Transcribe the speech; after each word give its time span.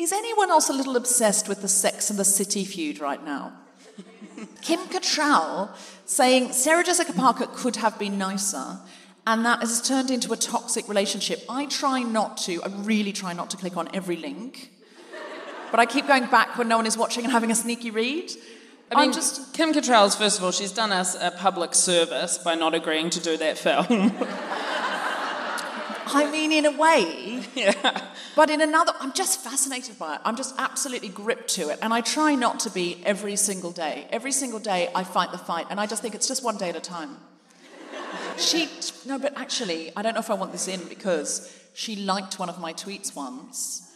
is 0.00 0.12
anyone 0.12 0.50
else 0.50 0.70
a 0.70 0.72
little 0.72 0.96
obsessed 0.96 1.46
with 1.46 1.60
the 1.60 1.68
Sex 1.68 2.08
and 2.08 2.18
the 2.18 2.24
City 2.24 2.64
feud 2.64 3.00
right 3.00 3.22
now? 3.22 3.52
Kim 4.62 4.80
Cattrall 4.88 5.76
saying 6.06 6.52
Sarah 6.52 6.82
Jessica 6.82 7.12
Parker 7.12 7.46
could 7.46 7.76
have 7.76 7.98
been 7.98 8.16
nicer, 8.16 8.78
and 9.26 9.44
that 9.44 9.60
has 9.60 9.86
turned 9.86 10.10
into 10.10 10.32
a 10.32 10.36
toxic 10.36 10.88
relationship. 10.88 11.44
I 11.50 11.66
try 11.66 12.02
not 12.02 12.38
to, 12.38 12.62
I 12.62 12.68
really 12.68 13.12
try 13.12 13.34
not 13.34 13.50
to 13.50 13.58
click 13.58 13.76
on 13.76 13.88
every 13.92 14.16
link, 14.16 14.72
but 15.70 15.78
I 15.78 15.84
keep 15.84 16.06
going 16.06 16.26
back 16.26 16.56
when 16.56 16.68
no 16.68 16.78
one 16.78 16.86
is 16.86 16.96
watching 16.96 17.24
and 17.24 17.32
having 17.32 17.50
a 17.50 17.54
sneaky 17.54 17.90
read. 17.90 18.30
I 18.90 18.96
mean, 18.96 19.08
I'm 19.08 19.12
just. 19.12 19.52
Kim 19.52 19.74
Cattrall's, 19.74 20.16
first 20.16 20.38
of 20.38 20.44
all, 20.44 20.50
she's 20.50 20.72
done 20.72 20.92
us 20.92 21.14
a 21.14 21.30
public 21.30 21.74
service 21.74 22.38
by 22.38 22.54
not 22.54 22.74
agreeing 22.74 23.10
to 23.10 23.20
do 23.20 23.36
that 23.36 23.58
film. 23.58 24.12
I 26.12 26.30
mean, 26.30 26.52
in 26.52 26.66
a 26.66 26.70
way, 26.70 27.42
yeah. 27.54 28.08
but 28.36 28.50
in 28.50 28.60
another, 28.60 28.92
I'm 29.00 29.12
just 29.12 29.40
fascinated 29.40 29.98
by 29.98 30.16
it. 30.16 30.20
I'm 30.24 30.36
just 30.36 30.54
absolutely 30.58 31.08
gripped 31.08 31.48
to 31.54 31.70
it. 31.70 31.78
And 31.82 31.92
I 31.92 32.00
try 32.00 32.34
not 32.34 32.60
to 32.60 32.70
be 32.70 33.02
every 33.04 33.36
single 33.36 33.70
day. 33.70 34.06
Every 34.10 34.32
single 34.32 34.60
day, 34.60 34.90
I 34.94 35.04
fight 35.04 35.32
the 35.32 35.38
fight, 35.38 35.66
and 35.70 35.80
I 35.80 35.86
just 35.86 36.02
think 36.02 36.14
it's 36.14 36.28
just 36.28 36.44
one 36.44 36.56
day 36.56 36.70
at 36.70 36.76
a 36.76 36.80
time. 36.80 37.16
She, 38.38 38.68
no, 39.04 39.18
but 39.18 39.36
actually, 39.36 39.92
I 39.94 40.02
don't 40.02 40.14
know 40.14 40.20
if 40.20 40.30
I 40.30 40.34
want 40.34 40.52
this 40.52 40.66
in 40.66 40.80
because 40.88 41.54
she 41.74 41.96
liked 41.96 42.38
one 42.38 42.48
of 42.48 42.58
my 42.58 42.72
tweets 42.72 43.14
once. 43.14 43.89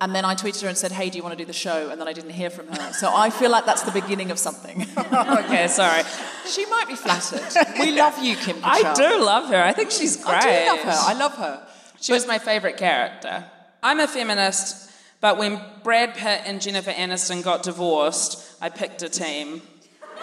And 0.00 0.14
then 0.14 0.26
I 0.26 0.34
tweeted 0.34 0.60
her 0.62 0.68
and 0.68 0.76
said, 0.76 0.92
Hey, 0.92 1.08
do 1.08 1.16
you 1.16 1.22
want 1.22 1.32
to 1.32 1.42
do 1.42 1.46
the 1.46 1.54
show? 1.54 1.88
And 1.90 1.98
then 2.00 2.06
I 2.06 2.12
didn't 2.12 2.30
hear 2.30 2.50
from 2.50 2.68
her. 2.68 2.92
So 2.92 3.10
I 3.14 3.30
feel 3.30 3.50
like 3.50 3.64
that's 3.64 3.82
the 3.82 3.92
beginning 3.92 4.30
of 4.30 4.38
something. 4.38 4.82
okay, 4.98 5.68
sorry. 5.68 6.02
she 6.46 6.66
might 6.66 6.86
be 6.86 6.94
flattered. 6.94 7.40
We 7.80 7.92
love 7.98 8.22
you, 8.22 8.36
Kim 8.36 8.58
I 8.62 8.94
do 8.94 9.24
love 9.24 9.48
her. 9.48 9.62
I 9.62 9.72
think 9.72 9.90
she's 9.90 10.16
great. 10.22 10.36
I 10.36 10.64
do 10.64 10.70
love 10.70 10.80
her. 10.80 11.00
I 11.00 11.12
love 11.14 11.34
her. 11.36 11.66
She 12.00 12.12
was 12.12 12.26
my 12.26 12.38
favourite 12.38 12.76
character. 12.76 13.44
I'm 13.82 14.00
a 14.00 14.06
feminist, 14.06 14.90
but 15.20 15.38
when 15.38 15.62
Brad 15.82 16.14
Pitt 16.14 16.42
and 16.44 16.60
Jennifer 16.60 16.90
Aniston 16.90 17.42
got 17.42 17.62
divorced, 17.62 18.56
I 18.60 18.68
picked 18.68 19.02
a 19.02 19.08
team. 19.08 19.62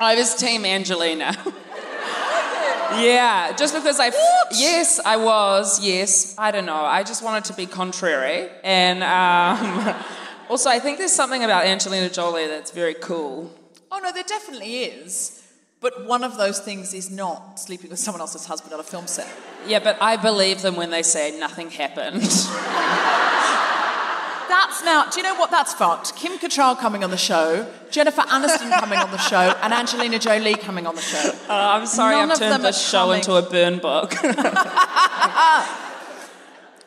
I 0.00 0.14
was 0.16 0.34
Team 0.36 0.64
Angelina. 0.64 1.36
Yeah, 2.96 3.52
just 3.56 3.74
because 3.74 4.00
I. 4.00 4.12
Yes, 4.52 5.00
I 5.04 5.16
was. 5.16 5.84
Yes, 5.84 6.34
I 6.38 6.50
don't 6.50 6.66
know. 6.66 6.74
I 6.74 7.02
just 7.02 7.22
wanted 7.22 7.44
to 7.44 7.54
be 7.54 7.66
contrary, 7.66 8.48
and 8.64 9.02
um, 9.02 9.94
also 10.48 10.70
I 10.70 10.78
think 10.78 10.98
there's 10.98 11.12
something 11.12 11.44
about 11.44 11.64
Angelina 11.64 12.08
Jolie 12.08 12.46
that's 12.46 12.70
very 12.70 12.94
cool. 12.94 13.52
Oh, 13.90 13.98
no, 13.98 14.12
there 14.12 14.22
definitely 14.22 14.84
is. 14.84 15.34
But 15.80 16.06
one 16.06 16.24
of 16.24 16.36
those 16.36 16.58
things 16.58 16.92
is 16.92 17.10
not 17.10 17.60
sleeping 17.60 17.90
with 17.90 18.00
someone 18.00 18.20
else's 18.20 18.44
husband 18.46 18.74
on 18.74 18.80
a 18.80 18.82
film 18.82 19.06
set. 19.06 19.28
Yeah, 19.66 19.78
but 19.78 19.96
I 20.02 20.16
believe 20.16 20.60
them 20.60 20.74
when 20.76 20.90
they 20.90 21.02
say 21.02 21.38
nothing 21.38 21.70
happened. 21.70 22.22
That's 24.48 24.82
now, 24.84 25.04
do 25.10 25.18
you 25.20 25.22
know 25.22 25.34
what? 25.34 25.50
That's 25.50 25.72
fucked. 25.74 26.16
Kim 26.16 26.38
Cattrall 26.38 26.78
coming 26.78 27.04
on 27.04 27.10
the 27.10 27.16
show, 27.16 27.70
Jennifer 27.90 28.22
Aniston 28.22 28.70
coming 28.80 28.98
on 28.98 29.10
the 29.10 29.18
show, 29.18 29.36
and 29.62 29.72
Angelina 29.72 30.18
Jolie 30.18 30.54
coming 30.54 30.86
on 30.86 30.94
the 30.94 31.02
show. 31.02 31.30
Uh, 31.48 31.52
I'm 31.76 31.86
sorry, 31.86 32.16
None 32.16 32.32
I've 32.32 32.38
turned 32.38 32.64
this 32.64 32.80
show 32.88 33.00
coming. 33.06 33.18
into 33.18 33.34
a 33.34 33.42
burn 33.42 33.78
book. 33.78 34.14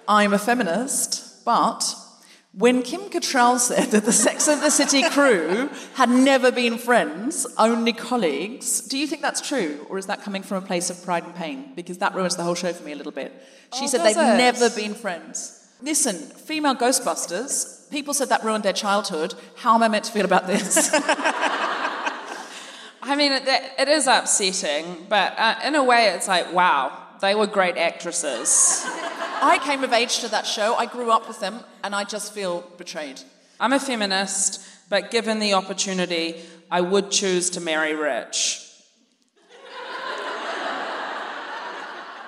I'm 0.08 0.34
a 0.34 0.40
feminist, 0.40 1.46
but 1.46 1.96
when 2.54 2.82
Kim 2.84 3.02
Cattrall 3.10 3.60
said 3.60 3.92
that 3.92 4.04
the 4.04 4.12
Sex 4.12 4.48
and 4.50 4.62
the 4.62 4.70
City 4.72 5.04
crew 5.10 5.70
had 5.94 6.10
never 6.10 6.52
been 6.52 6.78
friends, 6.78 7.48
only 7.58 7.94
colleagues, 7.94 8.82
do 8.82 8.98
you 8.98 9.08
think 9.08 9.22
that's 9.22 9.40
true? 9.48 9.86
Or 9.90 9.98
is 9.98 10.08
that 10.08 10.22
coming 10.24 10.44
from 10.44 10.62
a 10.64 10.66
place 10.68 10.90
of 10.90 11.02
pride 11.04 11.24
and 11.24 11.34
pain? 11.36 11.72
Because 11.76 12.00
that 12.00 12.14
ruins 12.14 12.36
the 12.36 12.44
whole 12.44 12.56
show 12.56 12.74
for 12.74 12.84
me 12.84 12.92
a 12.92 12.96
little 12.96 13.14
bit. 13.14 13.32
She 13.78 13.86
Oh, 13.86 13.88
said 13.88 14.02
they've 14.04 14.18
it? 14.18 14.38
never 14.38 14.70
been 14.70 14.94
friends. 14.96 15.61
Listen, 15.82 16.16
female 16.16 16.76
Ghostbusters, 16.76 17.90
people 17.90 18.14
said 18.14 18.30
that 18.30 18.44
ruined 18.44 18.64
their 18.64 18.74
childhood. 18.74 19.34
How 19.56 19.76
am 19.76 19.84
I 19.84 19.88
meant 19.88 20.06
to 20.06 20.12
feel 20.12 20.26
about 20.26 20.48
this? 20.48 20.92
I 23.04 23.16
mean, 23.16 23.32
it, 23.32 23.48
it 23.80 23.88
is 23.88 24.06
upsetting, 24.06 25.08
but 25.10 25.34
uh, 25.38 25.56
in 25.66 25.74
a 25.74 25.84
way, 25.84 26.10
it's 26.10 26.28
like, 26.28 26.54
wow, 26.54 26.96
they 27.20 27.34
were 27.34 27.48
great 27.48 27.78
actresses. 27.78 28.84
I 29.44 29.60
came 29.64 29.84
of 29.84 29.92
age 29.92 30.20
to 30.20 30.28
that 30.30 30.46
show, 30.46 30.76
I 30.76 30.86
grew 30.86 31.12
up 31.12 31.28
with 31.28 31.40
them, 31.40 31.62
and 31.84 31.96
I 31.96 32.04
just 32.04 32.32
feel 32.32 32.62
betrayed. 32.78 33.20
I'm 33.60 33.74
a 33.74 33.80
feminist, 33.80 34.64
but 34.90 35.10
given 35.10 35.40
the 35.40 35.54
opportunity, 35.54 36.42
I 36.70 36.82
would 36.82 37.10
choose 37.10 37.50
to 37.52 37.62
marry 37.62 37.96
rich. 37.96 38.71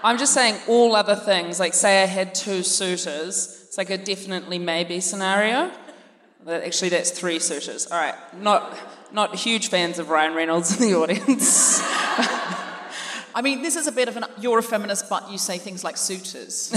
I'm 0.03 0.17
just 0.17 0.33
saying 0.33 0.55
all 0.67 0.95
other 0.95 1.15
things. 1.15 1.59
Like, 1.59 1.73
say 1.73 2.03
I 2.03 2.05
had 2.05 2.35
two 2.35 2.61
suitors, 2.63 3.63
it's 3.67 3.77
like 3.77 3.89
a 3.89 3.97
definitely 3.97 4.59
maybe 4.59 4.99
scenario. 4.99 5.71
That 6.45 6.63
actually, 6.63 6.89
that's 6.89 7.11
three 7.11 7.39
suitors. 7.39 7.87
All 7.89 7.97
right, 7.97 8.15
not 8.41 8.77
not 9.13 9.33
huge 9.35 9.69
fans 9.69 9.99
of 9.99 10.09
Ryan 10.09 10.33
Reynolds 10.35 10.75
in 10.79 10.89
the 10.91 10.95
audience. 10.97 11.79
I 13.35 13.41
mean, 13.41 13.61
this 13.63 13.75
is 13.77 13.87
a 13.87 13.91
bit 13.93 14.07
of 14.09 14.17
an 14.17 14.25
you're 14.39 14.59
a 14.59 14.63
feminist, 14.63 15.09
but 15.09 15.31
you 15.31 15.37
say 15.37 15.57
things 15.57 15.83
like 15.85 15.95
suitors. 15.97 16.55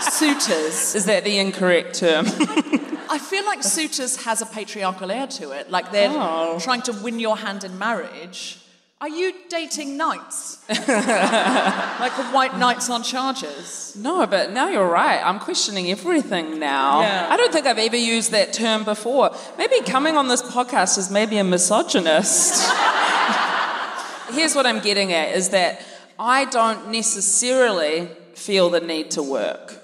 suitors. 0.00 0.94
Is 0.94 1.04
that 1.06 1.22
the 1.24 1.38
incorrect 1.38 1.94
term? 2.00 2.26
I 3.10 3.18
feel 3.18 3.44
like 3.46 3.62
suitors 3.62 4.16
has 4.24 4.42
a 4.42 4.46
patriarchal 4.46 5.10
air 5.10 5.26
to 5.28 5.52
it. 5.52 5.70
Like 5.70 5.92
they're 5.92 6.10
Oh. 6.12 6.58
trying 6.60 6.82
to 6.82 6.92
win 6.92 7.18
your 7.20 7.36
hand 7.36 7.64
in 7.64 7.78
marriage. 7.78 8.58
Are 9.00 9.08
you 9.08 9.32
dating 9.48 9.96
knights? 9.96 10.58
like 10.68 12.16
the 12.16 12.24
white 12.32 12.58
knights 12.58 12.90
on 12.90 13.04
chargers? 13.04 13.94
no, 13.96 14.26
but 14.26 14.50
now 14.50 14.68
you're 14.68 14.88
right. 14.88 15.22
I'm 15.24 15.38
questioning 15.38 15.88
everything 15.88 16.58
now. 16.58 17.02
Yeah. 17.02 17.28
I 17.30 17.36
don't 17.36 17.52
think 17.52 17.66
I've 17.66 17.78
ever 17.78 17.96
used 17.96 18.32
that 18.32 18.52
term 18.52 18.82
before. 18.82 19.30
Maybe 19.56 19.82
coming 19.82 20.16
on 20.16 20.26
this 20.26 20.42
podcast 20.42 20.98
is 20.98 21.12
maybe 21.12 21.38
a 21.38 21.44
misogynist. 21.44 22.68
Here's 24.32 24.56
what 24.56 24.66
I'm 24.66 24.80
getting 24.80 25.12
at 25.12 25.28
is 25.28 25.50
that 25.50 25.80
I 26.18 26.46
don't 26.46 26.90
necessarily 26.90 28.08
feel 28.34 28.68
the 28.68 28.80
need 28.80 29.12
to 29.12 29.22
work. 29.22 29.77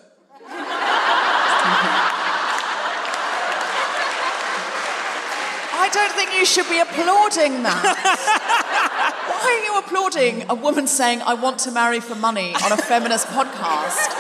Don't 5.94 6.12
think 6.12 6.34
you 6.34 6.44
should 6.44 6.68
be 6.68 6.80
applauding 6.80 7.62
that. 7.62 7.84
Why 9.28 9.60
are 9.60 9.64
you 9.64 9.78
applauding 9.78 10.44
a 10.50 10.54
woman 10.54 10.86
saying, 10.86 11.22
I 11.22 11.34
want 11.34 11.58
to 11.60 11.70
marry 11.70 12.00
for 12.00 12.14
money 12.14 12.54
on 12.64 12.72
a 12.72 12.76
feminist 12.76 13.26
podcast? 13.28 14.10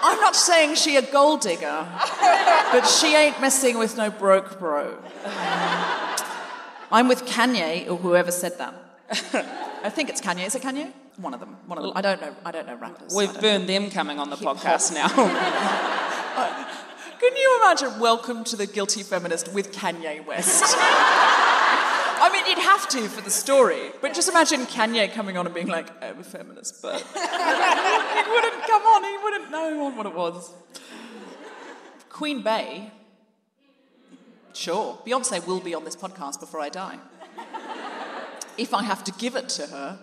I'm 0.00 0.20
not 0.20 0.36
saying 0.36 0.76
she 0.76 0.96
a 0.96 1.02
gold 1.02 1.40
digger, 1.40 1.86
but 2.72 2.82
she 2.86 3.14
ain't 3.14 3.40
messing 3.40 3.78
with 3.78 3.96
no 3.96 4.10
broke 4.10 4.58
bro. 4.58 4.98
I'm 6.90 7.08
with 7.08 7.24
Kanye, 7.26 7.88
or 7.90 7.96
whoever 7.96 8.30
said 8.30 8.56
that. 8.58 8.74
I 9.84 9.90
think 9.90 10.08
it's 10.08 10.20
Kanye. 10.20 10.46
Is 10.46 10.54
it 10.54 10.62
Kanye? 10.62 10.92
One 11.16 11.34
of 11.34 11.40
them. 11.40 11.56
One 11.66 11.78
of 11.78 11.84
them. 11.84 11.92
I 11.94 12.00
don't 12.00 12.20
know. 12.20 12.34
I 12.44 12.50
don't 12.52 12.66
know 12.66 12.76
rappers. 12.76 13.12
We've 13.14 13.40
burned 13.40 13.68
them 13.68 13.90
coming 13.90 14.18
on 14.18 14.30
the 14.30 14.36
Hip-hop. 14.36 14.58
podcast 14.58 14.94
now. 14.94 15.08
Can 17.28 17.36
you 17.36 17.60
imagine 17.60 18.00
Welcome 18.00 18.42
to 18.44 18.56
the 18.56 18.64
Guilty 18.64 19.02
Feminist 19.02 19.52
with 19.52 19.70
Kanye 19.70 20.24
West? 20.24 20.64
I 20.66 22.30
mean, 22.32 22.46
you'd 22.46 22.64
have 22.64 22.88
to 22.88 23.06
for 23.06 23.20
the 23.20 23.28
story, 23.28 23.90
but 24.00 24.14
just 24.14 24.30
imagine 24.30 24.62
Kanye 24.62 25.12
coming 25.12 25.36
on 25.36 25.44
and 25.44 25.54
being 25.54 25.66
like, 25.66 25.90
I'm 26.02 26.20
a 26.20 26.24
feminist, 26.24 26.80
but. 26.80 26.94
he 26.94 28.30
wouldn't 28.30 28.62
come 28.66 28.82
on, 28.82 29.04
he 29.04 29.18
wouldn't 29.22 29.50
know 29.50 29.90
what 29.90 30.06
it 30.06 30.14
was. 30.14 30.54
Queen 32.08 32.40
Bey. 32.40 32.92
Sure, 34.54 34.98
Beyonce 35.06 35.46
will 35.46 35.60
be 35.60 35.74
on 35.74 35.84
this 35.84 35.96
podcast 35.96 36.40
before 36.40 36.60
I 36.60 36.70
die. 36.70 36.98
If 38.56 38.72
I 38.72 38.84
have 38.84 39.04
to 39.04 39.12
give 39.12 39.36
it 39.36 39.50
to 39.50 39.66
her 39.66 39.98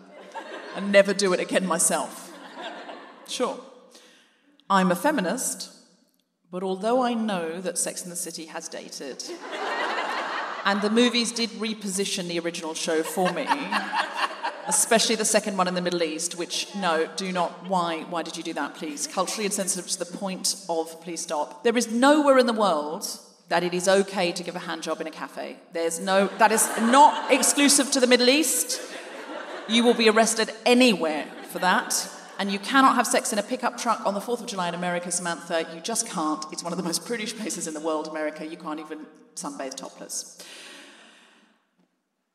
and 0.76 0.92
never 0.92 1.12
do 1.12 1.34
it 1.34 1.40
again 1.40 1.66
myself. 1.66 2.32
Sure. 3.28 3.60
I'm 4.70 4.92
a 4.92 4.96
feminist, 4.96 5.75
but 6.56 6.64
although 6.64 7.04
I 7.04 7.14
know 7.14 7.60
that 7.60 7.78
Sex 7.78 8.04
and 8.04 8.12
the 8.14 8.16
City 8.16 8.46
has 8.46 8.70
dated, 8.70 9.22
and 10.64 10.82
the 10.82 10.90
movies 10.90 11.34
did 11.34 11.50
reposition 11.50 12.30
the 12.30 12.40
original 12.40 12.74
show 12.74 13.04
for 13.04 13.30
me, 13.34 13.46
especially 14.66 15.16
the 15.16 15.26
second 15.26 15.58
one 15.58 15.68
in 15.68 15.74
the 15.74 15.82
Middle 15.82 16.02
East, 16.02 16.38
which, 16.38 16.74
no, 16.78 17.10
do 17.18 17.34
not. 17.34 17.68
Why? 17.68 18.04
Why 18.04 18.24
did 18.24 18.38
you 18.38 18.44
do 18.44 18.54
that, 18.54 18.76
please? 18.76 19.06
Culturally 19.06 19.44
insensitive 19.44 19.92
to 19.92 20.00
the 20.00 20.18
point 20.18 20.56
of, 20.70 21.02
please 21.02 21.20
stop. 21.20 21.66
There 21.66 21.76
is 21.76 21.92
nowhere 21.92 22.38
in 22.38 22.46
the 22.46 22.54
world 22.54 23.06
that 23.50 23.62
it 23.62 23.74
is 23.74 23.90
okay 23.90 24.32
to 24.32 24.42
give 24.42 24.56
a 24.56 24.60
hand 24.60 24.82
job 24.82 25.02
in 25.02 25.08
a 25.08 25.12
cafe. 25.12 25.58
There's 25.74 26.00
no, 26.00 26.28
that 26.38 26.54
is 26.54 26.70
not 26.84 27.34
exclusive 27.34 27.92
to 27.92 28.00
the 28.00 28.08
Middle 28.08 28.30
East. 28.30 28.80
You 29.68 29.84
will 29.84 29.94
be 29.94 30.08
arrested 30.08 30.52
anywhere 30.66 31.26
for 31.50 31.60
that. 31.60 32.15
And 32.38 32.52
you 32.52 32.60
cannot 32.60 32.96
have 32.96 33.08
sex 33.08 33.32
in 33.32 33.40
a 33.40 33.44
pickup 33.44 33.78
truck 33.78 34.06
on 34.06 34.14
the 34.14 34.20
4th 34.20 34.42
of 34.42 34.46
July 34.48 34.68
in 34.68 34.76
America, 34.76 35.10
Samantha. 35.12 35.66
You 35.74 35.80
just 35.80 36.08
can't. 36.08 36.44
It's 36.52 36.64
one 36.64 36.74
of 36.74 36.78
the 36.78 36.84
most 36.84 37.06
prudish 37.06 37.36
places 37.36 37.68
in 37.68 37.74
the 37.74 37.80
world, 37.80 38.08
America. 38.08 38.46
You 38.46 38.58
can't 38.58 38.80
even 38.80 39.06
sunbathe 39.36 39.76
topless. 39.76 40.38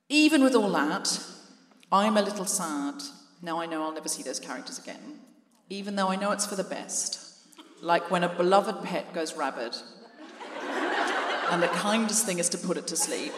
Even 0.08 0.43
with 0.43 0.55
all 0.55 0.70
that, 0.70 1.23
I'm 1.93 2.17
a 2.17 2.23
little 2.23 2.47
sad. 2.47 2.94
Now 3.43 3.61
I 3.61 3.67
know 3.67 3.82
I'll 3.82 3.93
never 3.93 4.08
see 4.08 4.23
those 4.23 4.41
characters 4.41 4.79
again. 4.79 5.20
Even 5.69 5.97
though 5.97 6.08
I 6.08 6.17
know 6.17 6.32
it's 6.32 6.47
for 6.47 6.56
the 6.56 6.64
best. 6.64 7.20
Like 7.82 8.11
when 8.11 8.25
a 8.25 8.29
beloved 8.29 8.82
pet 8.85 9.12
goes 9.12 9.37
rabid, 9.37 9.76
and 11.50 11.62
the 11.62 11.69
kindest 11.69 12.26
thing 12.26 12.38
is 12.38 12.49
to 12.50 12.58
put 12.58 12.76
it 12.76 12.87
to 12.88 12.97
sleep. 12.97 13.32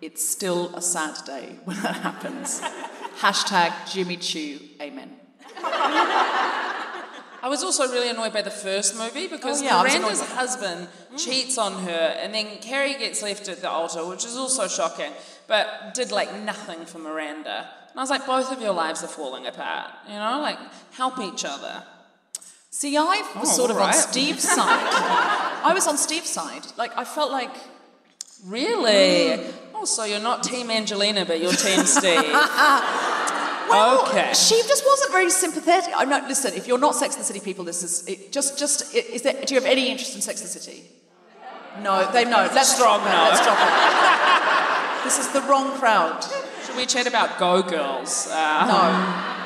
It's 0.00 0.26
still 0.26 0.74
a 0.74 0.82
sad 0.82 1.24
day 1.26 1.58
when 1.64 1.76
that 1.82 1.96
happens. 1.96 2.62
Hashtag 3.20 3.92
Jimmy 3.92 4.16
Choo, 4.16 4.58
amen. 4.80 5.10
I 7.42 7.48
was 7.48 7.62
also 7.62 7.86
really 7.90 8.08
annoyed 8.08 8.32
by 8.32 8.40
the 8.42 8.50
first 8.50 8.96
movie 8.96 9.26
because 9.26 9.60
Oh, 9.60 9.64
yeah, 9.64 9.82
Miranda's 9.82 10.22
husband 10.22 10.88
mm. 11.12 11.18
cheats 11.18 11.58
on 11.58 11.84
her, 11.84 12.16
and 12.20 12.34
then 12.34 12.58
Carrie 12.62 12.94
gets 12.94 13.22
left 13.22 13.48
at 13.48 13.60
the 13.60 13.68
altar, 13.68 14.06
which 14.06 14.24
is 14.24 14.36
also 14.36 14.68
shocking, 14.68 15.12
but 15.46 15.92
did 15.94 16.10
like 16.12 16.34
nothing 16.34 16.86
for 16.86 16.98
Miranda. 16.98 17.68
And 17.90 17.98
I 17.98 18.02
was 18.02 18.08
like, 18.08 18.26
both 18.26 18.52
of 18.52 18.62
your 18.62 18.72
lives 18.72 19.02
are 19.04 19.08
falling 19.08 19.46
apart, 19.46 19.90
you 20.06 20.14
know? 20.14 20.40
Like, 20.40 20.58
help 20.92 21.18
each 21.18 21.44
other. 21.44 21.82
See, 22.70 22.96
I 22.96 23.02
oh, 23.34 23.40
was 23.40 23.50
Oh, 23.50 23.56
sort 23.56 23.70
of 23.70 23.78
on. 23.78 23.92
Steve's 23.92 24.48
side. 24.48 24.56
I 25.64 25.72
was 25.74 25.86
on 25.86 25.98
Steve's 25.98 26.30
side. 26.30 26.64
Like, 26.78 26.96
I 26.96 27.04
felt 27.04 27.32
like, 27.32 27.50
Really? 28.44 29.36
Mm. 29.36 29.52
Oh, 29.80 29.84
so 29.86 30.04
you're 30.04 30.20
not 30.20 30.42
Team 30.42 30.70
Angelina, 30.70 31.24
but 31.24 31.40
you're 31.40 31.52
Team 31.52 31.84
Steve. 31.86 32.22
well, 32.32 34.06
Okay. 34.08 34.32
she 34.34 34.60
just 34.68 34.84
wasn't 34.84 35.10
very 35.12 35.30
sympathetic. 35.30 35.94
I'm 35.96 36.08
not, 36.10 36.28
listen, 36.28 36.52
if 36.54 36.66
you're 36.68 36.78
not 36.78 36.94
Sex 36.94 37.14
and 37.14 37.22
the 37.22 37.26
City 37.26 37.40
people, 37.40 37.64
this 37.64 37.82
is, 37.82 38.06
it, 38.06 38.30
just, 38.30 38.58
just, 38.58 38.94
is 38.94 39.22
there, 39.22 39.32
do 39.44 39.54
you 39.54 39.60
have 39.60 39.70
any 39.70 39.88
interest 39.88 40.14
in 40.14 40.20
Sex 40.20 40.40
and 40.42 40.48
the 40.50 40.52
City? 40.60 40.84
No, 41.82 42.10
they 42.12 42.24
no. 42.24 42.48
Let's 42.54 42.74
Strong 42.74 43.00
drop 43.00 43.08
it. 43.08 43.16
no. 43.16 43.22
Let's 43.30 43.42
drop 43.44 43.58
it. 45.00 45.04
this 45.04 45.18
is 45.18 45.28
the 45.32 45.40
wrong 45.42 45.72
crowd. 45.78 46.22
Should 46.66 46.76
we 46.76 46.84
chat 46.84 47.06
about 47.06 47.38
Go 47.38 47.62
Girls? 47.62 48.28
Uh, 48.30 48.66
No. 48.66 49.26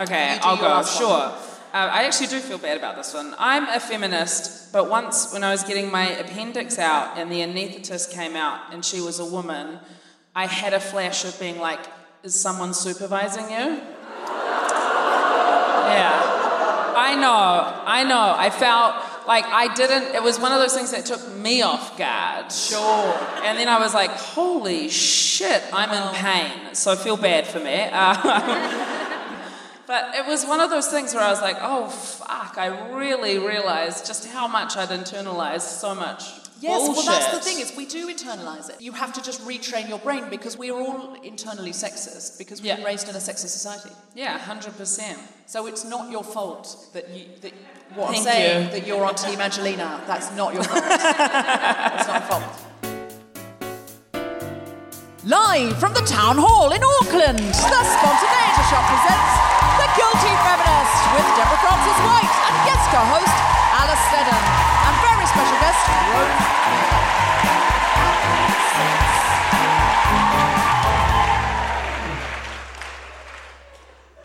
Okay, 0.00 0.38
I'll 0.42 0.56
go. 0.56 0.82
Sure. 0.84 1.32
Uh, 1.74 1.90
I 1.90 2.04
actually 2.04 2.28
do 2.28 2.38
feel 2.38 2.58
bad 2.58 2.76
about 2.76 2.94
this 2.94 3.12
one. 3.12 3.34
I'm 3.36 3.68
a 3.68 3.80
feminist, 3.80 4.72
but 4.72 4.88
once 4.88 5.32
when 5.32 5.42
I 5.42 5.50
was 5.50 5.64
getting 5.64 5.90
my 5.90 6.08
appendix 6.08 6.78
out 6.78 7.18
and 7.18 7.32
the 7.32 7.40
anaesthetist 7.40 8.12
came 8.12 8.36
out 8.36 8.72
and 8.72 8.84
she 8.84 9.00
was 9.00 9.18
a 9.18 9.24
woman, 9.24 9.80
I 10.36 10.46
had 10.46 10.72
a 10.72 10.78
flash 10.78 11.24
of 11.24 11.36
being 11.40 11.58
like, 11.58 11.80
is 12.22 12.40
someone 12.40 12.74
supervising 12.74 13.50
you? 13.50 13.80
Yeah. 15.84 16.34
I 16.96 17.14
know, 17.16 17.82
I 17.84 18.04
know. 18.04 18.34
I 18.36 18.50
felt 18.50 19.26
like 19.26 19.44
I 19.44 19.74
didn't, 19.74 20.14
it 20.14 20.22
was 20.22 20.40
one 20.40 20.52
of 20.52 20.60
those 20.60 20.74
things 20.74 20.92
that 20.92 21.04
took 21.04 21.28
me 21.36 21.62
off 21.62 21.98
guard. 21.98 22.50
Sure. 22.50 23.18
And 23.44 23.58
then 23.58 23.68
I 23.68 23.78
was 23.78 23.94
like, 23.94 24.10
holy 24.10 24.88
shit, 24.88 25.62
I'm 25.72 25.90
in 25.90 26.14
pain. 26.14 26.74
So 26.74 26.96
feel 26.96 27.16
bad 27.16 27.46
for 27.46 27.58
me. 27.60 27.88
Uh, 27.92 29.03
but 29.86 30.14
it 30.14 30.26
was 30.26 30.44
one 30.46 30.60
of 30.60 30.70
those 30.70 30.88
things 30.88 31.14
where 31.14 31.22
I 31.22 31.30
was 31.30 31.42
like, 31.42 31.56
oh 31.60 31.88
fuck, 31.88 32.56
I 32.56 32.90
really 32.94 33.38
realized 33.38 34.06
just 34.06 34.28
how 34.28 34.48
much 34.48 34.76
I'd 34.76 34.88
internalized 34.88 35.60
so 35.80 35.94
much. 35.94 36.24
Yes, 36.60 36.86
bullshit. 36.86 37.04
well, 37.06 37.20
that's 37.20 37.34
the 37.34 37.40
thing 37.40 37.60
is 37.60 37.76
we 37.76 37.84
do 37.84 38.08
internalize 38.08 38.70
it. 38.70 38.80
You 38.80 38.92
have 38.92 39.12
to 39.14 39.22
just 39.22 39.46
retrain 39.46 39.88
your 39.88 39.98
brain 39.98 40.30
because 40.30 40.56
we 40.56 40.70
are 40.70 40.80
all 40.80 41.14
internally 41.22 41.72
sexist 41.72 42.38
because 42.38 42.62
we've 42.62 42.74
been 42.74 42.84
raised 42.84 43.08
in 43.08 43.14
a 43.14 43.18
sexist 43.18 43.48
society. 43.48 43.90
Yeah, 44.14 44.38
100%. 44.38 45.18
So 45.46 45.66
it's 45.66 45.84
not 45.84 46.10
your 46.10 46.24
fault 46.24 46.88
that 46.94 47.10
you 47.10 47.26
that 47.42 47.52
what 47.94 48.08
I'm 48.08 48.14
Thank 48.14 48.26
saying 48.26 48.64
you. 48.66 48.70
that 48.70 48.86
you're 48.86 49.04
on 49.04 49.14
Team 49.14 49.40
Angelina. 49.40 50.02
That's 50.06 50.34
not 50.34 50.54
your 50.54 50.62
fault. 50.62 50.84
That's 50.88 52.08
not 52.08 52.20
your 52.20 52.30
fault. 52.30 52.60
Live 55.24 55.78
from 55.78 55.92
the 55.92 56.02
town 56.02 56.36
hall 56.38 56.72
in 56.72 56.82
Auckland, 56.82 57.38
the 57.38 57.52
Spontaneity 57.52 58.62
Shop 58.70 58.84
presents 58.88 59.63
Guilty 59.94 60.34
Feminist 60.42 60.96
with 61.14 61.26
Deborah 61.38 61.60
Frances-White 61.62 62.34
and 62.50 62.56
guest 62.66 62.90
co-host 62.90 63.36
Alice 63.78 64.02
Snedden 64.10 64.34
and 64.34 64.94
very 65.06 65.26
special 65.26 65.58
guest 65.62 65.78
Rose. 66.10 66.74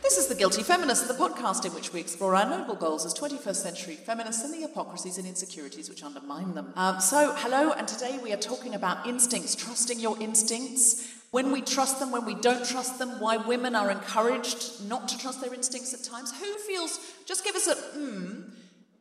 This 0.09 0.17
is 0.17 0.27
the 0.27 0.33
Guilty 0.33 0.63
Feminist, 0.63 1.07
the 1.07 1.13
podcast 1.13 1.65
in 1.65 1.75
which 1.75 1.93
we 1.93 1.99
explore 1.99 2.35
our 2.35 2.49
noble 2.49 2.73
goals 2.73 3.05
as 3.05 3.13
21st 3.13 3.55
century 3.55 3.93
feminists 3.93 4.43
and 4.43 4.51
the 4.51 4.61
hypocrisies 4.61 5.19
and 5.19 5.27
insecurities 5.27 5.87
which 5.87 6.01
undermine 6.01 6.55
them. 6.55 6.73
Um, 6.75 6.99
so, 6.99 7.31
hello, 7.37 7.73
and 7.73 7.87
today 7.87 8.17
we 8.23 8.33
are 8.33 8.37
talking 8.37 8.73
about 8.73 9.05
instincts, 9.05 9.53
trusting 9.53 9.99
your 9.99 10.19
instincts, 10.19 11.13
when 11.29 11.51
we 11.51 11.61
trust 11.61 11.99
them, 11.99 12.11
when 12.11 12.25
we 12.25 12.33
don't 12.33 12.65
trust 12.65 12.97
them, 12.97 13.19
why 13.19 13.37
women 13.37 13.75
are 13.75 13.91
encouraged 13.91 14.83
not 14.89 15.07
to 15.09 15.17
trust 15.19 15.41
their 15.41 15.53
instincts 15.53 15.93
at 15.93 16.03
times. 16.03 16.33
Who 16.39 16.57
feels, 16.57 16.99
just 17.27 17.43
give 17.45 17.55
us 17.55 17.67
a 17.67 17.75
hmm, 17.75 18.41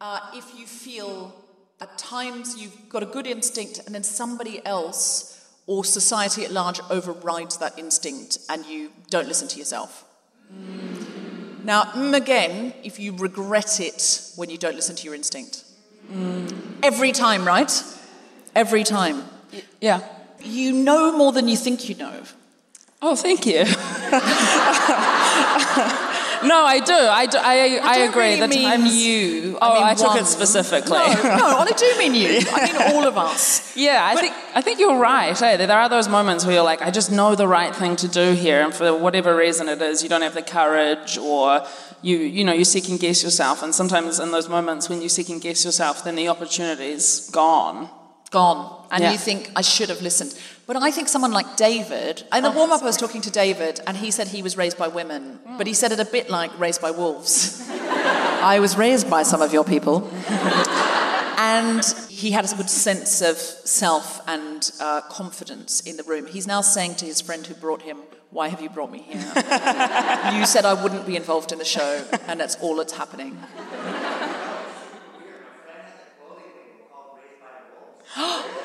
uh, 0.03 0.21
if 0.35 0.59
you 0.59 0.67
feel 0.67 1.35
at 1.81 1.97
times 1.97 2.61
you've 2.61 2.91
got 2.91 3.03
a 3.03 3.07
good 3.07 3.27
instinct 3.27 3.81
and 3.87 3.95
then 3.95 4.03
somebody 4.03 4.61
else 4.67 5.55
or 5.67 5.87
society 5.87 6.45
at 6.45 6.53
large 6.53 6.81
overrides 6.91 7.57
that 7.57 7.79
instinct 7.79 8.37
and 8.51 8.67
you 8.67 8.91
don't 9.09 9.27
listen 9.27 9.49
to 9.49 9.59
yourself. 9.59 10.05
Mm. 10.53 10.88
Now, 11.69 11.83
mm, 11.83 12.17
again, 12.17 12.73
if 12.83 12.99
you 12.99 13.15
regret 13.15 13.79
it 13.79 14.33
when 14.37 14.49
you 14.49 14.57
don't 14.57 14.75
listen 14.75 14.97
to 14.97 15.05
your 15.05 15.15
instinct. 15.15 15.65
Mm. 16.11 16.79
Every 16.83 17.13
time, 17.13 17.47
right? 17.47 17.71
Every 18.55 18.85
time. 18.85 19.23
Yeah. 19.79 20.01
You 20.43 20.73
know 20.73 21.15
more 21.19 21.31
than 21.31 21.47
you 21.47 21.59
think 21.59 21.91
you 21.91 21.95
know. 21.97 22.23
Oh, 23.03 23.15
thank 23.15 23.45
you. 23.45 23.67
no, 26.45 26.65
I 26.65 26.81
do. 26.81 26.93
I, 26.93 27.27
do. 27.27 27.39
I, 27.39 27.43
I, 27.43 27.81
I 27.83 27.97
agree. 28.09 28.23
Really 28.35 28.41
the 28.41 28.49
mean 28.49 28.69
times 28.69 28.97
you. 28.97 29.59
Oh, 29.61 29.71
I, 29.73 29.75
mean 29.75 29.83
I 29.85 29.95
took 29.95 30.09
one. 30.09 30.19
it 30.19 30.27
specifically. 30.27 30.99
No, 30.99 31.23
no, 31.37 31.59
I 31.59 31.71
do 31.77 31.99
mean 31.99 32.15
you. 32.15 32.41
I 32.53 32.67
mean 32.67 32.77
all 32.97 33.07
of 33.07 33.17
us. 33.19 33.77
Yeah, 33.77 34.05
I 34.05 34.15
But- 34.15 34.21
think 34.23 34.35
I 34.55 34.61
think 34.63 34.81
you're 34.81 34.99
right. 34.99 35.41
Eh? 35.41 35.57
There 35.57 35.79
are 35.79 35.89
those 35.89 36.09
moments 36.09 36.45
where 36.45 36.55
you're 36.55 36.65
like, 36.65 36.83
I 36.83 36.91
just 36.91 37.11
know 37.11 37.35
the 37.35 37.49
right 37.49 37.75
thing 37.75 37.97
to 37.97 38.09
do 38.09 38.33
here, 38.33 38.61
and 38.63 38.73
for 38.75 38.97
whatever 38.97 39.35
reason 39.37 39.69
it 39.69 39.81
is, 39.83 40.03
you 40.03 40.09
don't 40.09 40.23
have 40.23 40.35
the 40.35 40.43
courage, 40.43 41.19
or 41.19 41.65
you 42.03 42.17
you 42.19 42.45
know 42.45 42.53
you 42.53 42.65
second 42.65 43.01
guess 43.01 43.23
yourself. 43.23 43.63
And 43.63 43.75
sometimes 43.75 44.19
in 44.21 44.31
those 44.31 44.49
moments 44.49 44.89
when 44.89 45.01
you 45.03 45.09
second 45.09 45.41
guess 45.41 45.65
yourself, 45.65 46.05
then 46.05 46.17
the 46.17 46.29
opportunity's 46.29 47.31
gone. 47.31 47.89
Gone. 48.31 48.87
And 48.91 49.03
Yeah. 49.03 49.13
you 49.13 49.19
think, 49.19 49.51
I 49.57 49.63
should 49.63 49.89
have 49.89 50.03
listened. 50.03 50.35
But 50.69 50.77
I 50.77 50.91
think 50.91 51.09
someone 51.09 51.33
like 51.33 51.57
David, 51.57 52.21
in 52.21 52.27
Oh, 52.31 52.41
the 52.43 52.51
warm 52.51 52.71
up, 52.71 52.83
I 52.83 52.85
was 52.85 52.99
talking 52.99 53.23
to 53.23 53.31
David, 53.31 53.81
and 53.87 53.97
he 53.97 54.11
said 54.11 54.29
he 54.29 54.43
was 54.43 54.59
raised 54.59 54.77
by 54.77 54.89
women, 54.89 55.41
but 55.57 55.67
he 55.67 55.73
said 55.73 55.93
it 55.93 55.99
a 55.99 56.05
bit 56.05 56.29
like 56.29 56.51
raised 56.61 56.83
by 56.83 56.91
wolves. 56.91 57.67
I 57.71 58.59
was 58.61 58.77
raised 58.77 59.09
by 59.09 59.23
some 59.23 59.41
of 59.41 59.51
your 59.51 59.65
people. 59.65 60.11
and 61.39 61.83
he 62.11 62.33
had 62.33 62.45
a 62.45 62.55
good 62.55 62.69
sense 62.69 63.23
of 63.23 63.39
self 63.39 64.21
and 64.29 64.71
uh, 64.79 65.01
confidence 65.09 65.81
in 65.81 65.97
the 65.97 66.03
room. 66.03 66.27
He's 66.27 66.47
now 66.47 66.61
saying 66.61 66.97
to 66.97 67.07
his 67.07 67.23
friend 67.23 67.47
who 67.47 67.55
brought 67.55 67.81
him, 67.81 67.97
Why 68.29 68.49
have 68.49 68.61
you 68.61 68.69
brought 68.69 68.93
me 68.93 68.99
here? 68.99 69.17
you 70.35 70.45
said 70.45 70.67
I 70.67 70.75
wouldn't 70.83 71.07
be 71.07 71.17
involved 71.17 71.51
in 71.51 71.59
the 71.59 71.65
show, 71.65 72.07
and 72.27 72.39
that's 72.39 72.57
all 72.57 72.77
that's 72.77 72.93
happening. 72.93 73.39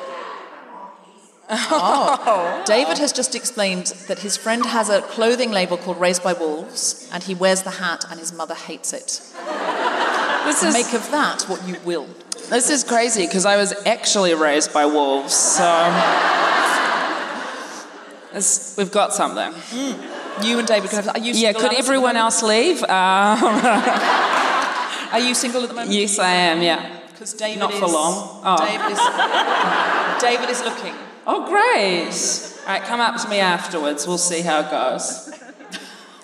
David 2.66 2.98
has 2.98 3.12
just 3.14 3.36
explained 3.36 3.88
that 4.08 4.20
his 4.20 4.38
friend 4.38 4.66
has 4.66 4.90
a 4.90 5.02
clothing 5.02 5.52
label 5.52 5.78
called 5.78 6.00
Raised 6.00 6.24
by 6.24 6.34
Wolves, 6.34 7.10
and 7.14 7.24
he 7.24 7.36
wears 7.36 7.62
the 7.64 7.72
hat, 7.72 8.06
and 8.10 8.20
his 8.20 8.32
mother 8.34 8.56
hates 8.56 8.94
it. 8.94 9.22
This 10.46 10.64
is 10.64 10.74
Make 10.74 10.94
of 10.94 11.10
that 11.12 11.44
what 11.48 11.66
you 11.68 11.78
will. 11.86 12.08
this 12.50 12.70
is 12.70 12.84
crazy 12.84 13.26
because 13.26 13.46
I 13.46 13.56
was 13.58 13.74
actually 13.86 14.34
raised 14.34 14.74
by 14.74 14.86
wolves, 14.86 15.34
so 15.34 15.64
we've 18.78 18.92
got 18.92 19.14
something. 19.14 19.54
You 20.42 20.58
and 20.60 20.68
David 20.68 20.90
could 20.90 21.06
have. 21.06 21.16
Are 21.16 21.20
you 21.20 21.34
Yeah, 21.34 21.54
could 21.54 21.62
Alice, 21.66 21.78
at 21.80 21.84
the 21.84 21.88
everyone 21.88 22.18
else 22.18 22.42
leave? 22.44 22.82
Uh, 22.84 23.38
Are 25.14 25.20
you 25.20 25.36
single 25.36 25.62
at 25.62 25.70
the 25.70 25.76
moment? 25.76 25.92
yes, 25.92 26.18
I 26.18 26.30
am. 26.32 26.62
Yeah. 26.64 27.02
Because 27.12 27.34
David 27.36 27.60
Not 27.60 27.72
is. 27.74 27.80
for 27.80 27.86
long. 27.88 28.42
Oh. 28.44 28.58
David 28.58 28.92
is. 28.92 29.00
David 30.22 30.50
is 30.50 30.62
looking. 30.64 30.96
Oh, 31.26 31.48
great. 31.48 32.10
All 32.62 32.74
right, 32.74 32.84
come 32.84 33.00
up 33.00 33.22
to 33.22 33.30
me 33.30 33.40
afterwards. 33.40 34.06
We'll 34.06 34.18
see 34.18 34.42
how 34.42 34.62
it 34.62 34.72
goes. 34.72 35.32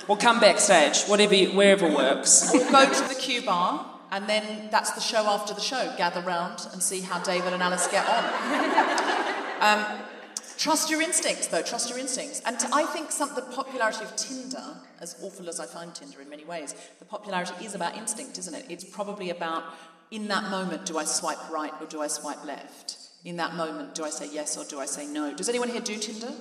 We'll 0.08 0.18
come 0.18 0.40
backstage, 0.40 1.04
whatever, 1.04 1.36
wherever 1.56 1.88
works. 1.88 2.50
We'll 2.52 2.72
go 2.72 2.92
to 2.92 3.08
the 3.08 3.16
Q 3.16 3.44
bar, 3.44 3.86
and 4.12 4.28
then 4.28 4.70
that's 4.72 4.92
the 4.92 5.02
show 5.02 5.26
after 5.26 5.54
the 5.54 5.62
show. 5.62 5.94
Gather 5.98 6.22
round 6.22 6.68
and 6.74 6.82
see 6.82 7.02
how 7.02 7.20
David 7.20 7.54
and 7.54 7.62
Alice 7.62 7.88
get 7.88 8.06
on. 8.10 8.24
um, 9.62 9.86
trust 10.58 10.90
your 10.90 11.02
instincts, 11.02 11.48
though. 11.48 11.62
Trust 11.62 11.90
your 11.90 12.00
instincts. 12.00 12.42
And 12.46 12.58
I 12.74 12.86
think 12.86 13.12
some, 13.12 13.34
the 13.36 13.44
popularity 13.44 14.04
of 14.04 14.16
Tinder, 14.16 14.64
as 15.00 15.16
awful 15.22 15.48
as 15.48 15.60
I 15.60 15.66
find 15.66 15.94
Tinder 15.94 16.20
in 16.22 16.30
many 16.30 16.44
ways, 16.44 16.76
the 16.98 17.06
popularity 17.06 17.66
is 17.66 17.76
about 17.76 17.96
instinct, 17.96 18.38
isn't 18.40 18.54
it? 18.56 18.66
It's 18.68 18.84
probably 18.84 19.30
about 19.30 19.64
in 20.12 20.28
that 20.28 20.50
moment, 20.50 20.86
do 20.86 20.98
I 20.98 21.06
swipe 21.06 21.50
right 21.52 21.72
or 21.80 21.86
do 21.86 22.02
I 22.02 22.08
swipe 22.08 22.44
left? 22.44 22.98
In 23.26 23.36
that 23.38 23.56
moment, 23.56 23.96
do 23.96 24.04
I 24.06 24.10
say 24.10 24.30
yes 24.32 24.58
or 24.58 24.66
do 24.66 24.80
I 24.80 24.86
say 24.86 25.06
no? 25.06 25.34
Does 25.34 25.50
anyone 25.50 25.70
here 25.70 25.82
do 25.82 25.98
Tinder? 25.98 26.32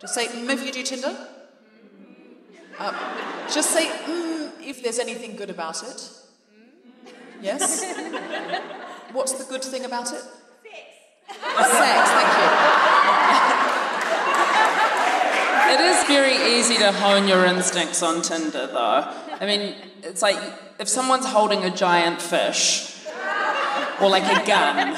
Just 0.00 0.14
say, 0.14 0.26
mm, 0.26 0.48
if 0.50 0.64
you 0.64 0.72
do 0.72 0.82
Tinder? 0.82 1.14
Uh, 2.78 3.46
just 3.52 3.70
say, 3.70 3.86
mm, 3.86 4.50
if 4.62 4.82
there's 4.82 4.98
anything 4.98 5.36
good 5.36 5.50
about 5.50 5.82
it. 5.82 6.10
Yes? 7.40 7.84
What's 9.12 9.32
the 9.32 9.44
good 9.44 9.62
thing 9.62 9.84
about 9.84 10.12
it? 10.12 10.22
Sex. 10.22 10.30
Sex, 11.28 12.10
thank 12.10 12.38
you. 12.38 12.84
It 15.74 15.80
is 15.80 16.04
very 16.04 16.56
easy 16.56 16.76
to 16.78 16.92
hone 16.92 17.28
your 17.28 17.44
instincts 17.44 18.02
on 18.02 18.22
Tinder, 18.22 18.66
though. 18.66 19.12
I 19.40 19.46
mean, 19.46 19.74
it's 20.02 20.22
like 20.22 20.38
if 20.78 20.88
someone's 20.88 21.26
holding 21.26 21.64
a 21.64 21.70
giant 21.70 22.22
fish 22.22 23.04
or 24.00 24.08
like 24.08 24.24
a 24.24 24.46
gun, 24.46 24.94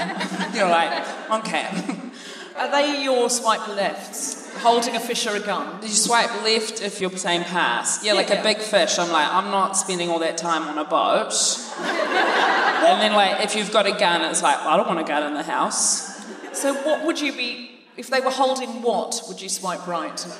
you're 0.57 0.69
like, 0.69 0.93
okay. 1.31 1.69
you. 1.89 1.95
Are 2.57 2.71
they 2.71 3.03
your 3.05 3.29
swipe 3.29 3.69
lefts? 3.69 4.51
Holding 4.61 4.97
a 4.97 5.01
fish 5.01 5.27
or 5.27 5.37
a 5.37 5.41
gun? 5.41 5.83
You 5.83 5.89
swipe 5.89 6.43
left 6.43 6.81
if 6.81 7.03
you're 7.03 7.11
saying 7.17 7.45
pass. 7.45 8.03
Yeah, 8.03 8.15
like 8.15 8.31
Yeah. 8.31 8.41
a 8.41 8.43
big 8.43 8.59
fish. 8.59 8.99
I'm 8.99 9.13
like, 9.13 9.29
I'm 9.31 9.51
not 9.51 9.77
spending 9.77 10.09
all 10.09 10.19
that 10.21 10.39
time 10.39 10.63
on 10.63 10.79
a 10.79 10.85
boat. 10.85 11.35
and 11.79 13.03
then, 13.03 13.13
like, 13.13 13.45
if 13.45 13.55
you've 13.55 13.71
got 13.71 13.87
a 13.87 13.93
gun, 13.93 14.23
it's 14.23 14.43
like, 14.43 14.57
well, 14.61 14.69
I 14.71 14.77
don't 14.79 14.87
want 14.89 15.01
a 15.01 15.05
gun 15.05 15.25
in 15.25 15.35
the 15.35 15.43
house. 15.43 16.25
So, 16.55 16.73
what 16.73 17.05
would 17.05 17.21
you 17.21 17.33
be, 17.33 17.73
if 17.99 18.09
they 18.09 18.21
were 18.21 18.31
holding 18.31 18.81
what, 18.81 19.21
would 19.29 19.43
you 19.43 19.51
swipe 19.51 19.87
right? 19.87 20.27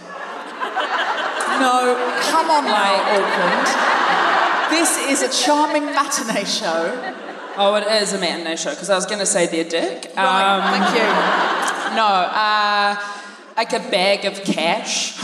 No, 1.57 1.97
come 2.21 2.51
on 2.51 2.65
now, 2.67 2.95
Auckland. 3.17 4.71
This 4.71 4.99
is 5.09 5.23
a 5.23 5.43
charming 5.45 5.87
matinee 5.87 6.45
show. 6.45 6.93
Oh, 7.59 7.75
it 7.77 7.87
is 8.03 8.13
a 8.13 8.19
matinee 8.19 8.57
show 8.57 8.71
because 8.71 8.91
I 8.91 8.95
was 8.97 9.07
going 9.07 9.19
to 9.21 9.27
say 9.27 9.47
their 9.47 9.65
dick. 9.65 10.13
Right, 10.17 10.57
Um, 10.57 10.63
thank 10.73 10.95
you. 10.95 11.07
no, 11.97 12.05
uh, 12.05 12.97
like 13.57 13.73
a 13.73 13.79
bag 13.91 14.25
of 14.27 14.45
cash. 14.45 15.15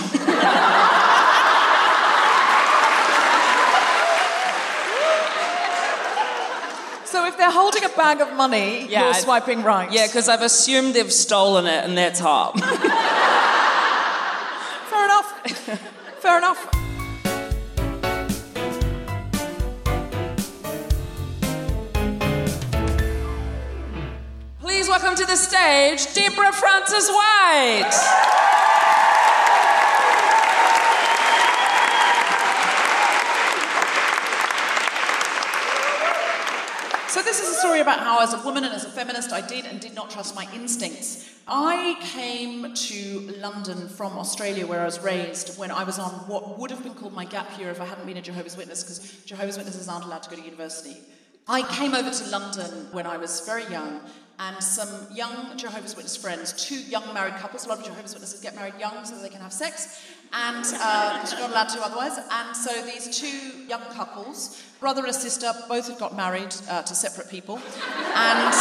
So, 7.05 7.27
if 7.27 7.37
they're 7.37 7.51
holding 7.51 7.85
a 7.85 7.91
bag 7.91 8.23
of 8.23 8.33
money, 8.35 8.87
Yeah, 8.89 9.05
you're 9.05 9.15
swiping 9.15 9.63
right. 9.63 9.93
Yeah, 9.93 10.07
because 10.07 10.31
I've 10.31 10.41
assumed 10.41 10.95
they've 10.95 11.13
stolen 11.13 11.67
it 11.67 11.85
and 11.85 11.99
that's 11.99 12.19
hot. 12.19 12.53
Fair 14.91 15.05
enough. 15.05 15.29
Fair 16.23 16.39
enough. 16.39 16.67
Please 24.75 24.89
welcome 24.89 25.15
to 25.15 25.27
the 25.27 25.37
stage 25.37 26.15
Deborah 26.15 26.51
Frances-White. 26.51 27.93
So 37.11 37.21
this 37.21 37.43
is 37.43 37.51
a 37.51 37.55
story 37.61 37.81
about 37.81 37.99
how, 37.99 38.23
as 38.23 38.33
a 38.33 38.39
woman 38.43 38.65
and 38.65 38.73
as 38.73 38.87
a 38.87 38.89
feminist, 38.89 39.31
I 39.31 39.47
did 39.47 39.67
and 39.67 39.79
did 39.79 39.95
not 39.95 40.09
trust 40.09 40.35
my 40.35 40.49
instincts. 40.55 41.31
I 41.47 41.99
came 42.01 42.73
to 42.73 43.21
London 43.41 43.91
from 43.91 44.17
Australia, 44.17 44.67
where 44.67 44.81
I 44.81 44.87
was 44.87 45.01
raised, 45.01 45.59
when 45.59 45.71
I 45.71 45.85
was 45.85 45.99
on 45.99 46.13
what 46.27 46.59
would 46.59 46.71
have 46.71 46.83
been 46.83 46.95
called 46.95 47.13
my 47.13 47.27
gap 47.27 47.59
year 47.59 47.69
if 47.69 47.79
I 47.79 47.85
hadn't 47.85 48.07
been 48.07 48.17
a 48.17 48.23
Jehovah's 48.23 48.57
Witness, 48.57 48.83
because 48.83 49.23
Jehovah's 49.27 49.59
Witnesses 49.59 49.87
aren't 49.87 50.07
allowed 50.07 50.23
to 50.23 50.31
go 50.31 50.37
to 50.37 50.43
university. 50.43 50.97
I 51.49 51.63
came 51.63 51.93
over 51.93 52.09
to 52.09 52.31
London 52.31 52.87
when 52.93 53.05
I 53.05 53.17
was 53.17 53.41
very 53.41 53.67
young, 53.67 54.01
and 54.39 54.63
some 54.63 54.89
young 55.13 55.57
Jehovah's 55.57 55.95
Witness 55.95 56.17
friends, 56.17 56.53
two 56.53 56.81
young 56.83 57.13
married 57.15 57.35
couples, 57.35 57.67
a 57.67 57.69
lot 57.69 57.79
of 57.79 57.85
Jehovah's 57.85 58.15
Witnesses 58.15 58.41
get 58.41 58.55
married 58.55 58.75
young 58.79 59.05
so 59.05 59.17
they 59.19 59.29
can 59.29 59.41
have 59.41 59.53
sex, 59.53 60.03
and 60.33 60.65
because 60.65 61.33
you're 61.33 61.41
not 61.43 61.51
allowed 61.51 61.69
to 61.69 61.83
otherwise. 61.83 62.19
And 62.31 62.57
so 62.57 62.83
these 62.83 63.19
two 63.19 63.63
young 63.69 63.83
couples, 63.93 64.63
brother 64.81 65.05
and 65.05 65.15
sister, 65.15 65.53
both 65.69 65.89
have 65.89 65.99
got 65.99 66.17
married 66.17 66.55
uh, 66.69 66.83
to 66.83 66.95
separate 66.95 67.29
people, 67.29 67.61
and 68.15 68.55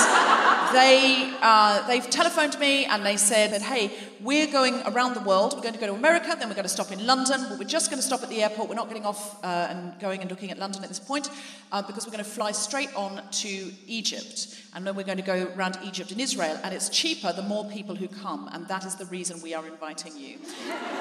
they 0.74 1.34
uh, 1.42 1.88
they've 1.88 2.10
telephoned 2.10 2.60
me 2.60 2.86
and 2.86 3.06
they 3.06 3.18
said 3.18 3.51
that 3.51 3.62
hey, 3.62 3.92
we're 4.22 4.51
going 4.51 4.82
around 4.86 5.16
the 5.16 5.22
world. 5.22 5.54
We're 5.56 5.62
going 5.62 5.74
to 5.74 5.80
go 5.80 5.88
to 5.88 5.94
America, 5.94 6.36
then 6.38 6.48
we're 6.48 6.56
going 6.56 6.63
to 6.63 6.70
stop 6.70 6.92
in 6.92 7.06
London. 7.06 7.46
But 7.50 7.58
we're 7.58 7.66
just 7.66 7.90
going 7.90 8.01
to 8.01 8.06
stop 8.06 8.24
at 8.24 8.30
the 8.30 8.44
airport. 8.44 8.70
We're 8.70 8.75
not 8.75 8.88
getting 8.88 9.06
off 9.06 9.44
uh, 9.44 9.68
and 9.70 9.98
going 10.00 10.22
and 10.22 10.30
looking 10.30 10.51
at 10.51 10.60
London 10.60 10.84
at 10.84 10.90
this 10.90 11.00
point 11.00 11.30
uh, 11.72 11.82
because 11.82 12.06
we're 12.06 12.12
going 12.12 12.24
to 12.24 12.30
fly 12.30 12.51
straight 12.51 12.94
on 12.96 13.22
to 13.32 13.72
Egypt. 13.88 14.61
And 14.74 14.88
then 14.88 14.96
we're 14.96 15.04
going 15.04 15.18
to 15.18 15.24
go 15.24 15.51
around 15.56 15.78
Egypt 15.84 16.12
and 16.12 16.22
Israel. 16.22 16.58
And 16.63 16.74
it's 16.74 16.88
cheaper 16.90 17.34
the 17.34 17.42
more 17.42 17.66
people 17.66 17.96
who 17.96 18.08
come. 18.08 18.50
And 18.54 18.68
that 18.70 18.86
is 18.86 18.96
the 18.96 19.06
reason 19.06 19.42
we 19.42 19.54
are 19.54 19.66
inviting 19.68 20.18
you. 20.18 20.38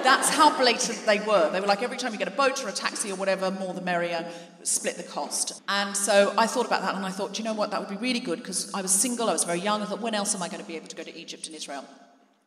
That's 0.02 0.28
how 0.28 0.56
blatant 0.58 1.06
they 1.06 1.20
were. 1.20 1.50
They 1.50 1.60
were 1.60 1.66
like, 1.66 1.82
every 1.82 1.96
time 1.96 2.12
you 2.12 2.18
get 2.18 2.28
a 2.28 2.32
boat 2.32 2.64
or 2.64 2.68
a 2.68 2.72
taxi 2.72 3.12
or 3.12 3.14
whatever, 3.14 3.50
more 3.50 3.72
the 3.72 3.80
merrier, 3.80 4.28
split 4.64 4.96
the 4.96 5.04
cost. 5.04 5.62
And 5.68 5.96
so 5.96 6.34
I 6.36 6.46
thought 6.46 6.66
about 6.66 6.82
that 6.82 6.94
and 6.96 7.06
I 7.06 7.10
thought, 7.10 7.38
you 7.38 7.44
know 7.44 7.54
what? 7.54 7.70
That 7.70 7.80
would 7.80 7.88
be 7.88 7.96
really 7.96 8.20
good 8.20 8.40
because 8.40 8.72
I 8.74 8.82
was 8.82 8.90
single, 8.90 9.28
I 9.28 9.32
was 9.32 9.44
very 9.44 9.60
young. 9.60 9.82
I 9.82 9.84
thought, 9.84 10.00
when 10.00 10.14
else 10.14 10.34
am 10.34 10.42
I 10.42 10.48
going 10.48 10.60
to 10.60 10.66
be 10.66 10.76
able 10.76 10.88
to 10.88 10.96
go 10.96 11.04
to 11.04 11.16
Egypt 11.16 11.46
and 11.46 11.54
Israel? 11.54 11.84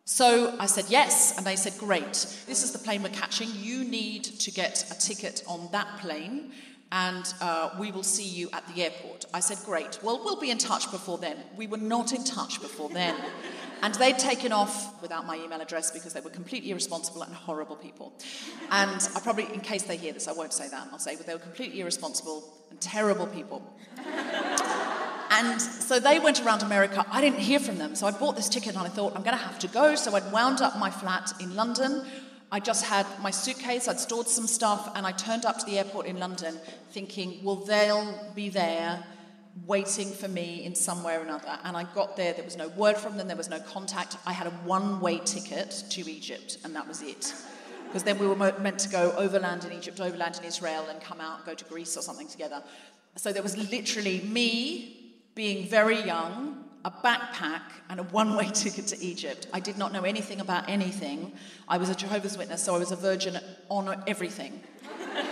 So 0.06 0.54
I 0.60 0.66
said 0.66 0.86
yes, 0.90 1.38
and 1.38 1.46
they 1.46 1.56
said, 1.56 1.74
Great, 1.80 2.12
this 2.46 2.62
is 2.62 2.74
the 2.74 2.80
plane 2.80 3.04
we're 3.04 3.10
catching. 3.10 3.48
You 3.56 3.86
need 3.86 4.26
to 4.26 4.52
get 4.52 4.86
a 4.92 5.00
ticket 5.00 5.44
on 5.48 5.70
that 5.72 5.88
plane, 6.00 6.52
and 6.94 7.34
uh, 7.42 7.72
we 7.80 7.92
will 7.92 8.04
see 8.04 8.24
you 8.24 8.50
at 8.54 8.66
the 8.68 8.84
airport. 8.84 9.26
I 9.34 9.40
said, 9.40 9.58
Great, 9.66 10.00
well, 10.04 10.22
we'll 10.24 10.40
be 10.40 10.52
in 10.52 10.60
touch 10.60 10.92
before 10.92 11.18
then. 11.18 11.38
We 11.58 11.66
were 11.66 11.78
not 11.78 12.14
in 12.14 12.24
touch 12.24 12.62
before 12.62 12.90
then. 12.90 13.16
And 13.82 13.94
they'd 13.96 14.18
taken 14.18 14.54
off 14.54 15.02
without 15.02 15.26
my 15.26 15.36
email 15.36 15.60
address 15.60 15.92
because 15.92 16.14
they 16.14 16.22
were 16.22 16.30
completely 16.30 16.72
irresponsible 16.72 17.22
and 17.22 17.34
horrible 17.34 17.76
people. 17.76 18.14
And 18.72 19.10
I 19.14 19.20
probably, 19.20 19.54
in 19.54 19.60
case 19.60 19.84
they 19.84 19.98
hear 19.98 20.14
this, 20.14 20.30
I 20.30 20.32
won't 20.32 20.54
say 20.54 20.70
that. 20.70 20.88
I'll 20.94 21.00
say, 21.00 21.18
but 21.18 21.26
they 21.26 21.34
were 21.34 21.40
completely 21.40 21.82
irresponsible 21.82 22.46
and 22.70 22.80
terrible 22.80 23.28
people. 23.28 23.62
And 25.36 25.60
so 25.60 26.00
they 26.00 26.20
went 26.20 26.46
around 26.46 26.62
America. 26.62 27.04
I 27.10 27.20
didn't 27.20 27.40
hear 27.40 27.60
from 27.60 27.80
them. 27.80 27.96
So 27.96 28.06
I 28.06 28.12
bought 28.12 28.36
this 28.36 28.48
ticket 28.48 28.76
and 28.76 28.86
I 28.86 28.88
thought, 28.88 29.16
I'm 29.16 29.24
going 29.24 29.36
to 29.36 29.44
have 29.44 29.58
to 29.60 29.68
go. 29.68 29.96
So 29.96 30.16
I'd 30.16 30.32
wound 30.32 30.62
up 30.62 30.78
my 30.78 30.92
flat 30.92 31.34
in 31.40 31.56
London. 31.56 32.06
I 32.54 32.60
just 32.60 32.86
had 32.86 33.08
my 33.20 33.32
suitcase, 33.32 33.88
I'd 33.88 34.00
stored 34.00 34.28
some 34.28 34.46
stuff, 34.46 34.92
and 34.96 35.08
I 35.08 35.12
turned 35.12 35.44
up 35.44 35.58
to 35.58 35.66
the 35.66 35.80
airport 35.80 36.06
in 36.06 36.20
London 36.20 36.56
thinking, 36.92 37.44
well, 37.44 37.56
they'll 37.56 38.32
be 38.36 38.50
there 38.50 39.04
waiting 39.66 40.12
for 40.12 40.28
me 40.28 40.64
in 40.64 40.76
some 40.76 41.04
way 41.04 41.16
or 41.16 41.22
another. 41.22 41.58
And 41.64 41.76
I 41.76 41.86
got 41.96 42.16
there, 42.16 42.32
there 42.32 42.46
was 42.46 42.56
no 42.56 42.68
word 42.68 42.96
from 42.96 43.18
them, 43.18 43.26
there 43.28 43.36
was 43.36 43.50
no 43.50 43.60
contact. 43.60 44.18
I 44.28 44.34
had 44.34 44.46
a 44.46 44.52
one 44.52 45.00
way 45.00 45.18
ticket 45.18 45.84
to 45.90 46.08
Egypt, 46.08 46.60
and 46.64 46.76
that 46.76 46.88
was 46.88 47.02
it. 47.02 47.34
Because 47.88 48.04
then 48.04 48.20
we 48.20 48.28
were 48.28 48.36
meant 48.36 48.78
to 48.82 48.90
go 48.90 49.16
overland 49.18 49.66
in 49.66 49.72
Egypt, 49.72 50.00
overland 50.00 50.38
in 50.38 50.44
Israel, 50.44 50.86
and 50.92 51.02
come 51.02 51.22
out, 51.22 51.48
go 51.48 51.56
to 51.56 51.66
Greece 51.66 51.98
or 51.98 52.02
something 52.02 52.28
together. 52.28 52.62
So 53.16 53.34
there 53.34 53.42
was 53.42 53.58
literally 53.58 54.22
me 54.22 55.16
being 55.34 55.68
very 55.68 56.04
young, 56.04 56.63
a 56.86 56.92
backpack, 56.92 57.62
and 57.90 58.00
a 58.00 58.04
one 58.04 58.36
way 58.36 58.50
ticket 58.54 58.88
to 58.88 59.02
Egypt. 59.04 59.48
I 59.54 59.60
did 59.60 59.78
not 59.78 59.94
know 59.94 60.04
anything 60.04 60.40
about 60.42 60.70
anything. 60.70 61.34
I 61.68 61.78
was 61.78 61.90
a 61.90 61.96
Jehovah's 61.96 62.38
Witness, 62.38 62.64
so 62.64 62.76
I 62.76 62.80
was 62.80 62.92
a 62.92 62.96
virgin 62.96 63.38
on 63.70 64.04
everything. 64.08 64.62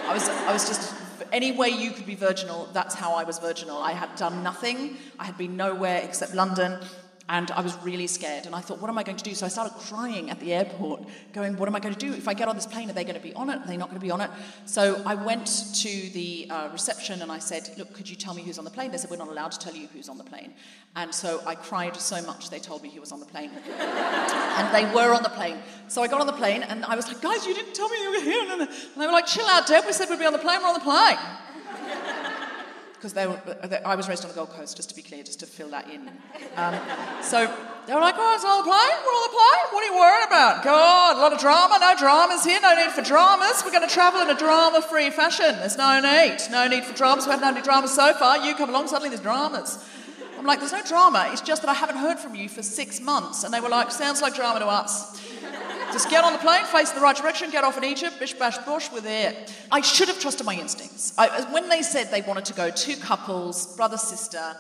I 0.08 0.14
was, 0.14 0.30
I 0.30 0.54
was 0.54 0.68
just, 0.68 0.96
any 1.32 1.52
way 1.52 1.70
you 1.70 1.92
could 1.92 2.06
be 2.06 2.16
virginal, 2.16 2.70
that's 2.74 2.96
how 2.96 3.14
I 3.14 3.24
was 3.24 3.40
virginal. 3.40 3.78
I 3.78 3.94
had 3.94 4.16
done 4.16 4.44
nothing, 4.44 4.98
I 5.20 5.26
had 5.26 5.38
been 5.38 5.58
nowhere 5.58 6.02
except 6.04 6.34
London. 6.34 6.80
And 7.32 7.50
I 7.52 7.62
was 7.62 7.78
really 7.82 8.08
scared. 8.08 8.46
And 8.46 8.54
I 8.54 8.60
thought, 8.60 8.82
what 8.82 8.90
am 8.90 8.98
I 8.98 9.04
going 9.04 9.16
to 9.16 9.24
do? 9.24 9.34
So 9.34 9.46
I 9.46 9.50
started 9.50 9.74
crying 9.78 10.30
at 10.30 10.42
the 10.42 10.54
airport, 10.54 11.04
going, 11.32 11.56
what 11.56 11.70
am 11.70 11.76
I 11.78 11.80
going 11.80 11.94
to 11.96 12.00
do? 12.00 12.14
If 12.14 12.28
I 12.28 12.34
get 12.34 12.50
on 12.50 12.56
this 12.56 12.66
plane, 12.66 12.90
are 12.90 12.94
they 12.94 13.06
going 13.06 13.16
to 13.16 13.22
be 13.22 13.34
on 13.36 13.50
it? 13.50 13.62
Are 13.62 13.68
they 13.68 13.78
not 13.78 13.88
going 13.88 14.02
to 14.02 14.06
be 14.06 14.12
on 14.12 14.20
it? 14.20 14.30
So 14.66 15.02
I 15.06 15.16
went 15.16 15.48
to 15.76 16.10
the 16.10 16.48
uh, 16.50 16.68
reception 16.74 17.22
and 17.22 17.32
I 17.32 17.40
said, 17.40 17.70
look, 17.78 17.94
could 17.94 18.10
you 18.10 18.18
tell 18.18 18.34
me 18.34 18.44
who's 18.44 18.60
on 18.60 18.66
the 18.66 18.70
plane? 18.70 18.92
They 18.92 18.98
said, 18.98 19.10
we're 19.10 19.16
not 19.16 19.30
allowed 19.30 19.54
to 19.54 19.60
tell 19.60 19.74
you 19.74 19.88
who's 19.94 20.10
on 20.10 20.18
the 20.18 20.26
plane. 20.26 20.54
And 20.98 21.16
so 21.16 21.42
I 21.48 21.56
cried 21.56 21.96
so 21.96 22.22
much 22.24 22.50
they 22.50 22.60
told 22.60 22.84
me 22.84 22.90
he 22.90 23.00
was 23.00 23.14
on 23.14 23.22
the 23.22 23.26
plane. 23.26 23.52
and 23.80 24.76
they 24.76 24.84
were 24.94 25.14
on 25.14 25.24
the 25.24 25.30
plane. 25.30 25.56
So 25.88 26.04
I 26.04 26.10
got 26.10 26.20
on 26.20 26.28
the 26.28 26.34
plane 26.34 26.64
and 26.64 26.84
I 26.84 26.98
was 26.98 27.08
like, 27.08 27.22
guys, 27.22 27.48
you 27.48 27.54
didn't 27.54 27.74
tell 27.74 27.88
me 27.88 28.02
you 28.02 28.12
were 28.12 28.26
here. 28.26 28.52
And 28.52 28.70
they 28.98 29.06
were 29.06 29.14
like, 29.14 29.26
chill 29.26 29.48
out, 29.48 29.68
Deb. 29.68 29.86
We 29.86 29.94
said 29.94 30.10
we'd 30.10 30.20
be 30.20 30.26
on 30.26 30.34
the 30.34 30.40
plane. 30.40 30.60
We're 30.62 30.68
on 30.68 30.74
the 30.74 30.82
plane 30.82 31.18
because 33.02 33.14
they 33.14 33.26
were, 33.26 33.42
I 33.84 33.96
was 33.96 34.08
raised 34.08 34.24
on 34.24 34.30
the 34.30 34.36
Gold 34.36 34.52
Coast, 34.52 34.78
just 34.78 34.90
to 34.90 34.96
be 34.96 35.02
clear, 35.02 35.24
just 35.24 35.40
to 35.40 35.48
fill 35.48 35.70
that 35.72 35.90
in. 35.90 36.08
Um, 36.56 36.76
so 37.24 37.52
they 37.88 37.96
were 37.96 38.00
like, 38.00 38.14
oh, 38.16 38.36
it's 38.36 38.46
on 38.46 38.60
the 38.60 38.70
we're 38.70 39.34
plane, 39.34 39.74
what 39.74 39.82
are 39.82 39.88
you 39.88 39.98
worried 39.98 40.28
about? 40.28 40.64
God, 40.64 41.18
a 41.18 41.20
lot 41.20 41.34
of 41.34 41.40
drama, 41.40 41.80
no 41.82 41.96
dramas 41.98 42.44
here, 42.46 42.60
no 42.62 42.76
need 42.76 42.92
for 42.92 43.02
dramas. 43.02 43.64
We're 43.66 43.72
going 43.72 43.88
to 43.88 43.92
travel 43.92 44.22
in 44.22 44.30
a 44.30 44.38
drama 44.38 44.84
free 44.84 45.10
fashion. 45.10 45.56
There's 45.56 45.80
no 45.80 46.00
need, 46.00 46.38
no 46.52 46.68
need 46.68 46.84
for 46.84 46.94
dramas. 46.94 47.26
We 47.26 47.32
haven't 47.32 47.44
had 47.44 47.56
any 47.56 47.64
dramas 47.64 47.92
so 47.92 48.14
far. 48.14 48.46
You 48.46 48.54
come 48.54 48.70
along, 48.70 48.90
suddenly 48.90 49.10
there's 49.10 49.22
dramas. 49.22 49.84
I'm 50.38 50.46
like, 50.46 50.60
there's 50.60 50.72
no 50.72 50.84
drama, 50.84 51.28
it's 51.32 51.42
just 51.42 51.64
that 51.64 51.70
I 51.70 51.74
haven't 51.74 51.98
heard 51.98 52.20
from 52.20 52.36
you 52.36 52.50
for 52.50 52.62
six 52.62 53.02
months. 53.02 53.44
And 53.44 53.52
they 53.52 53.62
were 53.62 53.70
like, 53.70 53.90
sounds 53.90 54.22
like 54.22 54.36
drama 54.36 54.60
to 54.60 54.68
us. 54.68 55.20
Just 55.92 56.10
get 56.10 56.24
on 56.24 56.32
the 56.32 56.40
plane, 56.40 56.64
face 56.66 56.92
the 56.92 57.02
right 57.02 57.16
direction, 57.16 57.52
get 57.52 57.66
off 57.66 57.78
in 57.78 57.84
Egypt, 57.84 58.18
bish 58.18 58.34
bash 58.34 58.58
bush, 58.60 58.90
we're 58.94 59.02
there. 59.02 59.46
I 59.72 59.82
should 59.82 60.08
have 60.08 60.20
trusted 60.20 60.46
my 60.46 60.56
instincts. 60.56 61.14
I, 61.18 61.42
when 61.52 61.68
they 61.68 61.82
said 61.82 62.10
they 62.12 62.22
wanted 62.22 62.46
to 62.46 62.54
go 62.54 62.70
two 62.70 62.96
couples, 62.96 63.76
brother, 63.76 63.98
sister, 63.98 64.56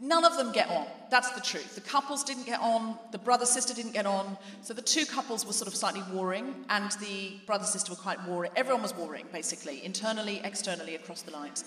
none 0.00 0.24
of 0.24 0.36
them 0.36 0.52
get 0.52 0.68
on. 0.68 0.86
That's 1.10 1.30
the 1.30 1.40
truth. 1.40 1.74
The 1.74 1.80
couples 1.80 2.24
didn't 2.24 2.46
get 2.46 2.60
on, 2.60 2.96
the 3.12 3.18
brother 3.18 3.46
sister 3.46 3.72
didn't 3.74 3.92
get 3.92 4.06
on. 4.06 4.36
So 4.62 4.74
the 4.74 4.82
two 4.82 5.06
couples 5.06 5.46
were 5.46 5.52
sort 5.52 5.68
of 5.68 5.74
slightly 5.74 6.02
warring, 6.12 6.64
and 6.68 6.90
the 7.00 7.34
brother 7.46 7.64
sister 7.64 7.92
were 7.92 7.96
quite 7.96 8.22
warring. 8.26 8.50
Everyone 8.56 8.82
was 8.82 8.94
warring, 8.94 9.26
basically, 9.32 9.84
internally, 9.84 10.40
externally, 10.42 10.94
across 10.96 11.22
the 11.22 11.30
lines. 11.30 11.64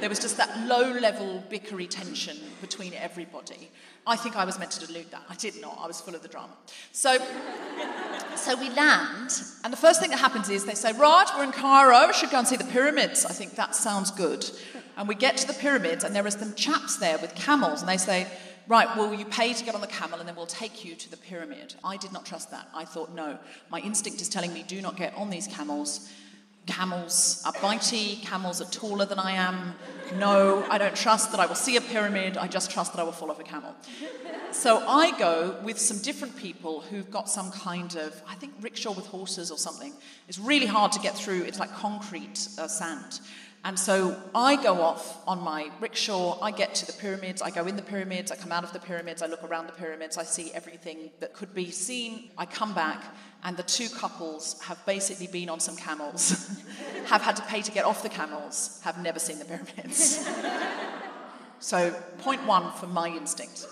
There 0.00 0.08
was 0.08 0.20
just 0.20 0.36
that 0.36 0.66
low 0.66 0.92
level 0.92 1.42
bickery 1.50 1.88
tension 1.88 2.36
between 2.60 2.94
everybody. 2.94 3.70
I 4.06 4.16
think 4.16 4.36
I 4.36 4.44
was 4.44 4.58
meant 4.58 4.70
to 4.72 4.86
dilute 4.86 5.10
that. 5.10 5.22
I 5.28 5.34
did 5.34 5.60
not. 5.60 5.78
I 5.80 5.86
was 5.86 6.00
full 6.00 6.14
of 6.14 6.22
the 6.22 6.28
drama. 6.28 6.52
So, 6.92 7.16
so 8.36 8.54
we 8.60 8.68
land, 8.70 9.32
and 9.64 9.72
the 9.72 9.78
first 9.78 10.00
thing 10.00 10.10
that 10.10 10.18
happens 10.18 10.50
is 10.50 10.64
they 10.64 10.74
say, 10.74 10.92
Right, 10.92 11.26
we're 11.36 11.44
in 11.44 11.52
Cairo, 11.52 12.06
we 12.06 12.12
should 12.12 12.30
go 12.30 12.38
and 12.38 12.46
see 12.46 12.56
the 12.56 12.64
pyramids. 12.64 13.24
I 13.24 13.32
think 13.32 13.56
that 13.56 13.74
sounds 13.74 14.10
good. 14.10 14.48
And 14.96 15.08
we 15.08 15.14
get 15.14 15.36
to 15.38 15.46
the 15.46 15.54
pyramids, 15.54 16.04
and 16.04 16.14
there 16.14 16.24
are 16.26 16.30
some 16.30 16.54
chaps 16.54 16.96
there 16.96 17.18
with 17.18 17.34
camels, 17.34 17.80
and 17.80 17.88
they 17.88 17.96
say, 17.96 18.26
Right, 18.66 18.88
well, 18.96 19.12
you 19.12 19.26
pay 19.26 19.52
to 19.52 19.62
get 19.62 19.74
on 19.74 19.82
the 19.82 19.86
camel, 19.86 20.20
and 20.20 20.26
then 20.26 20.36
we'll 20.36 20.46
take 20.46 20.86
you 20.86 20.94
to 20.94 21.10
the 21.10 21.18
pyramid. 21.18 21.74
I 21.84 21.98
did 21.98 22.12
not 22.12 22.24
trust 22.24 22.50
that. 22.50 22.66
I 22.74 22.86
thought, 22.86 23.14
no, 23.14 23.38
my 23.70 23.80
instinct 23.80 24.22
is 24.22 24.28
telling 24.30 24.54
me, 24.54 24.64
do 24.66 24.80
not 24.80 24.96
get 24.96 25.14
on 25.16 25.28
these 25.28 25.46
camels 25.46 26.10
camels 26.66 27.42
are 27.44 27.52
bitey, 27.54 28.22
camels 28.22 28.60
are 28.60 28.70
taller 28.70 29.04
than 29.04 29.18
I 29.18 29.32
am. 29.32 29.74
No, 30.16 30.64
I 30.70 30.78
don't 30.78 30.96
trust 30.96 31.30
that 31.32 31.40
I 31.40 31.46
will 31.46 31.54
see 31.54 31.76
a 31.76 31.80
pyramid, 31.80 32.36
I 32.36 32.48
just 32.48 32.70
trust 32.70 32.92
that 32.92 33.00
I 33.00 33.04
will 33.04 33.12
fall 33.12 33.30
off 33.30 33.40
a 33.40 33.44
camel. 33.44 33.74
So 34.50 34.78
I 34.86 35.16
go 35.18 35.56
with 35.62 35.78
some 35.78 35.98
different 35.98 36.36
people 36.36 36.80
who've 36.82 37.10
got 37.10 37.28
some 37.28 37.50
kind 37.50 37.96
of, 37.96 38.20
I 38.28 38.34
think, 38.34 38.52
rickshaw 38.60 38.92
with 38.92 39.06
horses 39.06 39.50
or 39.50 39.58
something. 39.58 39.92
It's 40.28 40.38
really 40.38 40.66
hard 40.66 40.92
to 40.92 41.00
get 41.00 41.14
through, 41.14 41.42
it's 41.42 41.58
like 41.58 41.72
concrete 41.74 42.48
uh, 42.58 42.68
sand. 42.68 43.20
And 43.66 43.78
so 43.78 44.14
I 44.34 44.62
go 44.62 44.82
off 44.82 45.26
on 45.26 45.42
my 45.42 45.70
rickshaw, 45.80 46.38
I 46.42 46.50
get 46.50 46.74
to 46.76 46.86
the 46.86 46.92
pyramids, 46.92 47.40
I 47.40 47.48
go 47.48 47.66
in 47.66 47.76
the 47.76 47.82
pyramids, 47.82 48.30
I 48.30 48.36
come 48.36 48.52
out 48.52 48.62
of 48.62 48.74
the 48.74 48.78
pyramids, 48.78 49.22
I 49.22 49.26
look 49.26 49.42
around 49.42 49.68
the 49.68 49.72
pyramids, 49.72 50.18
I 50.18 50.22
see 50.24 50.52
everything 50.52 51.10
that 51.20 51.32
could 51.32 51.54
be 51.54 51.70
seen. 51.70 52.28
I 52.36 52.44
come 52.44 52.74
back, 52.74 53.02
and 53.42 53.56
the 53.56 53.62
two 53.62 53.88
couples 53.88 54.60
have 54.60 54.84
basically 54.84 55.28
been 55.28 55.48
on 55.48 55.60
some 55.60 55.76
camels, 55.76 56.60
have 57.06 57.22
had 57.22 57.36
to 57.36 57.42
pay 57.44 57.62
to 57.62 57.72
get 57.72 57.86
off 57.86 58.02
the 58.02 58.10
camels, 58.10 58.80
have 58.84 59.02
never 59.02 59.18
seen 59.18 59.38
the 59.38 59.46
pyramids. 59.46 60.28
so, 61.58 61.90
point 62.18 62.44
one 62.46 62.70
for 62.72 62.86
my 62.86 63.08
instinct. 63.08 63.66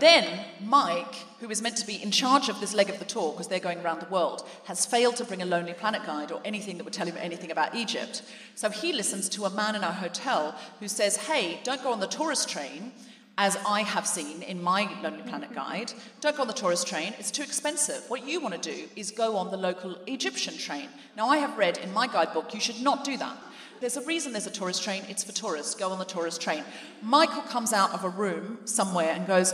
Then, 0.00 0.40
Mike, 0.60 1.14
who 1.40 1.50
is 1.50 1.62
meant 1.62 1.76
to 1.78 1.86
be 1.86 2.02
in 2.02 2.10
charge 2.10 2.48
of 2.48 2.60
this 2.60 2.74
leg 2.74 2.90
of 2.90 2.98
the 2.98 3.04
tour 3.04 3.32
because 3.32 3.48
they're 3.48 3.60
going 3.60 3.80
around 3.80 4.00
the 4.00 4.10
world, 4.10 4.46
has 4.64 4.86
failed 4.86 5.16
to 5.16 5.24
bring 5.24 5.42
a 5.42 5.46
Lonely 5.46 5.74
Planet 5.74 6.04
guide 6.04 6.32
or 6.32 6.40
anything 6.44 6.76
that 6.76 6.84
would 6.84 6.92
tell 6.92 7.06
him 7.06 7.16
anything 7.18 7.50
about 7.50 7.74
Egypt. 7.74 8.22
So 8.54 8.70
he 8.70 8.92
listens 8.92 9.28
to 9.30 9.44
a 9.44 9.50
man 9.50 9.74
in 9.74 9.84
our 9.84 9.92
hotel 9.92 10.54
who 10.80 10.88
says, 10.88 11.16
Hey, 11.16 11.60
don't 11.64 11.82
go 11.82 11.92
on 11.92 12.00
the 12.00 12.06
tourist 12.06 12.48
train, 12.48 12.92
as 13.38 13.58
I 13.66 13.82
have 13.82 14.06
seen 14.06 14.42
in 14.42 14.62
my 14.62 14.88
Lonely 15.02 15.22
Planet 15.22 15.54
guide. 15.54 15.92
Don't 16.20 16.36
go 16.36 16.42
on 16.42 16.48
the 16.48 16.54
tourist 16.54 16.86
train, 16.86 17.12
it's 17.18 17.30
too 17.30 17.42
expensive. 17.42 18.02
What 18.08 18.26
you 18.26 18.40
want 18.40 18.60
to 18.60 18.74
do 18.74 18.88
is 18.96 19.10
go 19.10 19.36
on 19.36 19.50
the 19.50 19.58
local 19.58 19.96
Egyptian 20.06 20.56
train. 20.56 20.88
Now, 21.16 21.28
I 21.28 21.36
have 21.38 21.58
read 21.58 21.78
in 21.78 21.92
my 21.92 22.06
guidebook 22.06 22.54
you 22.54 22.60
should 22.60 22.80
not 22.80 23.04
do 23.04 23.16
that. 23.18 23.36
There's 23.80 23.98
a 23.98 24.04
reason 24.04 24.32
there's 24.32 24.46
a 24.46 24.50
tourist 24.50 24.82
train, 24.82 25.02
it's 25.08 25.22
for 25.22 25.32
tourists. 25.32 25.74
Go 25.74 25.90
on 25.90 25.98
the 25.98 26.06
tourist 26.06 26.40
train. 26.40 26.64
Michael 27.02 27.42
comes 27.42 27.74
out 27.74 27.92
of 27.92 28.04
a 28.04 28.08
room 28.08 28.58
somewhere 28.64 29.10
and 29.10 29.26
goes, 29.26 29.52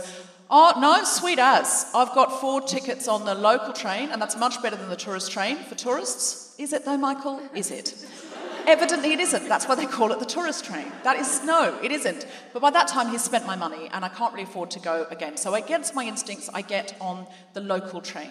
Oh, 0.55 0.79
no, 0.79 1.03
sweet 1.03 1.39
as. 1.39 1.89
I've 1.95 2.13
got 2.13 2.39
four 2.39 2.61
tickets 2.61 3.07
on 3.07 3.25
the 3.25 3.33
local 3.33 3.73
train, 3.73 4.09
and 4.11 4.21
that's 4.21 4.37
much 4.37 4.61
better 4.61 4.75
than 4.75 4.87
the 4.87 4.95
tourist 4.95 5.31
train 5.31 5.57
for 5.57 5.73
tourists. 5.73 6.53
Is 6.59 6.73
it 6.73 6.85
though, 6.85 6.95
Michael? 6.95 7.41
Is 7.55 7.71
it? 7.71 7.95
Evidently, 8.67 9.13
it 9.13 9.19
isn't. 9.19 9.49
That's 9.49 9.67
why 9.67 9.73
they 9.73 9.87
call 9.87 10.11
it 10.11 10.19
the 10.19 10.27
tourist 10.27 10.63
train. 10.63 10.91
That 11.03 11.17
is, 11.17 11.43
no, 11.43 11.75
it 11.81 11.91
isn't. 11.91 12.27
But 12.53 12.61
by 12.61 12.69
that 12.69 12.87
time, 12.87 13.09
he's 13.09 13.23
spent 13.23 13.47
my 13.47 13.55
money 13.55 13.89
and 13.91 14.05
I 14.05 14.09
can't 14.09 14.31
really 14.31 14.43
afford 14.43 14.69
to 14.71 14.79
go 14.79 15.07
again. 15.09 15.37
So, 15.37 15.55
against 15.55 15.95
my 15.95 16.05
instincts, 16.05 16.51
I 16.53 16.61
get 16.61 16.95
on 17.01 17.25
the 17.53 17.61
local 17.61 17.99
train. 17.99 18.29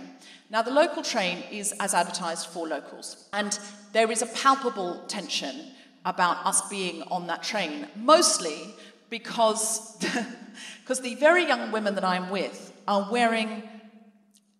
Now, 0.48 0.62
the 0.62 0.70
local 0.70 1.02
train 1.02 1.42
is 1.50 1.74
as 1.80 1.92
advertised 1.92 2.46
for 2.46 2.68
locals. 2.68 3.28
And 3.32 3.58
there 3.92 4.12
is 4.12 4.22
a 4.22 4.26
palpable 4.26 5.02
tension 5.08 5.72
about 6.04 6.46
us 6.46 6.68
being 6.68 7.02
on 7.02 7.26
that 7.26 7.42
train, 7.42 7.88
mostly 7.96 8.74
because, 9.12 9.94
because 10.80 11.00
the 11.00 11.14
very 11.16 11.46
young 11.46 11.70
women 11.70 11.94
that 11.96 12.04
I'm 12.04 12.30
with 12.30 12.72
are 12.88 13.08
wearing, 13.12 13.62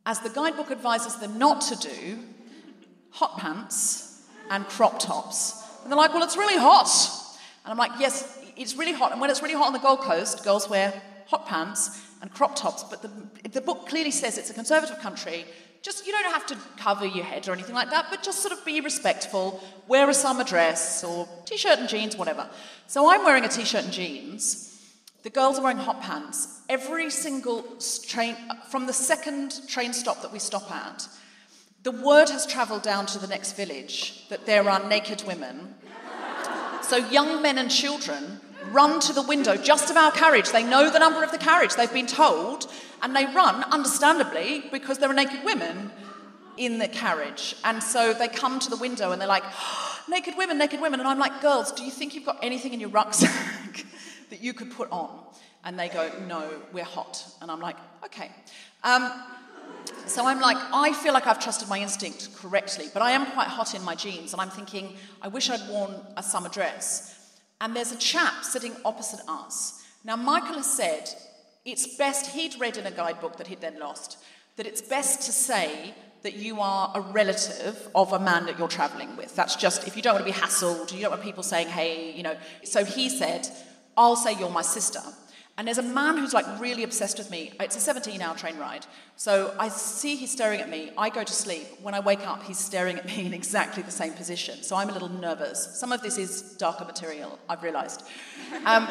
as 0.05 0.21
the 0.21 0.29
guidebook 0.29 0.71
advises 0.71 1.17
them 1.17 1.39
not 1.39 1.63
to 1.63 1.77
do, 1.77 2.19
hot 3.11 3.39
pants 3.39 4.23
and 4.51 4.67
crop 4.67 4.99
tops. 5.01 5.65
And 5.83 5.91
they're 5.91 5.97
like, 5.97 6.13
well, 6.13 6.23
it's 6.23 6.37
really 6.37 6.59
hot. 6.59 6.87
And 7.65 7.73
I'm 7.73 7.79
like, 7.79 7.93
yes, 7.99 8.39
it's 8.55 8.77
really 8.77 8.93
hot. 8.93 9.11
And 9.13 9.23
when 9.23 9.31
it's 9.31 9.41
really 9.41 9.55
hot 9.55 9.69
on 9.69 9.73
the 9.73 9.79
Gold 9.79 10.01
Coast, 10.01 10.45
girls 10.45 10.69
wear 10.69 11.03
hot 11.27 11.47
pants 11.47 12.03
and 12.21 12.31
crop 12.31 12.55
tops. 12.55 12.85
But 12.85 13.01
the, 13.01 13.49
the 13.49 13.63
book 13.63 13.89
clearly 13.89 14.11
says 14.11 14.37
it's 14.37 14.51
a 14.51 14.55
conservative 14.55 14.99
country. 14.99 15.47
Just, 15.83 16.07
you 16.07 16.13
don't 16.13 16.33
have 16.33 16.47
to 16.47 16.57
cover 16.77 17.05
your 17.05 17.25
head 17.25 17.49
or 17.49 17.53
anything 17.53 17.75
like 17.75 17.91
that, 17.91 18.07
but 18.09 18.23
just 18.23 18.41
sort 18.41 18.57
of 18.57 18.65
be 18.65 18.81
respectful. 18.81 19.63
Wear 19.89 20.09
a 20.09 20.15
summer 20.15 20.45
dress 20.45 21.03
or 21.03 21.29
t 21.45 21.57
shirt 21.57 21.79
and 21.81 21.89
jeans, 21.89 22.17
whatever. 22.17 22.49
So 22.87 23.11
I'm 23.11 23.25
wearing 23.25 23.45
a 23.45 23.49
t 23.49 23.65
shirt 23.65 23.85
and 23.85 23.93
jeans. 23.93 24.69
The 25.25 25.31
girls 25.31 25.59
are 25.59 25.63
wearing 25.63 25.79
hot 25.79 26.01
pants. 26.01 26.61
Every 26.69 27.11
single 27.11 27.65
train, 28.07 28.37
from 28.71 28.87
the 28.87 28.93
second 28.93 29.69
train 29.69 29.93
stop 29.93 30.23
that 30.23 30.33
we 30.33 30.39
stop 30.39 30.71
at, 30.71 31.07
the 31.83 31.93
word 31.93 32.29
has 32.29 32.47
travelled 32.47 32.83
down 32.83 33.07
to 33.07 33.19
the 33.19 33.27
next 33.27 33.53
village 33.53 34.29
that 34.29 34.47
there 34.47 34.69
are 34.69 34.89
naked 34.89 35.25
women. 35.27 35.75
So 36.83 36.97
young 36.97 37.43
men 37.43 37.59
and 37.59 37.71
children 37.71 38.41
run 38.71 39.01
to 39.01 39.13
the 39.13 39.23
window 39.23 39.57
just 39.57 39.91
of 39.91 39.97
our 39.97 40.13
carriage. 40.13 40.51
They 40.51 40.63
know 40.63 40.91
the 40.91 40.99
number 40.99 41.23
of 41.23 41.33
the 41.33 41.39
carriage, 41.39 41.75
they've 41.75 41.93
been 41.93 42.07
told, 42.07 42.71
and 43.03 43.15
they 43.17 43.27
run, 43.27 43.65
understandably, 43.65 44.65
because 44.71 44.99
there 44.99 45.11
are 45.11 45.15
naked 45.15 45.45
women 45.45 45.91
in 46.57 46.79
the 46.79 46.89
carriage. 46.89 47.57
And 47.65 47.83
so 47.83 48.13
they 48.13 48.29
come 48.29 48.59
to 48.61 48.71
the 48.71 48.77
window 48.77 49.13
and 49.13 49.21
they're 49.21 49.29
like, 49.29 49.45
oh, 49.45 50.01
naked 50.09 50.35
women, 50.37 50.59
naked 50.59 50.81
women. 50.81 51.01
And 51.01 51.09
I'm 51.09 51.19
like, 51.19 51.41
girls, 51.41 51.73
do 51.73 51.83
you 51.85 51.91
think 51.91 52.15
you've 52.15 52.27
got 52.27 52.39
anything 52.43 52.73
in 52.73 52.81
your 52.81 52.91
rucksack 52.91 53.85
that 54.31 54.43
you 54.43 54.53
could 54.53 54.71
put 54.71 54.91
on? 54.91 55.11
And 55.65 55.79
they 55.79 55.89
go, 55.89 56.11
no, 56.27 56.49
we're 56.73 56.85
hot. 56.85 57.25
And 57.41 57.51
I'm 57.51 57.61
like, 57.61 57.77
okay. 58.05 58.31
Um, 58.85 59.13
so 60.07 60.27
I'm 60.27 60.41
like, 60.41 60.57
I 60.73 60.93
feel 60.93 61.13
like 61.13 61.27
I've 61.27 61.41
trusted 61.41 61.69
my 61.69 61.79
instinct 61.79 62.35
correctly, 62.37 62.87
but 62.93 63.03
I 63.03 63.13
am 63.13 63.27
quite 63.27 63.47
hot 63.47 63.75
in 63.75 63.83
my 63.83 63.95
jeans, 63.95 64.33
and 64.33 64.43
I'm 64.43 64.51
thinking, 64.51 64.97
I 65.21 65.29
wish 65.29 65.49
I'd 65.51 65.69
worn 65.71 65.95
a 66.17 66.23
summer 66.23 66.49
dress. 66.49 67.22
And 67.63 67.77
there's 67.77 67.93
a 67.93 67.97
chap 67.97 68.43
sitting 68.43 68.75
opposite 68.85 69.21
us. 69.29 69.85
Now, 70.03 70.17
Michael 70.17 70.57
has 70.57 70.67
said 70.67 71.09
it's 71.65 71.97
best, 71.97 72.33
he'd 72.33 72.61
read 72.61 72.77
in 72.77 72.87
a 72.87 72.91
guidebook 72.91 73.37
that 73.37 73.47
he'd 73.47 73.61
then 73.61 73.79
lost, 73.79 74.19
that 74.57 74.67
it's 74.67 74.83
best 74.83 75.23
to 75.27 75.33
say 75.33 75.95
that 76.25 76.35
you 76.35 76.61
are 76.61 76.91
a 76.93 77.01
relative 77.01 77.89
of 77.95 78.13
a 78.13 78.19
man 78.19 78.47
that 78.47 78.59
you're 78.59 78.67
traveling 78.67 79.17
with. 79.17 79.37
That's 79.37 79.55
just, 79.55 79.87
if 79.87 79.97
you 79.97 80.03
don't 80.03 80.15
want 80.15 80.27
to 80.27 80.33
be 80.33 80.37
hassled, 80.37 80.93
you 80.93 81.03
don't 81.03 81.13
want 81.13 81.23
people 81.23 81.45
saying, 81.45 81.69
hey, 81.69 82.13
you 82.13 82.25
know. 82.25 82.37
So 82.65 82.85
he 82.85 83.09
said, 83.09 83.49
I'll 83.97 84.17
say 84.17 84.35
you're 84.37 84.51
my 84.51 84.63
sister. 84.63 85.01
And 85.59 85.67
there's 85.67 85.79
a 85.79 85.83
man 85.83 86.17
who's 86.17 86.33
like 86.33 86.47
really 86.61 86.83
obsessed 86.83 87.19
with 87.19 87.31
me. 87.31 87.53
It's 87.61 87.77
a 87.77 87.81
17 87.81 88.23
hour 88.23 88.35
train 88.35 88.57
ride. 88.59 88.87
So 89.17 89.55
I 89.59 89.69
see 89.69 90.17
he's 90.17 90.31
staring 90.31 90.61
at 90.61 90.71
me. 90.71 90.93
I 90.97 91.11
go 91.11 91.23
to 91.23 91.33
sleep. 91.33 91.67
When 91.83 91.95
I 91.95 92.01
wake 92.01 92.27
up, 92.27 92.43
he's 92.43 92.59
staring 92.59 92.97
at 92.97 93.05
me 93.05 93.27
in 93.27 93.35
exactly 93.35 93.83
the 93.83 93.91
same 93.91 94.15
position. 94.15 94.63
So 94.63 94.77
I'm 94.77 94.89
a 94.89 94.93
little 94.93 95.11
nervous. 95.11 95.79
Some 95.79 95.93
of 95.93 96.01
this 96.03 96.17
is 96.17 96.55
darker 96.57 96.87
material, 96.87 97.39
I've 97.51 97.63
realized. 97.63 98.03
Um, 98.65 98.89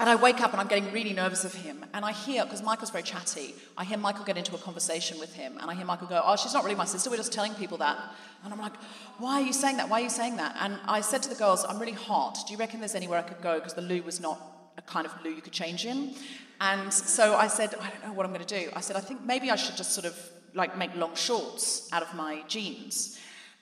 and 0.00 0.08
I 0.08 0.14
wake 0.14 0.40
up 0.40 0.52
and 0.52 0.60
I'm 0.60 0.68
getting 0.68 0.92
really 0.92 1.12
nervous 1.12 1.44
of 1.44 1.52
him. 1.52 1.84
And 1.92 2.04
I 2.04 2.12
hear, 2.12 2.44
because 2.44 2.62
Michael's 2.62 2.90
very 2.90 3.02
chatty, 3.02 3.52
I 3.76 3.84
hear 3.84 3.98
Michael 3.98 4.24
get 4.24 4.36
into 4.36 4.54
a 4.54 4.58
conversation 4.58 5.18
with 5.18 5.34
him. 5.34 5.58
And 5.60 5.68
I 5.68 5.74
hear 5.74 5.84
Michael 5.84 6.06
go, 6.06 6.22
Oh, 6.24 6.36
she's 6.36 6.54
not 6.54 6.62
really 6.62 6.76
my 6.76 6.84
sister. 6.84 7.10
We're 7.10 7.16
just 7.16 7.32
telling 7.32 7.54
people 7.54 7.78
that. 7.78 7.98
And 8.44 8.52
I'm 8.52 8.60
like, 8.60 8.76
Why 9.18 9.40
are 9.40 9.44
you 9.44 9.52
saying 9.52 9.78
that? 9.78 9.88
Why 9.88 10.00
are 10.00 10.04
you 10.04 10.10
saying 10.10 10.36
that? 10.36 10.56
And 10.60 10.78
I 10.86 11.00
said 11.00 11.24
to 11.24 11.28
the 11.28 11.34
girls, 11.34 11.64
I'm 11.68 11.80
really 11.80 11.92
hot. 11.92 12.38
Do 12.46 12.52
you 12.52 12.58
reckon 12.60 12.78
there's 12.78 12.94
anywhere 12.94 13.18
I 13.18 13.22
could 13.22 13.42
go? 13.42 13.56
Because 13.56 13.74
the 13.74 13.82
loo 13.82 14.02
was 14.02 14.20
not 14.20 14.40
a 14.78 14.82
kind 14.82 15.04
of 15.04 15.12
loo 15.22 15.30
you 15.30 15.42
could 15.42 15.52
change 15.52 15.84
in. 15.84 16.14
And 16.60 16.92
so 16.92 17.36
I 17.36 17.48
said, 17.48 17.74
I 17.80 17.90
don't 17.90 18.04
know 18.04 18.12
what 18.12 18.24
I'm 18.24 18.32
going 18.32 18.44
to 18.44 18.60
do. 18.60 18.70
I 18.74 18.80
said, 18.80 18.96
I 18.96 19.00
think 19.00 19.22
maybe 19.24 19.50
I 19.50 19.56
should 19.56 19.76
just 19.76 19.92
sort 19.92 20.06
of 20.06 20.16
like 20.54 20.78
make 20.78 20.94
long 20.96 21.14
shorts 21.14 21.88
out 21.92 22.02
of 22.02 22.14
my 22.14 22.42
jeans. 22.48 23.18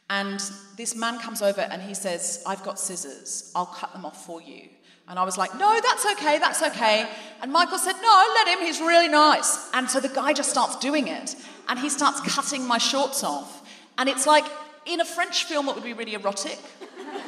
And 0.08 0.40
this 0.76 0.94
man 0.94 1.18
comes 1.18 1.42
over 1.42 1.62
and 1.62 1.82
he 1.82 1.94
says, 1.94 2.42
I've 2.46 2.62
got 2.62 2.78
scissors. 2.78 3.50
I'll 3.54 3.66
cut 3.66 3.92
them 3.92 4.04
off 4.04 4.24
for 4.24 4.40
you. 4.40 4.68
And 5.08 5.18
I 5.18 5.24
was 5.24 5.38
like, 5.38 5.54
no, 5.56 5.80
that's 5.80 6.06
okay, 6.12 6.38
that's 6.38 6.62
okay. 6.62 7.08
And 7.40 7.52
Michael 7.52 7.78
said, 7.78 7.94
no, 8.02 8.34
let 8.34 8.48
him, 8.48 8.64
he's 8.64 8.80
really 8.80 9.08
nice. 9.08 9.70
And 9.72 9.88
so 9.88 10.00
the 10.00 10.08
guy 10.08 10.32
just 10.32 10.50
starts 10.50 10.76
doing 10.76 11.08
it. 11.08 11.36
And 11.68 11.78
he 11.78 11.88
starts 11.88 12.20
cutting 12.20 12.66
my 12.66 12.78
shorts 12.78 13.22
off. 13.22 13.62
And 13.98 14.08
it's 14.08 14.26
like, 14.26 14.44
in 14.84 15.00
a 15.00 15.04
French 15.04 15.44
film, 15.44 15.68
it 15.68 15.74
would 15.74 15.84
be 15.84 15.92
really 15.92 16.14
erotic. 16.14 16.58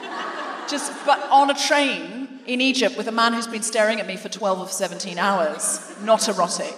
just, 0.69 0.93
but 1.05 1.21
on 1.31 1.51
a 1.51 1.55
train 1.55 2.18
in 2.49 2.61
Egypt 2.61 2.97
with 2.97 3.07
a 3.07 3.13
man 3.13 3.33
who's 3.33 3.47
been 3.47 3.63
staring 3.63 4.01
at 4.01 4.07
me 4.09 4.17
for 4.17 4.29
12 4.29 4.61
or 4.61 4.69
17 4.69 5.19
hours, 5.19 5.95
not 6.03 6.29
erotic. 6.29 6.75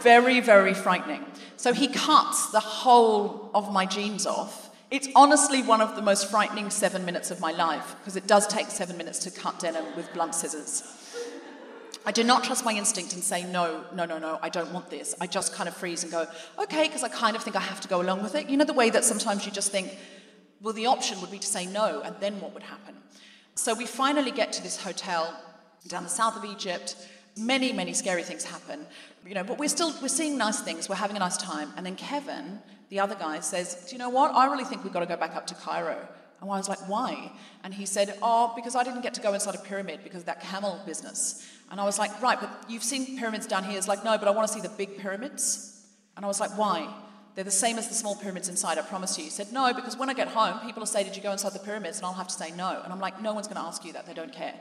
Very, 0.00 0.38
very 0.40 0.74
frightening. 0.74 1.24
So 1.56 1.72
he 1.72 1.88
cuts 1.88 2.52
the 2.52 2.60
whole 2.60 3.50
of 3.52 3.72
my 3.72 3.86
jeans 3.86 4.26
off 4.26 4.66
it's 4.88 5.08
honestly 5.16 5.62
one 5.62 5.80
of 5.80 5.96
the 5.96 6.02
most 6.02 6.30
frightening 6.30 6.70
seven 6.70 7.04
minutes 7.04 7.32
of 7.32 7.40
my 7.40 7.50
life 7.50 7.96
because 7.98 8.14
it 8.14 8.28
does 8.28 8.46
take 8.46 8.68
seven 8.68 8.96
minutes 8.96 9.18
to 9.20 9.32
cut 9.32 9.58
denim 9.58 9.84
with 9.96 10.12
blunt 10.12 10.34
scissors. 10.34 10.84
I 12.04 12.12
do 12.12 12.22
not 12.22 12.44
trust 12.44 12.64
my 12.64 12.72
instinct 12.72 13.12
and 13.14 13.22
say, 13.22 13.44
no, 13.44 13.84
no, 13.92 14.04
no, 14.04 14.18
no, 14.18 14.38
I 14.40 14.48
don't 14.48 14.72
want 14.72 14.88
this. 14.88 15.12
I 15.20 15.26
just 15.26 15.52
kind 15.52 15.68
of 15.68 15.76
freeze 15.76 16.04
and 16.04 16.12
go, 16.12 16.28
okay, 16.56 16.86
because 16.86 17.02
I 17.02 17.08
kind 17.08 17.34
of 17.34 17.42
think 17.42 17.56
I 17.56 17.60
have 17.60 17.80
to 17.80 17.88
go 17.88 18.00
along 18.00 18.22
with 18.22 18.36
it. 18.36 18.48
You 18.48 18.56
know, 18.56 18.64
the 18.64 18.72
way 18.72 18.90
that 18.90 19.02
sometimes 19.02 19.44
you 19.44 19.50
just 19.50 19.72
think, 19.72 19.92
well, 20.62 20.72
the 20.72 20.86
option 20.86 21.20
would 21.20 21.32
be 21.32 21.40
to 21.40 21.46
say 21.46 21.66
no, 21.66 22.00
and 22.02 22.14
then 22.20 22.40
what 22.40 22.54
would 22.54 22.62
happen? 22.62 22.94
So 23.56 23.74
we 23.74 23.86
finally 23.86 24.30
get 24.30 24.52
to 24.54 24.62
this 24.62 24.82
hotel 24.82 25.38
down 25.88 26.04
the 26.04 26.08
south 26.08 26.36
of 26.36 26.44
Egypt. 26.44 26.96
Many, 27.36 27.72
many 27.72 27.92
scary 27.92 28.22
things 28.22 28.44
happen, 28.44 28.86
you 29.26 29.34
know, 29.34 29.44
but 29.44 29.58
we're 29.58 29.68
still 29.68 29.92
we're 30.00 30.08
seeing 30.08 30.38
nice 30.38 30.60
things. 30.60 30.88
We're 30.88 30.94
having 30.94 31.16
a 31.16 31.20
nice 31.20 31.36
time. 31.36 31.72
And 31.76 31.84
then 31.84 31.96
Kevin 31.96 32.60
the 32.88 33.00
other 33.00 33.14
guy 33.14 33.40
says, 33.40 33.86
Do 33.88 33.94
you 33.94 33.98
know 33.98 34.10
what? 34.10 34.34
I 34.34 34.46
really 34.46 34.64
think 34.64 34.84
we've 34.84 34.92
got 34.92 35.00
to 35.00 35.06
go 35.06 35.16
back 35.16 35.34
up 35.34 35.46
to 35.48 35.54
Cairo. 35.54 35.98
And 36.40 36.50
I 36.50 36.56
was 36.56 36.68
like, 36.68 36.88
Why? 36.88 37.32
And 37.64 37.74
he 37.74 37.86
said, 37.86 38.16
Oh, 38.22 38.52
because 38.54 38.76
I 38.76 38.84
didn't 38.84 39.02
get 39.02 39.14
to 39.14 39.20
go 39.20 39.34
inside 39.34 39.54
a 39.54 39.58
pyramid 39.58 40.00
because 40.04 40.20
of 40.20 40.26
that 40.26 40.40
camel 40.40 40.80
business. 40.86 41.46
And 41.70 41.80
I 41.80 41.84
was 41.84 41.98
like, 41.98 42.22
Right, 42.22 42.40
but 42.40 42.50
you've 42.68 42.84
seen 42.84 43.18
pyramids 43.18 43.46
down 43.46 43.64
here. 43.64 43.74
He's 43.74 43.88
like, 43.88 44.04
No, 44.04 44.16
but 44.18 44.28
I 44.28 44.30
want 44.30 44.46
to 44.48 44.54
see 44.54 44.60
the 44.60 44.68
big 44.68 44.98
pyramids. 44.98 45.84
And 46.16 46.24
I 46.24 46.28
was 46.28 46.40
like, 46.40 46.56
Why? 46.56 46.92
They're 47.36 47.44
the 47.44 47.50
same 47.50 47.76
as 47.76 47.86
the 47.86 47.94
small 47.94 48.16
pyramids 48.16 48.48
inside, 48.48 48.78
I 48.78 48.80
promise 48.80 49.18
you. 49.18 49.24
He 49.24 49.30
said, 49.30 49.52
No, 49.52 49.72
because 49.74 49.94
when 49.94 50.08
I 50.08 50.14
get 50.14 50.28
home, 50.28 50.58
people 50.60 50.80
will 50.80 50.86
say, 50.86 51.04
Did 51.04 51.14
you 51.14 51.22
go 51.22 51.32
inside 51.32 51.52
the 51.52 51.58
pyramids? 51.58 51.98
And 51.98 52.06
I'll 52.06 52.14
have 52.14 52.28
to 52.28 52.34
say 52.34 52.50
no. 52.52 52.80
And 52.82 52.90
I'm 52.90 52.98
like, 52.98 53.20
No 53.20 53.34
one's 53.34 53.46
going 53.46 53.60
to 53.60 53.62
ask 53.62 53.84
you 53.84 53.92
that. 53.92 54.06
They 54.06 54.14
don't 54.14 54.32
care. 54.32 54.54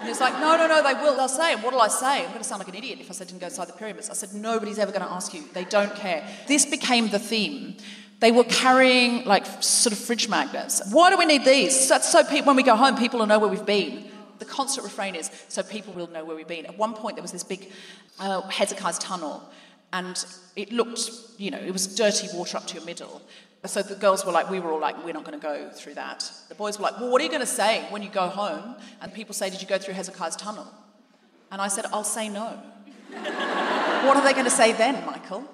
And 0.00 0.08
he's 0.08 0.22
like, 0.22 0.32
No, 0.40 0.56
no, 0.56 0.66
no, 0.66 0.82
they 0.82 0.94
will. 0.94 1.16
They'll 1.16 1.28
say, 1.28 1.52
and 1.52 1.62
What 1.62 1.74
will 1.74 1.82
I 1.82 1.88
say? 1.88 2.20
I'm 2.20 2.28
going 2.28 2.38
to 2.38 2.44
sound 2.44 2.60
like 2.60 2.68
an 2.68 2.76
idiot 2.76 2.98
if 2.98 3.10
I 3.10 3.12
said, 3.12 3.26
Didn't 3.26 3.40
go 3.40 3.48
inside 3.48 3.68
the 3.68 3.74
pyramids. 3.74 4.08
I 4.08 4.14
said, 4.14 4.32
Nobody's 4.32 4.78
ever 4.78 4.90
going 4.90 5.04
to 5.04 5.12
ask 5.12 5.34
you. 5.34 5.44
They 5.52 5.64
don't 5.66 5.94
care. 5.94 6.26
This 6.48 6.64
became 6.64 7.10
the 7.10 7.18
theme. 7.18 7.76
They 8.20 8.32
were 8.32 8.44
carrying 8.44 9.26
like 9.26 9.44
sort 9.62 9.92
of 9.92 9.98
fridge 9.98 10.30
magnets. 10.30 10.80
Why 10.90 11.10
do 11.10 11.18
we 11.18 11.26
need 11.26 11.44
these? 11.44 11.90
That's 11.90 12.10
so 12.10 12.24
pe- 12.24 12.40
when 12.40 12.56
we 12.56 12.62
go 12.62 12.74
home, 12.74 12.96
people 12.96 13.18
will 13.18 13.26
know 13.26 13.38
where 13.38 13.50
we've 13.50 13.66
been. 13.66 14.10
The 14.38 14.46
constant 14.46 14.84
refrain 14.84 15.14
is 15.14 15.30
so 15.48 15.62
people 15.62 15.92
will 15.92 16.06
know 16.06 16.24
where 16.24 16.34
we've 16.34 16.48
been. 16.48 16.64
At 16.64 16.78
one 16.78 16.94
point, 16.94 17.16
there 17.16 17.22
was 17.22 17.32
this 17.32 17.44
big 17.44 17.70
uh, 18.18 18.40
Hezekiah's 18.48 18.98
tunnel, 18.98 19.42
and 19.92 20.24
it 20.56 20.72
looked, 20.72 21.10
you 21.38 21.50
know, 21.50 21.58
it 21.58 21.72
was 21.72 21.86
dirty 21.86 22.28
water 22.34 22.56
up 22.56 22.66
to 22.68 22.74
your 22.74 22.84
middle. 22.84 23.22
So 23.66 23.80
the 23.82 23.94
girls 23.94 24.26
were 24.26 24.32
like, 24.32 24.50
we 24.50 24.60
were 24.60 24.72
all 24.72 24.80
like, 24.80 25.02
we're 25.04 25.14
not 25.14 25.24
going 25.24 25.38
to 25.38 25.42
go 25.42 25.70
through 25.70 25.94
that. 25.94 26.30
The 26.48 26.54
boys 26.54 26.78
were 26.78 26.82
like, 26.82 27.00
well, 27.00 27.10
what 27.10 27.20
are 27.20 27.24
you 27.24 27.30
going 27.30 27.40
to 27.40 27.46
say 27.46 27.86
when 27.90 28.02
you 28.02 28.10
go 28.10 28.28
home? 28.28 28.76
And 29.00 29.12
people 29.12 29.34
say, 29.34 29.48
did 29.48 29.62
you 29.62 29.68
go 29.68 29.78
through 29.78 29.94
Hezekiah's 29.94 30.36
tunnel? 30.36 30.66
And 31.50 31.62
I 31.62 31.68
said, 31.68 31.86
I'll 31.92 32.04
say 32.04 32.28
no. 32.28 32.46
what 33.10 34.16
are 34.16 34.24
they 34.24 34.32
going 34.32 34.44
to 34.44 34.50
say 34.50 34.72
then, 34.72 35.06
Michael? 35.06 35.48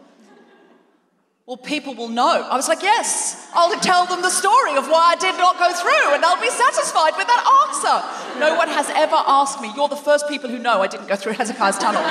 Well, 1.50 1.56
people 1.56 1.94
will 1.94 2.08
know. 2.08 2.46
I 2.48 2.54
was 2.54 2.68
like, 2.68 2.82
yes, 2.82 3.50
I'll 3.54 3.74
tell 3.80 4.06
them 4.06 4.22
the 4.22 4.30
story 4.30 4.76
of 4.76 4.86
why 4.86 5.14
I 5.14 5.16
did 5.16 5.34
not 5.34 5.58
go 5.58 5.66
through, 5.74 6.14
and 6.14 6.22
they'll 6.22 6.40
be 6.40 6.48
satisfied 6.48 7.18
with 7.18 7.26
that 7.26 7.42
answer. 7.66 7.96
No 8.38 8.54
one 8.56 8.68
has 8.68 8.88
ever 8.90 9.16
asked 9.26 9.60
me. 9.60 9.72
You're 9.74 9.88
the 9.88 9.96
first 9.96 10.28
people 10.28 10.48
who 10.48 10.58
know 10.58 10.82
I 10.82 10.86
didn't 10.86 11.08
go 11.08 11.16
through 11.16 11.32
Hezekiah's 11.40 11.78
tunnel. 11.78 12.02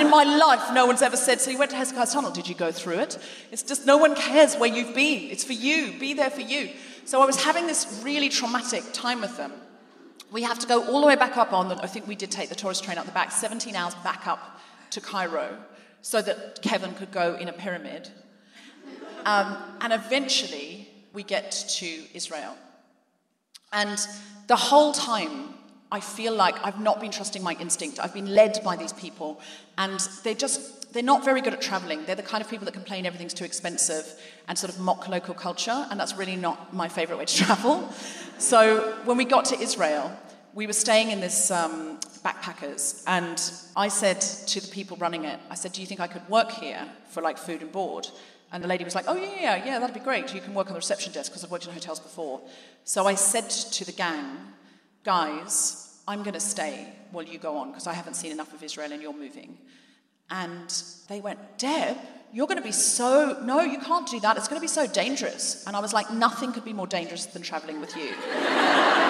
in 0.00 0.10
my 0.10 0.24
life, 0.24 0.72
no 0.72 0.86
one's 0.86 1.02
ever 1.02 1.16
said, 1.16 1.40
So 1.40 1.50
you 1.50 1.58
went 1.58 1.70
to 1.72 1.76
Hezekiah's 1.76 2.12
tunnel, 2.12 2.30
did 2.30 2.48
you 2.48 2.54
go 2.54 2.72
through 2.72 2.98
it? 3.00 3.18
It's 3.50 3.62
just 3.62 3.86
no 3.86 3.96
one 3.96 4.14
cares 4.14 4.56
where 4.56 4.70
you've 4.70 4.94
been. 4.94 5.30
It's 5.30 5.44
for 5.44 5.52
you. 5.52 5.98
Be 5.98 6.14
there 6.14 6.30
for 6.30 6.40
you. 6.40 6.70
So 7.04 7.20
I 7.20 7.26
was 7.26 7.42
having 7.42 7.66
this 7.66 8.00
really 8.04 8.28
traumatic 8.28 8.84
time 8.92 9.20
with 9.20 9.36
them. 9.36 9.52
We 10.30 10.42
have 10.42 10.58
to 10.60 10.66
go 10.66 10.84
all 10.86 11.00
the 11.00 11.06
way 11.06 11.16
back 11.16 11.36
up 11.36 11.52
on 11.52 11.68
the, 11.68 11.76
I 11.82 11.86
think 11.86 12.06
we 12.06 12.14
did 12.14 12.30
take 12.30 12.48
the 12.48 12.54
tourist 12.54 12.84
train 12.84 12.96
up 12.96 13.04
the 13.04 13.12
back, 13.12 13.32
17 13.32 13.74
hours 13.76 13.94
back 13.96 14.26
up 14.26 14.60
to 14.90 15.00
Cairo, 15.00 15.58
so 16.00 16.22
that 16.22 16.62
Kevin 16.62 16.94
could 16.94 17.10
go 17.10 17.34
in 17.34 17.48
a 17.48 17.52
pyramid 17.52 18.08
um, 19.24 19.56
and 19.80 19.92
eventually, 19.92 20.88
we 21.12 21.22
get 21.22 21.52
to 21.68 22.02
Israel. 22.14 22.56
And 23.72 23.98
the 24.46 24.56
whole 24.56 24.92
time, 24.92 25.54
I 25.90 26.00
feel 26.00 26.34
like 26.34 26.54
I've 26.64 26.80
not 26.80 27.00
been 27.00 27.10
trusting 27.10 27.42
my 27.42 27.54
instinct. 27.60 28.00
I've 28.00 28.14
been 28.14 28.34
led 28.34 28.60
by 28.64 28.76
these 28.76 28.92
people, 28.92 29.40
and 29.76 30.00
they're 30.24 30.34
just, 30.34 30.92
they're 30.92 31.02
not 31.02 31.24
very 31.24 31.40
good 31.40 31.52
at 31.52 31.60
traveling. 31.60 32.04
They're 32.06 32.16
the 32.16 32.22
kind 32.22 32.42
of 32.42 32.48
people 32.48 32.64
that 32.64 32.72
complain 32.72 33.04
everything's 33.04 33.34
too 33.34 33.44
expensive 33.44 34.20
and 34.48 34.56
sort 34.56 34.72
of 34.72 34.80
mock 34.80 35.08
local 35.08 35.34
culture, 35.34 35.86
and 35.90 36.00
that's 36.00 36.16
really 36.16 36.36
not 36.36 36.74
my 36.74 36.88
favorite 36.88 37.18
way 37.18 37.26
to 37.26 37.36
travel. 37.44 37.88
So 38.38 38.96
when 39.04 39.16
we 39.16 39.24
got 39.24 39.44
to 39.46 39.58
Israel, 39.60 40.10
we 40.54 40.66
were 40.66 40.72
staying 40.72 41.10
in 41.10 41.20
this 41.20 41.50
um, 41.50 41.98
backpackers, 42.24 43.02
and 43.06 43.40
I 43.76 43.88
said 43.88 44.20
to 44.20 44.60
the 44.60 44.68
people 44.68 44.96
running 44.98 45.24
it, 45.24 45.38
I 45.50 45.54
said, 45.54 45.72
Do 45.72 45.80
you 45.80 45.86
think 45.86 46.00
I 46.00 46.06
could 46.06 46.26
work 46.28 46.50
here 46.50 46.86
for 47.10 47.22
like 47.22 47.38
food 47.38 47.62
and 47.62 47.72
board? 47.72 48.08
And 48.52 48.62
the 48.62 48.68
lady 48.68 48.84
was 48.84 48.94
like, 48.94 49.06
Oh, 49.08 49.16
yeah, 49.16 49.40
yeah, 49.40 49.64
yeah, 49.64 49.78
that'd 49.78 49.94
be 49.94 50.00
great. 50.00 50.34
You 50.34 50.40
can 50.40 50.52
work 50.52 50.66
on 50.66 50.74
the 50.74 50.78
reception 50.78 51.12
desk 51.12 51.32
because 51.32 51.42
I've 51.42 51.50
worked 51.50 51.66
in 51.66 51.72
hotels 51.72 52.00
before. 52.00 52.40
So 52.84 53.06
I 53.06 53.14
said 53.14 53.48
to 53.50 53.84
the 53.84 53.92
gang, 53.92 54.38
Guys, 55.04 56.00
I'm 56.06 56.22
going 56.22 56.34
to 56.34 56.40
stay 56.40 56.88
while 57.10 57.24
you 57.24 57.38
go 57.38 57.56
on 57.56 57.70
because 57.70 57.86
I 57.86 57.92
haven't 57.92 58.14
seen 58.14 58.32
enough 58.32 58.52
of 58.54 58.62
Israel 58.62 58.92
and 58.92 59.02
you're 59.02 59.12
moving. 59.12 59.58
And 60.30 60.72
they 61.08 61.20
went, 61.20 61.40
Deb, 61.58 61.96
you're 62.32 62.46
going 62.46 62.58
to 62.58 62.64
be 62.64 62.72
so, 62.72 63.38
no, 63.42 63.60
you 63.60 63.78
can't 63.78 64.08
do 64.08 64.18
that. 64.20 64.36
It's 64.36 64.48
going 64.48 64.58
to 64.58 64.64
be 64.64 64.68
so 64.68 64.86
dangerous. 64.86 65.64
And 65.66 65.76
I 65.76 65.80
was 65.80 65.92
like, 65.92 66.10
nothing 66.10 66.52
could 66.52 66.64
be 66.64 66.72
more 66.72 66.86
dangerous 66.86 67.26
than 67.26 67.42
traveling 67.42 67.80
with 67.80 67.94
you. 67.96 68.10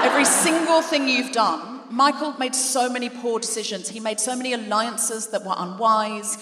Every 0.02 0.24
single 0.24 0.82
thing 0.82 1.08
you've 1.08 1.32
done, 1.32 1.82
Michael 1.90 2.32
made 2.38 2.54
so 2.54 2.90
many 2.90 3.08
poor 3.08 3.38
decisions. 3.38 3.88
He 3.88 4.00
made 4.00 4.18
so 4.18 4.34
many 4.34 4.54
alliances 4.54 5.28
that 5.28 5.44
were 5.44 5.54
unwise. 5.56 6.38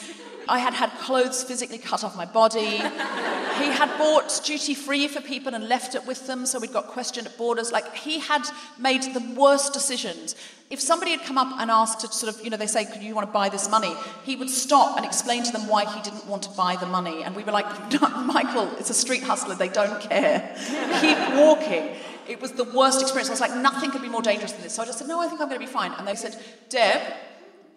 I 0.51 0.59
had 0.59 0.75
had 0.75 0.91
clothes 0.99 1.45
physically 1.45 1.79
cut 1.79 2.03
off 2.03 2.17
my 2.17 2.25
body. 2.25 2.61
he 2.61 3.69
had 3.71 3.97
bought 3.99 4.41
duty 4.45 4.75
free 4.75 5.07
for 5.07 5.21
people 5.21 5.55
and 5.55 5.69
left 5.69 5.95
it 5.95 6.05
with 6.07 6.27
them, 6.27 6.45
so 6.45 6.59
we'd 6.59 6.73
got 6.73 6.89
questioned 6.89 7.29
at 7.29 7.39
borders. 7.39 7.71
Like, 7.71 7.95
he 7.95 8.19
had 8.19 8.43
made 8.77 9.03
the 9.03 9.35
worst 9.37 9.73
decisions. 9.73 10.35
If 10.69 10.81
somebody 10.81 11.13
had 11.13 11.23
come 11.23 11.39
up 11.39 11.61
and 11.61 11.71
asked 11.71 12.01
to 12.01 12.09
sort 12.09 12.35
of, 12.35 12.43
you 12.43 12.51
know, 12.51 12.57
they 12.57 12.67
say, 12.67 12.85
Could 12.85 13.03
you 13.03 13.15
want 13.15 13.29
to 13.29 13.33
buy 13.33 13.49
this 13.49 13.71
money? 13.71 13.95
He 14.25 14.35
would 14.35 14.51
stop 14.51 14.97
and 14.97 15.07
explain 15.07 15.45
to 15.45 15.53
them 15.53 15.69
why 15.69 15.85
he 15.85 16.03
didn't 16.03 16.27
want 16.27 16.43
to 16.45 16.51
buy 16.51 16.75
the 16.75 16.87
money. 16.87 17.23
And 17.23 17.37
we 17.37 17.45
were 17.45 17.53
like, 17.53 17.67
Michael, 18.01 18.69
it's 18.79 18.91
a 18.91 18.95
street 18.95 19.23
hustler, 19.23 19.55
they 19.55 19.69
don't 19.69 20.01
care. 20.01 20.57
Keep 21.01 21.37
walking. 21.39 21.97
It 22.29 22.41
was 22.41 22.53
the 22.53 22.65
worst 22.65 23.03
experience. 23.03 23.29
I 23.29 23.33
was 23.33 23.41
like, 23.41 23.57
nothing 23.57 23.91
could 23.93 24.03
be 24.03 24.09
more 24.09 24.23
dangerous 24.23 24.53
than 24.53 24.63
this. 24.63 24.75
So 24.75 24.83
I 24.83 24.87
just 24.87 24.99
said, 24.99 25.09
no, 25.09 25.21
I 25.21 25.29
think 25.29 25.41
I'm 25.41 25.49
going 25.49 25.61
to 25.61 25.67
be 25.67 25.73
fine. 25.73 25.93
And 25.93 26.07
they 26.07 26.15
said, 26.15 26.37
Deb, 26.69 27.01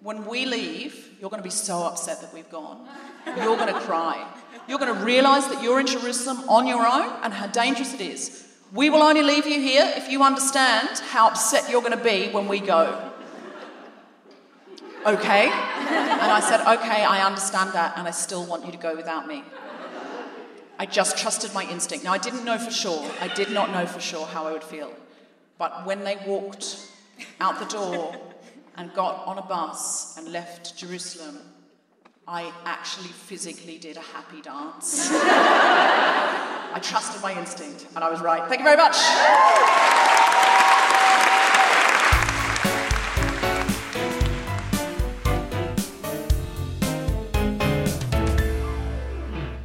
when 0.03 0.25
we 0.25 0.45
leave, 0.45 1.09
you're 1.19 1.29
going 1.29 1.41
to 1.41 1.43
be 1.43 1.49
so 1.49 1.83
upset 1.83 2.19
that 2.21 2.33
we've 2.33 2.49
gone. 2.49 2.85
You're 3.25 3.55
going 3.55 3.73
to 3.73 3.79
cry. 3.79 4.29
You're 4.67 4.77
going 4.77 4.93
to 4.93 5.03
realize 5.03 5.47
that 5.47 5.63
you're 5.63 5.79
in 5.79 5.87
Jerusalem 5.87 6.47
on 6.49 6.67
your 6.67 6.85
own 6.85 7.09
and 7.23 7.33
how 7.33 7.47
dangerous 7.47 7.93
it 7.93 8.01
is. 8.01 8.45
We 8.73 8.89
will 8.89 9.01
only 9.01 9.23
leave 9.23 9.45
you 9.45 9.61
here 9.61 9.89
if 9.95 10.09
you 10.09 10.21
understand 10.21 10.99
how 11.09 11.29
upset 11.29 11.69
you're 11.69 11.81
going 11.81 11.97
to 11.97 12.03
be 12.03 12.29
when 12.31 12.49
we 12.49 12.59
go. 12.59 13.11
Okay? 15.05 15.45
And 15.47 16.31
I 16.31 16.39
said, 16.41 16.61
okay, 16.61 17.03
I 17.03 17.25
understand 17.25 17.71
that, 17.73 17.97
and 17.97 18.07
I 18.07 18.11
still 18.11 18.45
want 18.45 18.65
you 18.65 18.71
to 18.71 18.77
go 18.77 18.95
without 18.95 19.27
me. 19.27 19.43
I 20.79 20.85
just 20.85 21.17
trusted 21.17 21.53
my 21.53 21.63
instinct. 21.69 22.03
Now, 22.03 22.13
I 22.13 22.17
didn't 22.17 22.43
know 22.43 22.57
for 22.57 22.71
sure, 22.71 23.09
I 23.21 23.29
did 23.29 23.51
not 23.51 23.71
know 23.71 23.85
for 23.85 24.01
sure 24.01 24.25
how 24.25 24.47
I 24.47 24.51
would 24.51 24.63
feel. 24.63 24.91
But 25.57 25.85
when 25.85 26.03
they 26.03 26.17
walked 26.25 26.89
out 27.39 27.59
the 27.59 27.65
door 27.65 28.32
and 28.77 28.93
got 28.93 29.25
on 29.25 29.37
a 29.37 29.41
bus 29.41 30.17
and 30.17 30.31
left 30.31 30.77
Jerusalem, 30.77 31.37
I 32.27 32.51
actually 32.65 33.09
physically 33.09 33.77
did 33.77 33.97
a 33.97 34.01
happy 34.01 34.41
dance. 34.41 35.09
I 35.11 36.79
trusted 36.81 37.21
my 37.21 37.37
instinct, 37.37 37.87
and 37.95 38.03
I 38.03 38.09
was 38.09 38.21
right. 38.21 38.47
Thank 38.47 38.59
you 38.59 38.65
very 38.65 38.77
much. 38.77 38.95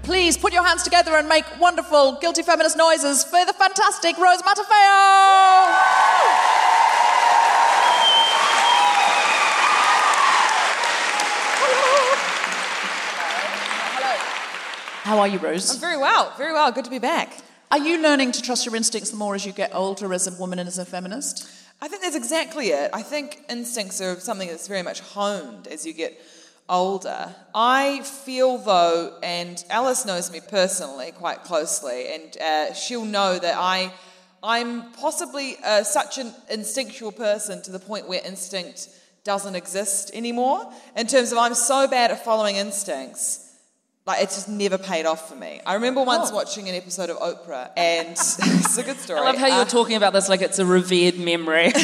Please 0.03 0.37
put 0.37 0.53
your 0.53 0.65
hands 0.65 0.83
together 0.83 1.17
and 1.17 1.29
make 1.29 1.45
wonderful 1.59 2.19
guilty 2.21 2.43
feminist 2.43 2.77
noises 2.77 3.25
for 3.25 3.45
the 3.47 3.55
fantastic 3.55 4.19
Rose 4.19 4.43
Matafeo! 4.43 6.48
How 15.09 15.21
are 15.21 15.29
you, 15.29 15.39
Rose? 15.39 15.71
I'm 15.71 15.81
very 15.81 15.97
well, 15.97 16.35
very 16.37 16.53
well. 16.53 16.71
Good 16.71 16.85
to 16.85 16.91
be 16.91 16.99
back. 16.99 17.33
Are 17.71 17.79
you 17.79 18.03
learning 18.03 18.31
to 18.33 18.43
trust 18.43 18.67
your 18.67 18.77
instincts 18.77 19.11
more 19.15 19.35
as 19.35 19.47
you 19.47 19.53
get 19.53 19.75
older 19.75 20.13
as 20.13 20.27
a 20.27 20.39
woman 20.39 20.59
and 20.59 20.69
as 20.69 20.77
a 20.77 20.85
feminist? 20.85 21.49
I 21.81 21.89
think 21.89 22.03
that's 22.03 22.15
exactly 22.15 22.67
it. 22.67 22.91
I 22.93 23.01
think 23.01 23.41
instincts 23.49 24.03
are 24.03 24.21
something 24.21 24.49
that's 24.49 24.69
very 24.69 24.83
much 24.83 25.01
honed 25.01 25.67
as 25.67 25.87
you 25.87 25.95
get 25.95 26.21
older. 26.69 27.35
I 27.55 28.03
feel 28.03 28.59
though, 28.59 29.19
and 29.23 29.65
Alice 29.71 30.05
knows 30.05 30.31
me 30.31 30.41
personally 30.47 31.13
quite 31.13 31.43
closely, 31.43 32.13
and 32.13 32.37
uh, 32.37 32.75
she'll 32.75 33.07
know 33.07 33.39
that 33.39 33.55
I, 33.57 33.91
I'm 34.43 34.93
possibly 34.93 35.57
uh, 35.65 35.85
such 35.85 36.19
an 36.19 36.35
instinctual 36.51 37.13
person 37.13 37.63
to 37.63 37.73
the 37.73 37.79
point 37.79 38.11
where 38.11 38.21
instinct 38.27 38.91
doesn't 39.25 39.55
exist 39.55 40.11
anymore. 40.13 40.71
In 40.99 41.07
terms 41.07 41.33
of 41.33 41.39
I'm 41.39 41.55
so 41.55 41.89
bad 41.89 42.11
at 42.11 42.27
following 42.27 42.57
instincts 42.57 43.48
like 44.09 44.23
it's 44.23 44.37
just 44.37 44.49
never 44.49 44.79
paid 44.79 45.05
off 45.05 45.29
for 45.29 45.37
me. 45.37 45.61
I 45.67 45.75
remember 45.75 46.03
once 46.03 46.31
oh. 46.33 46.35
watching 46.35 46.67
an 46.69 46.75
episode 46.75 47.11
of 47.11 47.19
Oprah, 47.19 47.71
and 47.77 48.13
it's 48.13 48.79
a 48.79 48.83
good 48.83 48.97
story. 48.97 49.21
I 49.21 49.25
love 49.25 49.37
how 49.37 49.47
you're 49.47 49.57
uh, 49.59 49.65
talking 49.67 49.97
about 49.97 50.15
this 50.15 50.29
like 50.29 50.41
it's 50.41 50.59
a 50.59 50.67
revered 50.67 51.19
memory. 51.19 51.71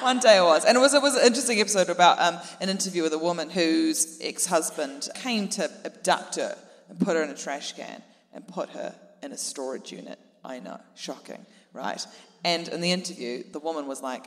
One 0.00 0.18
day 0.18 0.38
it 0.38 0.42
was, 0.42 0.64
and 0.64 0.76
it 0.76 0.80
was 0.80 0.92
it 0.92 1.00
was 1.00 1.14
an 1.14 1.24
interesting 1.24 1.60
episode 1.60 1.88
about 1.88 2.18
um, 2.18 2.40
an 2.60 2.68
interview 2.68 3.04
with 3.04 3.12
a 3.12 3.18
woman 3.18 3.48
whose 3.48 4.18
ex-husband 4.20 5.08
came 5.14 5.46
to 5.50 5.70
abduct 5.84 6.34
her 6.34 6.58
and 6.88 6.98
put 6.98 7.16
her 7.16 7.22
in 7.22 7.30
a 7.30 7.36
trash 7.36 7.74
can 7.74 8.02
and 8.34 8.46
put 8.48 8.68
her 8.70 8.92
in 9.22 9.30
a 9.30 9.38
storage 9.38 9.92
unit. 9.92 10.18
I 10.44 10.58
know, 10.58 10.80
shocking, 10.96 11.46
right? 11.72 12.04
And 12.44 12.66
in 12.66 12.80
the 12.80 12.90
interview, 12.90 13.44
the 13.52 13.60
woman 13.60 13.86
was 13.86 14.02
like 14.02 14.24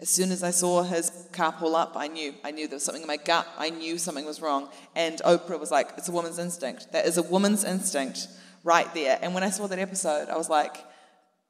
as 0.00 0.08
soon 0.08 0.32
as 0.32 0.42
I 0.42 0.50
saw 0.50 0.82
his 0.82 1.12
car 1.30 1.52
pull 1.52 1.76
up, 1.76 1.92
I 1.94 2.08
knew. 2.08 2.34
I 2.42 2.52
knew 2.52 2.66
there 2.66 2.76
was 2.76 2.84
something 2.84 3.02
in 3.02 3.06
my 3.08 3.18
gut. 3.18 3.46
I 3.58 3.68
knew 3.68 3.98
something 3.98 4.24
was 4.24 4.40
wrong. 4.40 4.70
And 4.96 5.18
Oprah 5.26 5.60
was 5.60 5.70
like, 5.70 5.90
it's 5.98 6.08
a 6.08 6.12
woman's 6.12 6.38
instinct. 6.38 6.92
That 6.92 7.04
is 7.04 7.18
a 7.18 7.22
woman's 7.22 7.64
instinct 7.64 8.26
right 8.64 8.92
there. 8.94 9.18
And 9.20 9.34
when 9.34 9.42
I 9.42 9.50
saw 9.50 9.66
that 9.66 9.78
episode, 9.78 10.30
I 10.30 10.38
was 10.38 10.48
like, 10.48 10.78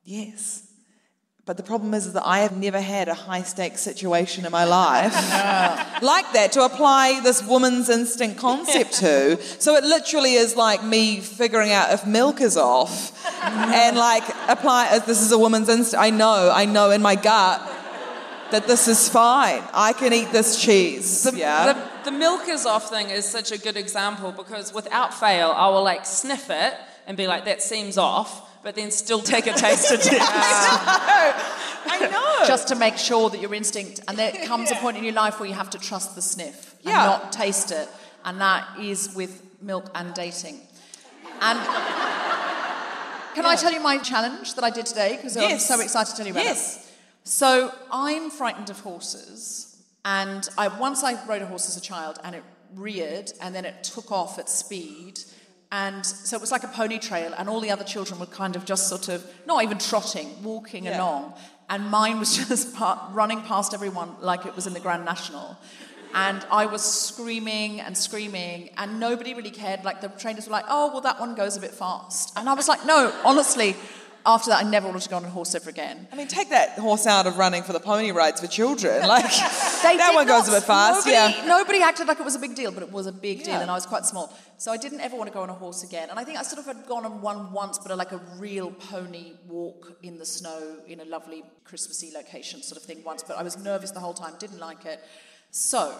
yes. 0.02 0.66
But 1.46 1.56
the 1.56 1.62
problem 1.62 1.94
is, 1.94 2.06
is 2.06 2.12
that 2.14 2.26
I 2.26 2.40
have 2.40 2.56
never 2.56 2.80
had 2.80 3.08
a 3.08 3.14
high 3.14 3.42
stakes 3.42 3.80
situation 3.80 4.44
in 4.44 4.52
my 4.52 4.64
life 4.64 5.14
like 6.02 6.32
that 6.32 6.50
to 6.52 6.64
apply 6.64 7.20
this 7.22 7.44
woman's 7.44 7.88
instinct 7.88 8.38
concept 8.38 8.94
to. 8.94 9.40
So 9.60 9.76
it 9.76 9.84
literally 9.84 10.34
is 10.34 10.56
like 10.56 10.84
me 10.84 11.20
figuring 11.20 11.70
out 11.70 11.92
if 11.92 12.04
milk 12.04 12.40
is 12.40 12.56
off 12.56 13.24
and 13.42 13.96
like 13.96 14.24
apply, 14.48 14.98
this 15.06 15.22
is 15.22 15.32
a 15.32 15.38
woman's 15.38 15.68
instinct. 15.68 16.02
I 16.02 16.10
know, 16.10 16.52
I 16.52 16.66
know 16.66 16.90
in 16.90 17.00
my 17.00 17.14
gut 17.14 17.69
that 18.52 18.66
this 18.66 18.88
is 18.88 19.08
fine. 19.08 19.62
I 19.72 19.92
can 19.92 20.12
eat 20.12 20.32
this 20.32 20.60
cheese. 20.62 21.24
The, 21.24 21.36
yeah. 21.36 21.72
The, 21.72 22.10
the 22.10 22.16
milk 22.16 22.48
is 22.48 22.66
off 22.66 22.88
thing 22.90 23.10
is 23.10 23.24
such 23.24 23.52
a 23.52 23.58
good 23.58 23.76
example 23.76 24.32
because 24.32 24.72
without 24.72 25.14
fail, 25.14 25.52
I 25.54 25.68
will 25.68 25.82
like 25.82 26.06
sniff 26.06 26.50
it 26.50 26.74
and 27.06 27.16
be 27.16 27.26
like, 27.26 27.44
that 27.44 27.62
seems 27.62 27.98
off, 27.98 28.62
but 28.62 28.74
then 28.74 28.90
still 28.90 29.20
take 29.20 29.46
a 29.46 29.52
taste 29.52 29.90
of 29.90 30.00
it. 30.02 30.20
I 31.82 32.08
know. 32.10 32.46
Just 32.46 32.68
to 32.68 32.74
make 32.74 32.96
sure 32.96 33.30
that 33.30 33.40
your 33.40 33.54
instinct, 33.54 34.00
and 34.06 34.18
there 34.18 34.32
comes 34.46 34.70
a 34.70 34.74
point 34.76 34.96
in 34.96 35.04
your 35.04 35.14
life 35.14 35.40
where 35.40 35.48
you 35.48 35.54
have 35.54 35.70
to 35.70 35.78
trust 35.78 36.14
the 36.14 36.22
sniff 36.22 36.74
and 36.84 36.92
yeah. 36.92 37.06
not 37.06 37.32
taste 37.32 37.70
it. 37.72 37.88
And 38.24 38.40
that 38.40 38.78
is 38.78 39.14
with 39.14 39.42
milk 39.62 39.90
and 39.94 40.12
dating. 40.14 40.60
And 41.40 41.58
can 43.34 43.44
yeah. 43.44 43.50
I 43.50 43.56
tell 43.56 43.72
you 43.72 43.80
my 43.80 43.98
challenge 43.98 44.54
that 44.54 44.64
I 44.64 44.70
did 44.70 44.86
today? 44.86 45.16
Because 45.16 45.36
yes. 45.36 45.70
I'm 45.70 45.78
so 45.78 45.82
excited 45.82 46.10
to 46.10 46.16
tell 46.16 46.26
you 46.26 46.32
about 46.32 46.44
yes. 46.44 46.84
it. 46.84 46.89
So 47.24 47.72
I'm 47.90 48.30
frightened 48.30 48.70
of 48.70 48.80
horses, 48.80 49.82
and 50.04 50.48
I, 50.56 50.68
once 50.68 51.04
I 51.04 51.24
rode 51.26 51.42
a 51.42 51.46
horse 51.46 51.68
as 51.68 51.76
a 51.76 51.80
child, 51.80 52.18
and 52.24 52.34
it 52.34 52.42
reared, 52.74 53.32
and 53.40 53.54
then 53.54 53.64
it 53.64 53.84
took 53.84 54.10
off 54.10 54.38
at 54.38 54.48
speed, 54.48 55.20
and 55.72 56.04
so 56.04 56.36
it 56.36 56.40
was 56.40 56.50
like 56.50 56.64
a 56.64 56.68
pony 56.68 56.98
trail, 56.98 57.32
and 57.36 57.48
all 57.48 57.60
the 57.60 57.70
other 57.70 57.84
children 57.84 58.18
were 58.18 58.26
kind 58.26 58.56
of 58.56 58.64
just 58.64 58.88
sort 58.88 59.08
of 59.08 59.24
not 59.46 59.62
even 59.62 59.78
trotting, 59.78 60.42
walking 60.42 60.84
yeah. 60.84 60.98
along, 60.98 61.34
and 61.68 61.88
mine 61.90 62.18
was 62.18 62.36
just 62.48 62.76
running 63.12 63.40
past 63.42 63.74
everyone 63.74 64.16
like 64.20 64.46
it 64.46 64.56
was 64.56 64.66
in 64.66 64.72
the 64.72 64.80
Grand 64.80 65.04
National. 65.04 65.56
And 66.12 66.44
I 66.50 66.66
was 66.66 66.82
screaming 66.82 67.80
and 67.80 67.96
screaming, 67.96 68.70
and 68.76 68.98
nobody 68.98 69.32
really 69.32 69.52
cared. 69.52 69.84
Like 69.84 70.00
the 70.00 70.08
trainers 70.08 70.46
were 70.46 70.52
like, 70.52 70.64
"Oh, 70.68 70.90
well, 70.90 71.02
that 71.02 71.20
one 71.20 71.36
goes 71.36 71.56
a 71.56 71.60
bit 71.60 71.70
fast," 71.70 72.32
and 72.36 72.48
I 72.48 72.54
was 72.54 72.66
like, 72.66 72.84
"No, 72.84 73.14
honestly, 73.24 73.76
after 74.26 74.50
that, 74.50 74.64
I 74.64 74.68
never 74.68 74.86
wanted 74.86 75.02
to 75.02 75.08
go 75.08 75.16
on 75.16 75.24
a 75.24 75.30
horse 75.30 75.54
ever 75.54 75.70
again. 75.70 76.06
I 76.12 76.16
mean, 76.16 76.28
take 76.28 76.50
that 76.50 76.78
horse 76.78 77.06
out 77.06 77.26
of 77.26 77.38
running 77.38 77.62
for 77.62 77.72
the 77.72 77.80
pony 77.80 78.10
rides 78.12 78.40
for 78.40 78.46
children. 78.46 79.02
Like 79.10 79.24
that 79.24 80.12
one 80.14 80.26
goes 80.26 80.46
a 80.48 80.52
bit 80.52 80.62
fast. 80.62 81.06
Nobody, 81.06 81.12
yeah. 81.36 81.46
nobody 81.46 81.82
acted 81.82 82.06
like 82.06 82.20
it 82.20 82.24
was 82.24 82.34
a 82.36 82.38
big 82.38 82.54
deal, 82.54 82.70
but 82.70 82.82
it 82.82 82.92
was 82.92 83.06
a 83.06 83.12
big 83.12 83.38
deal, 83.44 83.54
Yeah. 83.54 83.62
and 83.62 83.70
I 83.70 83.74
was 83.74 83.86
quite 83.86 84.04
small. 84.04 84.32
So 84.58 84.70
I 84.70 84.76
didn't 84.76 85.00
ever 85.00 85.16
want 85.16 85.28
to 85.28 85.34
go 85.34 85.40
on 85.42 85.48
a 85.48 85.54
horse 85.54 85.82
again. 85.82 86.10
And 86.10 86.18
I 86.18 86.24
think 86.24 86.38
I 86.38 86.42
sort 86.42 86.58
of 86.58 86.66
had 86.66 86.86
gone 86.86 87.06
on 87.06 87.22
one 87.22 87.50
once, 87.52 87.78
but 87.78 87.96
like 87.96 88.12
a 88.12 88.20
real 88.36 88.70
pony 88.72 89.32
walk 89.48 89.96
in 90.02 90.18
the 90.18 90.26
snow 90.26 90.76
in 90.86 91.00
a 91.00 91.04
lovely 91.04 91.42
Christmassy 91.64 92.10
location 92.14 92.62
sort 92.62 92.78
of 92.80 92.86
thing 92.86 93.02
once. 93.04 93.22
But 93.22 93.38
I 93.38 93.42
was 93.42 93.56
nervous 93.56 93.90
the 93.90 94.00
whole 94.00 94.14
time, 94.14 94.34
didn't 94.38 94.58
like 94.60 94.84
it. 94.84 95.00
So 95.50 95.94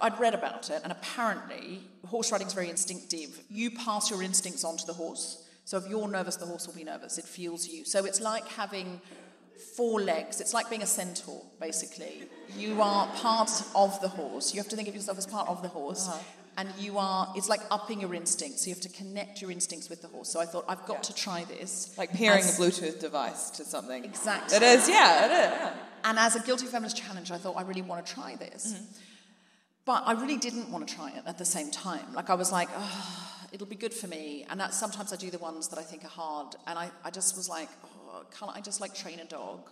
I'd 0.00 0.18
read 0.20 0.34
about 0.34 0.70
it, 0.70 0.80
and 0.84 0.92
apparently 0.92 1.80
horse 2.06 2.30
riding 2.30 2.46
is 2.46 2.52
very 2.52 2.70
instinctive. 2.70 3.40
You 3.50 3.72
pass 3.72 4.10
your 4.10 4.22
instincts 4.22 4.62
on 4.64 4.76
to 4.76 4.86
the 4.86 4.92
horse. 4.92 5.42
So 5.66 5.76
if 5.78 5.88
you're 5.88 6.06
nervous, 6.06 6.36
the 6.36 6.46
horse 6.46 6.68
will 6.68 6.74
be 6.74 6.84
nervous. 6.84 7.18
It 7.18 7.24
feels 7.24 7.68
you. 7.68 7.84
So 7.84 8.04
it's 8.04 8.20
like 8.20 8.46
having 8.46 9.00
four 9.76 10.00
legs. 10.00 10.40
It's 10.40 10.54
like 10.54 10.70
being 10.70 10.82
a 10.82 10.86
centaur, 10.86 11.42
basically. 11.60 12.22
You 12.56 12.80
are 12.80 13.08
part 13.16 13.50
of 13.74 14.00
the 14.00 14.06
horse. 14.06 14.54
You 14.54 14.60
have 14.60 14.68
to 14.68 14.76
think 14.76 14.86
of 14.86 14.94
yourself 14.94 15.18
as 15.18 15.26
part 15.26 15.48
of 15.48 15.62
the 15.62 15.68
horse. 15.68 16.08
And 16.56 16.68
you 16.78 16.98
are, 16.98 17.32
it's 17.34 17.48
like 17.48 17.62
upping 17.72 18.00
your 18.00 18.14
instincts. 18.14 18.62
So 18.62 18.68
you 18.68 18.74
have 18.74 18.82
to 18.82 18.88
connect 18.90 19.42
your 19.42 19.50
instincts 19.50 19.90
with 19.90 20.02
the 20.02 20.08
horse. 20.08 20.28
So 20.28 20.38
I 20.38 20.46
thought, 20.46 20.66
I've 20.68 20.86
got 20.86 21.02
to 21.02 21.14
try 21.14 21.42
this. 21.44 21.92
Like 21.98 22.12
pairing 22.12 22.44
As- 22.44 22.60
a 22.60 22.62
Bluetooth 22.62 23.00
device 23.00 23.50
to 23.50 23.64
something. 23.64 24.04
Exactly. 24.04 24.56
It 24.56 24.62
is, 24.62 24.88
yeah, 24.88 25.24
it 25.24 25.30
is. 25.32 25.52
yeah. 25.58 25.72
And 26.04 26.16
as 26.16 26.36
a 26.36 26.40
Guilty 26.40 26.66
Feminist 26.66 26.96
Challenge, 26.96 27.32
I 27.32 27.38
thought, 27.38 27.56
I 27.56 27.62
really 27.62 27.82
want 27.82 28.06
to 28.06 28.14
try 28.14 28.36
this. 28.36 28.72
Mm-hmm. 28.72 28.84
But 29.84 30.04
I 30.06 30.12
really 30.12 30.36
didn't 30.36 30.70
want 30.70 30.86
to 30.86 30.94
try 30.94 31.10
it 31.10 31.24
at 31.26 31.38
the 31.38 31.44
same 31.44 31.72
time. 31.72 32.14
Like, 32.14 32.30
I 32.30 32.34
was 32.34 32.52
like, 32.52 32.68
oh, 32.76 33.35
it'll 33.56 33.66
be 33.66 33.74
good 33.74 33.94
for 33.94 34.06
me. 34.06 34.44
And 34.50 34.60
that, 34.60 34.74
sometimes 34.74 35.14
I 35.14 35.16
do 35.16 35.30
the 35.30 35.38
ones 35.38 35.68
that 35.68 35.78
I 35.78 35.82
think 35.82 36.04
are 36.04 36.08
hard. 36.08 36.54
And 36.66 36.78
I, 36.78 36.90
I 37.02 37.10
just 37.10 37.36
was 37.36 37.48
like, 37.48 37.70
oh, 37.84 38.22
can't 38.38 38.54
I 38.54 38.60
just 38.60 38.82
like 38.82 38.94
train 38.94 39.18
a 39.18 39.24
dog? 39.24 39.70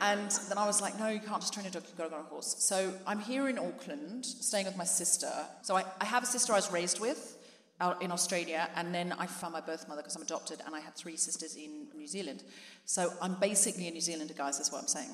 And 0.00 0.30
then 0.48 0.58
I 0.58 0.64
was 0.64 0.80
like, 0.80 0.96
no, 0.96 1.08
you 1.08 1.18
can't 1.18 1.40
just 1.40 1.52
train 1.52 1.66
a 1.66 1.70
dog, 1.70 1.82
you've 1.88 1.98
got 1.98 2.04
to 2.04 2.10
go 2.10 2.16
on 2.16 2.22
a 2.22 2.26
horse. 2.26 2.54
So 2.60 2.94
I'm 3.04 3.18
here 3.18 3.48
in 3.48 3.58
Auckland, 3.58 4.24
staying 4.24 4.66
with 4.66 4.76
my 4.76 4.84
sister. 4.84 5.32
So 5.62 5.74
I, 5.76 5.84
I 6.00 6.04
have 6.04 6.22
a 6.22 6.26
sister 6.26 6.52
I 6.52 6.56
was 6.56 6.70
raised 6.70 7.00
with 7.00 7.36
out 7.80 8.00
in 8.00 8.12
Australia, 8.12 8.68
and 8.76 8.94
then 8.94 9.12
I 9.18 9.26
found 9.26 9.54
my 9.54 9.60
birth 9.60 9.88
mother 9.88 10.02
because 10.02 10.14
I'm 10.14 10.22
adopted, 10.22 10.60
and 10.66 10.74
I 10.74 10.80
have 10.80 10.94
three 10.94 11.16
sisters 11.16 11.56
in 11.56 11.86
New 11.96 12.06
Zealand. 12.06 12.44
So 12.84 13.12
I'm 13.20 13.34
basically 13.34 13.88
a 13.88 13.90
New 13.90 14.00
Zealander, 14.00 14.34
guys, 14.34 14.60
is 14.60 14.70
what 14.70 14.82
I'm 14.82 14.88
saying. 14.88 15.10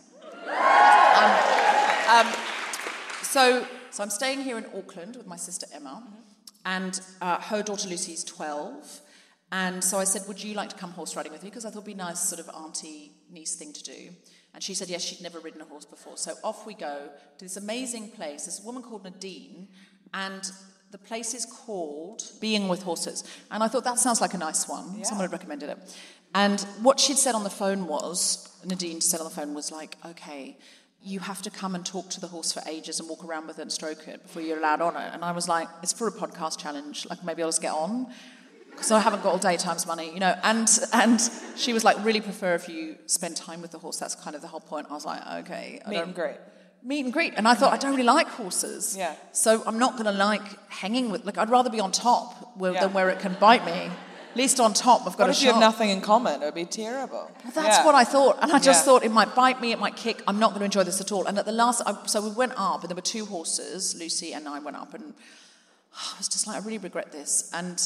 Um, 2.10 2.26
um, 2.26 2.34
so, 3.22 3.66
so 3.90 4.02
I'm 4.02 4.10
staying 4.10 4.42
here 4.42 4.58
in 4.58 4.66
Auckland 4.76 5.16
with 5.16 5.26
my 5.26 5.36
sister 5.36 5.66
Emma, 5.74 6.02
and 6.64 7.00
uh, 7.20 7.40
her 7.40 7.62
daughter 7.62 7.88
Lucy's 7.88 8.24
12. 8.24 9.00
And 9.52 9.84
so 9.84 9.98
I 9.98 10.04
said, 10.04 10.22
Would 10.26 10.42
you 10.42 10.54
like 10.54 10.70
to 10.70 10.76
come 10.76 10.90
horse 10.90 11.14
riding 11.16 11.32
with 11.32 11.42
me? 11.42 11.50
Because 11.50 11.64
I 11.64 11.68
thought 11.68 11.78
it'd 11.78 11.86
be 11.86 11.92
a 11.92 11.96
nice 11.96 12.20
sort 12.20 12.40
of 12.40 12.48
auntie 12.54 13.12
niece 13.30 13.54
thing 13.54 13.72
to 13.72 13.82
do. 13.82 14.10
And 14.52 14.62
she 14.62 14.74
said, 14.74 14.88
Yes, 14.88 15.02
she'd 15.02 15.22
never 15.22 15.40
ridden 15.40 15.60
a 15.60 15.64
horse 15.64 15.84
before. 15.84 16.16
So 16.16 16.34
off 16.42 16.66
we 16.66 16.74
go 16.74 17.08
to 17.38 17.44
this 17.44 17.56
amazing 17.56 18.10
place. 18.10 18.46
This 18.46 18.60
woman 18.62 18.82
called 18.82 19.04
Nadine, 19.04 19.68
and 20.12 20.50
the 20.90 20.98
place 20.98 21.34
is 21.34 21.44
called 21.44 22.22
Being 22.40 22.68
with 22.68 22.82
Horses. 22.82 23.24
And 23.50 23.62
I 23.62 23.68
thought 23.68 23.84
that 23.84 23.98
sounds 23.98 24.20
like 24.20 24.34
a 24.34 24.38
nice 24.38 24.68
one. 24.68 25.04
Someone 25.04 25.24
had 25.24 25.32
recommended 25.32 25.70
it. 25.70 25.96
And 26.34 26.60
what 26.82 26.98
she'd 26.98 27.18
said 27.18 27.34
on 27.34 27.44
the 27.44 27.50
phone 27.50 27.86
was, 27.86 28.48
Nadine 28.64 29.00
said 29.00 29.20
on 29.20 29.24
the 29.24 29.34
phone 29.34 29.54
was 29.54 29.70
like, 29.70 29.96
okay, 30.04 30.56
you 31.04 31.20
have 31.20 31.42
to 31.42 31.50
come 31.50 31.74
and 31.74 31.84
talk 31.84 32.08
to 32.10 32.20
the 32.20 32.26
horse 32.28 32.50
for 32.52 32.62
ages 32.66 32.98
and 32.98 33.08
walk 33.08 33.22
around 33.24 33.46
with 33.46 33.58
it 33.58 33.62
and 33.62 33.70
stroke 33.72 34.08
it 34.08 34.22
before 34.22 34.40
you're 34.42 34.58
allowed 34.58 34.80
on 34.80 34.96
it. 34.96 35.10
And 35.12 35.22
I 35.22 35.32
was 35.32 35.46
like, 35.48 35.68
it's 35.82 35.92
for 35.92 36.08
a 36.08 36.12
podcast 36.12 36.58
challenge. 36.58 37.06
Like 37.10 37.22
maybe 37.22 37.42
I'll 37.42 37.48
just 37.48 37.60
get 37.62 37.72
on 37.74 38.06
because 38.70 38.90
I 38.90 39.00
haven't 39.00 39.22
got 39.22 39.30
all 39.32 39.38
daytime's 39.38 39.86
money, 39.86 40.12
you 40.12 40.18
know. 40.18 40.34
And 40.42 40.66
and 40.94 41.20
she 41.56 41.72
was 41.74 41.84
like, 41.84 42.02
really 42.04 42.22
prefer 42.22 42.54
if 42.54 42.68
you 42.68 42.96
spend 43.06 43.36
time 43.36 43.60
with 43.60 43.70
the 43.70 43.78
horse. 43.78 43.98
That's 43.98 44.14
kind 44.14 44.34
of 44.34 44.40
the 44.42 44.48
whole 44.48 44.60
point. 44.60 44.86
I 44.90 44.94
was 44.94 45.04
like, 45.04 45.20
okay, 45.44 45.80
I 45.86 45.90
Meet 45.90 45.98
and 45.98 46.14
greet. 46.14 46.36
meet 46.82 47.04
and 47.04 47.12
greet. 47.12 47.34
And 47.36 47.46
I 47.46 47.54
thought, 47.54 47.72
I 47.72 47.76
don't 47.76 47.92
really 47.92 48.02
like 48.04 48.28
horses. 48.28 48.96
Yeah. 48.96 49.14
So 49.32 49.62
I'm 49.66 49.78
not 49.78 49.92
going 49.98 50.06
to 50.06 50.12
like 50.12 50.42
hanging 50.70 51.10
with, 51.10 51.24
like, 51.26 51.36
I'd 51.38 51.50
rather 51.50 51.70
be 51.70 51.80
on 51.80 51.92
top 51.92 52.56
where, 52.56 52.72
Yeah. 52.72 52.80
than 52.80 52.92
where 52.94 53.10
it 53.10 53.20
can 53.20 53.36
bite 53.38 53.64
me. 53.66 53.90
At 54.34 54.38
least 54.38 54.58
on 54.58 54.74
top, 54.74 55.02
I've 55.06 55.16
got 55.16 55.20
What 55.20 55.28
a 55.28 55.30
if 55.30 55.42
you 55.42 55.52
have 55.52 55.60
nothing 55.60 55.90
in 55.90 56.00
common? 56.00 56.42
It 56.42 56.46
would 56.46 56.54
be 56.56 56.64
terrible. 56.64 57.30
That's 57.54 57.78
Yeah. 57.78 57.86
what 57.86 57.94
I 57.94 58.02
thought. 58.02 58.36
And 58.42 58.50
I 58.50 58.58
just 58.58 58.80
Yeah. 58.80 58.86
thought 58.86 59.04
it 59.04 59.12
might 59.12 59.32
bite 59.36 59.60
me, 59.60 59.70
it 59.70 59.78
might 59.78 59.94
kick. 59.94 60.24
I'm 60.26 60.40
not 60.40 60.50
going 60.50 60.58
to 60.58 60.64
enjoy 60.64 60.82
this 60.82 61.00
at 61.00 61.12
all. 61.12 61.24
And 61.26 61.38
at 61.38 61.46
the 61.46 61.52
last, 61.52 61.82
I, 61.86 61.96
so 62.06 62.20
we 62.20 62.30
went 62.30 62.52
up, 62.56 62.80
and 62.80 62.88
there 62.90 62.96
were 62.96 63.00
two 63.00 63.26
horses, 63.26 63.94
Lucy 63.94 64.32
and 64.34 64.48
I 64.48 64.58
went 64.58 64.76
up, 64.76 64.92
and 64.92 65.14
I 65.94 66.18
was 66.18 66.26
just 66.26 66.48
like, 66.48 66.56
I 66.56 66.58
really 66.64 66.78
regret 66.78 67.12
this. 67.12 67.48
And 67.52 67.80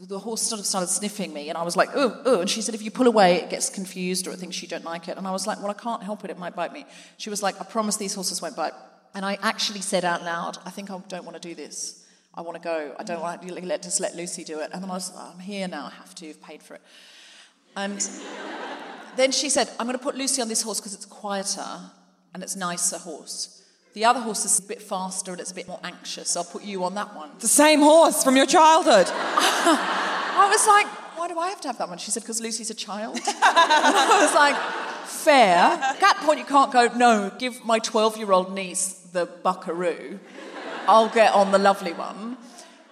the 0.00 0.18
horse 0.18 0.40
sort 0.40 0.60
of 0.60 0.64
started 0.64 0.86
sniffing 0.86 1.34
me, 1.34 1.50
and 1.50 1.58
I 1.58 1.62
was 1.62 1.76
like, 1.76 1.90
oh, 1.94 2.22
oh. 2.24 2.40
And 2.40 2.48
she 2.48 2.62
said, 2.62 2.74
if 2.74 2.80
you 2.80 2.90
pull 2.90 3.06
away, 3.06 3.34
it 3.42 3.50
gets 3.50 3.68
confused 3.68 4.26
or 4.26 4.30
it 4.32 4.38
thinks 4.38 4.62
you 4.62 4.68
don't 4.68 4.84
like 4.84 5.08
it. 5.08 5.18
And 5.18 5.28
I 5.28 5.30
was 5.30 5.46
like, 5.46 5.58
well, 5.60 5.70
I 5.70 5.74
can't 5.74 6.02
help 6.02 6.24
it, 6.24 6.30
it 6.30 6.38
might 6.38 6.56
bite 6.56 6.72
me. 6.72 6.86
She 7.18 7.28
was 7.28 7.42
like, 7.42 7.60
I 7.60 7.64
promise 7.64 7.96
these 7.98 8.14
horses 8.14 8.40
won't 8.40 8.56
bite. 8.56 8.72
And 9.14 9.26
I 9.26 9.36
actually 9.42 9.82
said 9.82 10.06
out 10.06 10.24
loud, 10.24 10.56
I 10.64 10.70
think 10.70 10.90
I 10.90 10.98
don't 11.08 11.26
want 11.26 11.40
to 11.40 11.48
do 11.48 11.54
this. 11.54 12.01
I 12.34 12.40
want 12.40 12.56
to 12.56 12.62
go. 12.62 12.94
I 12.98 13.02
don't 13.02 13.20
want 13.20 13.42
to 13.42 13.52
let, 13.52 13.82
just 13.82 14.00
let 14.00 14.16
Lucy 14.16 14.44
do 14.44 14.60
it. 14.60 14.70
And 14.72 14.82
then 14.82 14.90
I 14.90 14.94
was, 14.94 15.12
I'm 15.16 15.38
here 15.38 15.68
now, 15.68 15.86
I 15.86 15.90
have 15.90 16.14
to, 16.16 16.26
You've 16.26 16.42
paid 16.42 16.62
for 16.62 16.74
it. 16.74 16.82
And 17.76 18.06
then 19.16 19.32
she 19.32 19.48
said, 19.48 19.68
I'm 19.78 19.86
going 19.86 19.98
to 19.98 20.02
put 20.02 20.16
Lucy 20.16 20.40
on 20.42 20.48
this 20.48 20.62
horse 20.62 20.80
because 20.80 20.94
it's 20.94 21.04
quieter 21.04 21.80
and 22.34 22.42
it's 22.42 22.56
nicer 22.56 22.98
horse. 22.98 23.62
The 23.94 24.06
other 24.06 24.20
horse 24.20 24.44
is 24.46 24.58
a 24.58 24.62
bit 24.62 24.80
faster 24.80 25.32
and 25.32 25.40
it's 25.40 25.50
a 25.50 25.54
bit 25.54 25.68
more 25.68 25.80
anxious. 25.84 26.34
I'll 26.36 26.44
put 26.44 26.62
you 26.62 26.84
on 26.84 26.94
that 26.94 27.14
one. 27.14 27.30
The 27.40 27.48
same 27.48 27.80
horse 27.80 28.24
from 28.24 28.36
your 28.36 28.46
childhood. 28.46 29.06
I 29.14 30.48
was 30.50 30.66
like, 30.66 30.86
why 31.18 31.28
do 31.28 31.38
I 31.38 31.48
have 31.48 31.60
to 31.62 31.68
have 31.68 31.78
that 31.78 31.88
one? 31.88 31.98
She 31.98 32.10
said, 32.10 32.22
because 32.22 32.40
Lucy's 32.40 32.70
a 32.70 32.74
child. 32.74 33.16
and 33.26 33.26
I 33.26 34.18
was 34.22 34.34
like, 34.34 34.56
fair. 35.06 35.56
At 35.56 36.00
that 36.00 36.16
point, 36.24 36.38
you 36.38 36.46
can't 36.46 36.72
go, 36.72 36.88
no, 36.96 37.30
give 37.38 37.62
my 37.66 37.78
12 37.78 38.16
year 38.16 38.32
old 38.32 38.54
niece 38.54 38.94
the 39.12 39.26
buckaroo. 39.26 40.18
I'll 40.86 41.08
get 41.08 41.32
on 41.32 41.52
the 41.52 41.58
lovely 41.58 41.92
one. 41.92 42.36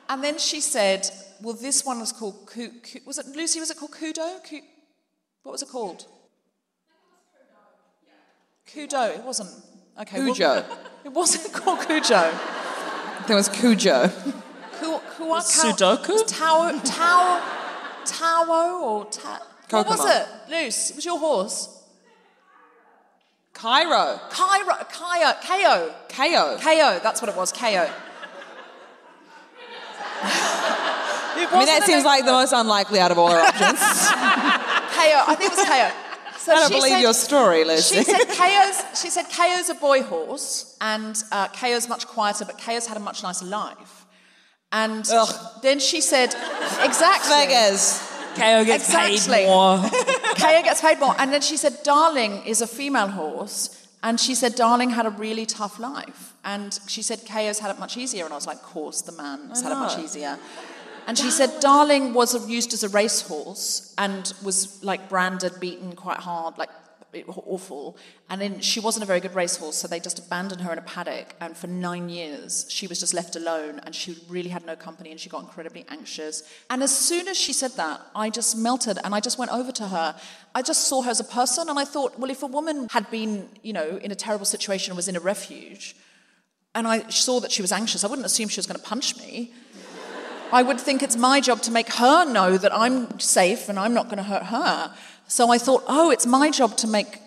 And 0.08 0.22
then 0.24 0.38
she 0.38 0.60
said, 0.60 1.08
well, 1.42 1.54
this 1.54 1.84
one 1.84 2.00
was 2.00 2.12
called, 2.12 2.46
Ku- 2.46 2.70
Ku- 2.82 3.00
was 3.06 3.18
it, 3.18 3.26
Lucy, 3.36 3.60
was 3.60 3.70
it 3.70 3.76
called 3.76 3.92
Kudo? 3.92 4.42
Ku- 4.48 4.60
what 5.42 5.52
was 5.52 5.62
it 5.62 5.68
called? 5.68 6.06
Kudo. 8.72 9.16
It 9.18 9.24
wasn't. 9.24 9.50
Okay. 10.00 10.18
well- 10.18 10.66
it 11.04 11.12
wasn't 11.12 11.52
called 11.54 11.80
Cujo. 11.86 12.32
There 13.26 13.36
was 13.36 13.48
Cujo. 13.48 14.08
Ku- 14.80 15.00
Kua- 15.16 15.40
Sudoku? 15.42 16.24
Tao, 16.26 16.70
Tao, 16.84 17.42
Tao, 18.04 18.82
or 18.82 19.04
Ta- 19.06 19.42
What 19.70 19.86
was 19.86 20.04
it? 20.04 20.26
Luce, 20.50 20.90
it 20.90 20.96
was 20.96 21.04
your 21.04 21.18
horse. 21.18 21.79
Cairo. 23.60 24.18
Cairo, 24.30 24.74
Kaio, 24.90 25.34
KO, 25.42 25.94
KO. 26.08 26.56
KO. 26.58 27.00
That's 27.02 27.20
what 27.20 27.28
it 27.28 27.36
was. 27.36 27.52
KO. 27.52 27.66
I 30.22 31.48
mean, 31.52 31.66
that 31.66 31.82
seems 31.84 32.04
like 32.04 32.24
the 32.24 32.32
most 32.32 32.52
unlikely 32.52 33.00
out 33.00 33.10
of 33.10 33.18
all 33.18 33.28
our 33.30 33.40
options. 33.40 33.78
KO. 33.80 35.24
I 35.26 35.34
think 35.36 35.52
it 35.52 35.56
was 35.58 35.66
KO. 35.66 35.90
So 36.40 36.52
I 36.52 36.60
don't 36.60 36.70
believe 36.70 36.92
said- 36.92 37.02
your 37.02 37.12
story, 37.12 37.64
Lucy. 37.64 37.96
She 37.96 38.04
said 38.04 38.24
KO's. 38.28 38.82
She 38.98 39.10
said 39.10 39.26
KO's 39.28 39.68
a 39.68 39.74
boy 39.74 40.02
horse, 40.02 40.74
and 40.80 41.22
uh, 41.30 41.48
KO's 41.48 41.86
much 41.86 42.06
quieter, 42.06 42.46
but 42.46 42.56
KO's 42.58 42.86
had 42.86 42.96
a 42.96 43.00
much 43.00 43.22
nicer 43.22 43.44
life. 43.44 44.06
And 44.72 45.06
Ugh. 45.12 45.60
then 45.60 45.80
she 45.80 46.00
said, 46.00 46.34
exactly. 46.82 47.30
Vegas. 47.30 48.09
KO 48.34 48.64
gets 48.64 48.84
Exactly. 48.88 49.34
paid 49.34 49.46
more. 49.46 49.78
Kaya 50.36 50.62
gets 50.62 50.80
paid 50.80 50.98
more. 51.00 51.14
And 51.18 51.32
then 51.32 51.40
she 51.40 51.56
said, 51.56 51.78
Darling 51.82 52.44
is 52.46 52.60
a 52.60 52.66
female 52.66 53.08
horse. 53.08 53.76
And 54.02 54.18
she 54.18 54.34
said, 54.34 54.54
Darling 54.54 54.90
had 54.90 55.04
a 55.06 55.10
really 55.10 55.44
tough 55.46 55.78
life. 55.78 56.34
And 56.44 56.78
she 56.86 57.02
said, 57.02 57.26
Kaya's 57.26 57.58
had 57.58 57.70
it 57.70 57.78
much 57.78 57.96
easier. 57.96 58.24
And 58.24 58.32
I 58.32 58.36
was 58.36 58.46
like, 58.46 58.56
Of 58.58 58.62
course, 58.62 59.02
the 59.02 59.12
man's 59.12 59.62
had 59.62 59.72
it 59.72 59.76
much 59.76 59.98
easier. 59.98 60.38
And 61.06 61.18
she 61.18 61.30
said, 61.30 61.50
Darling 61.60 62.14
was 62.14 62.48
used 62.48 62.72
as 62.72 62.82
a 62.82 62.88
racehorse 62.88 63.94
and 63.98 64.32
was 64.44 64.82
like 64.84 65.08
branded, 65.08 65.58
beaten 65.60 65.92
quite 65.94 66.18
hard, 66.18 66.56
like 66.56 66.70
awful. 67.26 67.96
And 68.28 68.40
then 68.40 68.60
she 68.60 68.80
wasn't 68.80 69.02
a 69.02 69.06
very 69.06 69.20
good 69.20 69.34
racehorse, 69.34 69.76
so 69.76 69.88
they 69.88 70.00
just 70.00 70.18
abandoned 70.18 70.60
her 70.62 70.72
in 70.72 70.78
a 70.78 70.82
paddock. 70.82 71.34
And 71.40 71.56
for 71.56 71.66
nine 71.66 72.08
years, 72.08 72.66
she 72.68 72.86
was 72.86 73.00
just 73.00 73.14
left 73.14 73.36
alone 73.36 73.80
and 73.84 73.94
she 73.94 74.16
really 74.28 74.50
had 74.50 74.64
no 74.64 74.76
company 74.76 75.10
and 75.10 75.18
she 75.18 75.28
got 75.28 75.42
incredibly 75.42 75.84
anxious. 75.88 76.42
And 76.68 76.82
as 76.82 76.96
soon 76.96 77.28
as 77.28 77.36
she 77.36 77.52
said 77.52 77.72
that, 77.72 78.00
I 78.14 78.30
just 78.30 78.56
melted 78.56 78.98
and 79.02 79.14
I 79.14 79.20
just 79.20 79.38
went 79.38 79.52
over 79.52 79.72
to 79.72 79.88
her. 79.88 80.16
I 80.54 80.62
just 80.62 80.88
saw 80.88 81.02
her 81.02 81.10
as 81.10 81.20
a 81.20 81.24
person 81.24 81.68
and 81.68 81.78
I 81.78 81.84
thought, 81.84 82.18
well, 82.18 82.30
if 82.30 82.42
a 82.42 82.46
woman 82.46 82.88
had 82.90 83.10
been, 83.10 83.48
you 83.62 83.72
know, 83.72 83.98
in 84.02 84.10
a 84.10 84.16
terrible 84.16 84.46
situation 84.46 84.96
was 84.96 85.08
in 85.08 85.16
a 85.16 85.20
refuge, 85.20 85.96
and 86.74 86.86
I 86.86 87.08
saw 87.08 87.40
that 87.40 87.50
she 87.50 87.62
was 87.62 87.72
anxious, 87.72 88.04
I 88.04 88.06
wouldn't 88.06 88.26
assume 88.26 88.48
she 88.48 88.58
was 88.58 88.66
going 88.66 88.78
to 88.78 88.86
punch 88.86 89.16
me. 89.16 89.52
I 90.52 90.62
would 90.62 90.80
think 90.80 91.02
it's 91.02 91.16
my 91.16 91.40
job 91.40 91.62
to 91.62 91.70
make 91.70 91.92
her 91.94 92.24
know 92.24 92.58
that 92.58 92.74
I'm 92.74 93.20
safe 93.20 93.68
and 93.68 93.78
I'm 93.78 93.94
not 93.94 94.06
going 94.06 94.16
to 94.16 94.24
hurt 94.24 94.44
her. 94.44 94.94
So 95.30 95.52
I 95.52 95.58
thought, 95.58 95.84
oh, 95.86 96.10
it's 96.10 96.26
my 96.26 96.50
job 96.50 96.76
to 96.78 96.88
make 96.88 97.20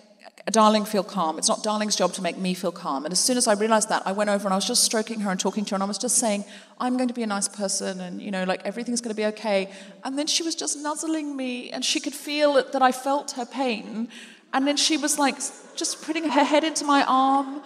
a 0.45 0.51
darling, 0.51 0.83
feel 0.83 1.05
calm. 1.05 1.37
It's 1.37 1.47
not 1.47 1.63
darling's 1.63 1.95
job 1.95 2.11
to 2.15 2.21
make 2.21 2.37
me 2.37 2.53
feel 2.53 2.73
calm. 2.73 3.05
And 3.05 3.13
as 3.13 3.19
soon 3.21 3.37
as 3.37 3.47
I 3.47 3.53
realized 3.53 3.87
that, 3.87 4.05
I 4.05 4.11
went 4.11 4.29
over 4.29 4.43
and 4.45 4.53
I 4.53 4.57
was 4.57 4.67
just 4.67 4.83
stroking 4.83 5.21
her 5.21 5.31
and 5.31 5.39
talking 5.39 5.63
to 5.63 5.71
her, 5.71 5.75
and 5.77 5.83
I 5.83 5.85
was 5.85 5.97
just 5.97 6.17
saying, 6.17 6.43
I'm 6.81 6.97
going 6.97 7.07
to 7.07 7.13
be 7.13 7.23
a 7.23 7.27
nice 7.27 7.47
person, 7.47 8.01
and 8.01 8.21
you 8.21 8.29
know, 8.29 8.43
like 8.43 8.61
everything's 8.65 8.99
going 8.99 9.15
to 9.15 9.21
be 9.21 9.27
okay. 9.27 9.71
And 10.03 10.19
then 10.19 10.27
she 10.27 10.43
was 10.43 10.53
just 10.53 10.77
nuzzling 10.79 11.37
me, 11.37 11.71
and 11.71 11.85
she 11.85 12.01
could 12.01 12.13
feel 12.13 12.55
that 12.55 12.81
I 12.81 12.91
felt 12.91 13.31
her 13.31 13.45
pain. 13.45 14.09
And 14.51 14.67
then 14.67 14.75
she 14.75 14.97
was 14.97 15.17
like, 15.17 15.37
just 15.77 16.03
putting 16.03 16.25
her 16.29 16.43
head 16.43 16.65
into 16.65 16.83
my 16.83 17.05
arm, 17.07 17.61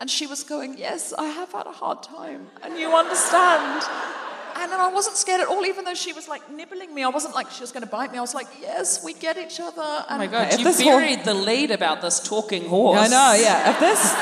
and 0.00 0.10
she 0.10 0.26
was 0.26 0.42
going, 0.42 0.78
Yes, 0.78 1.12
I 1.12 1.26
have 1.26 1.52
had 1.52 1.66
a 1.66 1.72
hard 1.72 2.02
time, 2.02 2.46
and 2.62 2.78
you 2.78 2.94
understand. 2.96 3.82
And 4.62 4.70
then 4.70 4.78
I 4.78 4.86
wasn't 4.92 5.16
scared 5.16 5.40
at 5.40 5.48
all, 5.48 5.66
even 5.66 5.84
though 5.84 5.94
she 5.94 6.12
was 6.12 6.28
like 6.28 6.48
nibbling 6.48 6.94
me. 6.94 7.02
I 7.02 7.08
wasn't 7.08 7.34
like 7.34 7.50
she 7.50 7.62
was 7.62 7.72
going 7.72 7.82
to 7.82 7.88
bite 7.88 8.12
me. 8.12 8.18
I 8.18 8.20
was 8.20 8.32
like, 8.32 8.46
yes, 8.60 9.02
we 9.04 9.12
get 9.12 9.36
each 9.36 9.58
other. 9.58 9.82
Oh 9.82 10.18
my 10.18 10.28
god, 10.28 10.56
you 10.56 10.64
buried 10.84 11.24
the 11.24 11.34
lead 11.34 11.72
about 11.72 12.00
this 12.00 12.20
talking 12.20 12.68
horse. 12.68 13.00
I 13.00 13.08
know, 13.08 13.42
yeah. 13.42 13.72
If 13.72 13.80
this, 13.80 14.14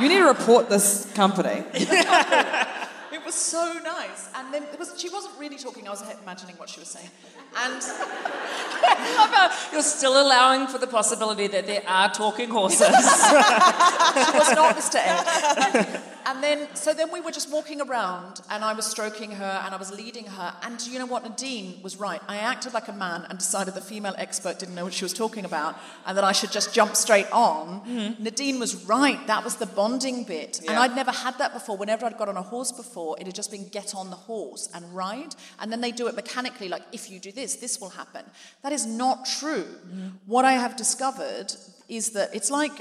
you 0.00 0.08
need 0.08 0.20
to 0.20 0.28
report 0.28 0.68
this 0.68 1.12
company. 1.14 1.64
it 1.74 3.24
was 3.24 3.34
so 3.34 3.72
nice. 3.82 4.28
And 4.36 4.54
then 4.54 4.62
it 4.62 4.78
was, 4.78 4.94
she 4.96 5.08
wasn't 5.08 5.36
really 5.40 5.58
talking. 5.58 5.88
I 5.88 5.90
was 5.90 6.04
imagining 6.22 6.54
what 6.58 6.68
she 6.68 6.78
was 6.78 6.88
saying. 6.88 7.10
And 7.56 7.82
you're 9.72 9.82
still 9.82 10.24
allowing 10.24 10.68
for 10.68 10.78
the 10.78 10.86
possibility 10.86 11.48
that 11.48 11.66
there 11.66 11.82
are 11.88 12.08
talking 12.08 12.50
horses? 12.50 12.80
it 12.88 12.92
was 12.92 14.52
not 14.54 14.76
Mr. 14.76 15.00
Ed. 15.02 16.02
And 16.26 16.42
then, 16.42 16.68
so 16.74 16.94
then 16.94 17.12
we 17.12 17.20
were 17.20 17.30
just 17.30 17.50
walking 17.50 17.80
around, 17.80 18.40
and 18.50 18.64
I 18.64 18.72
was 18.72 18.86
stroking 18.86 19.32
her, 19.32 19.62
and 19.64 19.74
I 19.74 19.78
was 19.78 19.90
leading 19.90 20.26
her. 20.26 20.54
And 20.62 20.80
you 20.86 20.98
know 20.98 21.06
what? 21.06 21.24
Nadine 21.24 21.82
was 21.82 21.96
right. 21.96 22.20
I 22.28 22.38
acted 22.38 22.74
like 22.74 22.88
a 22.88 22.92
man 22.92 23.26
and 23.28 23.38
decided 23.38 23.74
the 23.74 23.80
female 23.80 24.14
expert 24.18 24.58
didn't 24.58 24.74
know 24.74 24.84
what 24.84 24.94
she 24.94 25.04
was 25.04 25.12
talking 25.12 25.44
about, 25.44 25.76
and 26.06 26.16
that 26.16 26.24
I 26.24 26.32
should 26.32 26.52
just 26.52 26.74
jump 26.74 26.96
straight 26.96 27.30
on. 27.32 27.80
Mm-hmm. 27.80 28.22
Nadine 28.22 28.58
was 28.58 28.84
right. 28.86 29.24
That 29.26 29.44
was 29.44 29.56
the 29.56 29.66
bonding 29.66 30.24
bit, 30.24 30.60
and 30.66 30.78
I'd 30.78 30.94
never 30.94 31.10
had 31.10 31.38
that 31.38 31.52
before. 31.52 31.76
Whenever 31.76 32.06
I'd 32.06 32.18
got 32.18 32.28
on 32.28 32.36
a 32.36 32.42
horse 32.42 32.72
before, 32.72 33.18
it 33.18 33.26
had 33.26 33.34
just 33.34 33.50
been 33.50 33.68
get 33.68 33.94
on 33.94 34.10
the 34.10 34.16
horse 34.16 34.68
and 34.74 34.94
ride, 34.94 35.34
and 35.60 35.72
then 35.72 35.80
they 35.80 35.92
do 35.92 36.06
it 36.06 36.14
mechanically, 36.14 36.68
like 36.68 36.82
if 36.92 37.10
you 37.10 37.18
do 37.18 37.32
this, 37.32 37.56
this 37.56 37.80
will 37.80 37.90
happen. 37.90 38.24
That 38.62 38.72
is 38.72 38.86
not 38.86 39.26
true. 39.26 39.64
Mm-hmm. 39.64 40.08
What 40.26 40.44
I 40.44 40.52
have 40.52 40.76
discovered 40.76 41.52
is 41.88 42.10
that 42.10 42.34
it's 42.34 42.50
like 42.50 42.72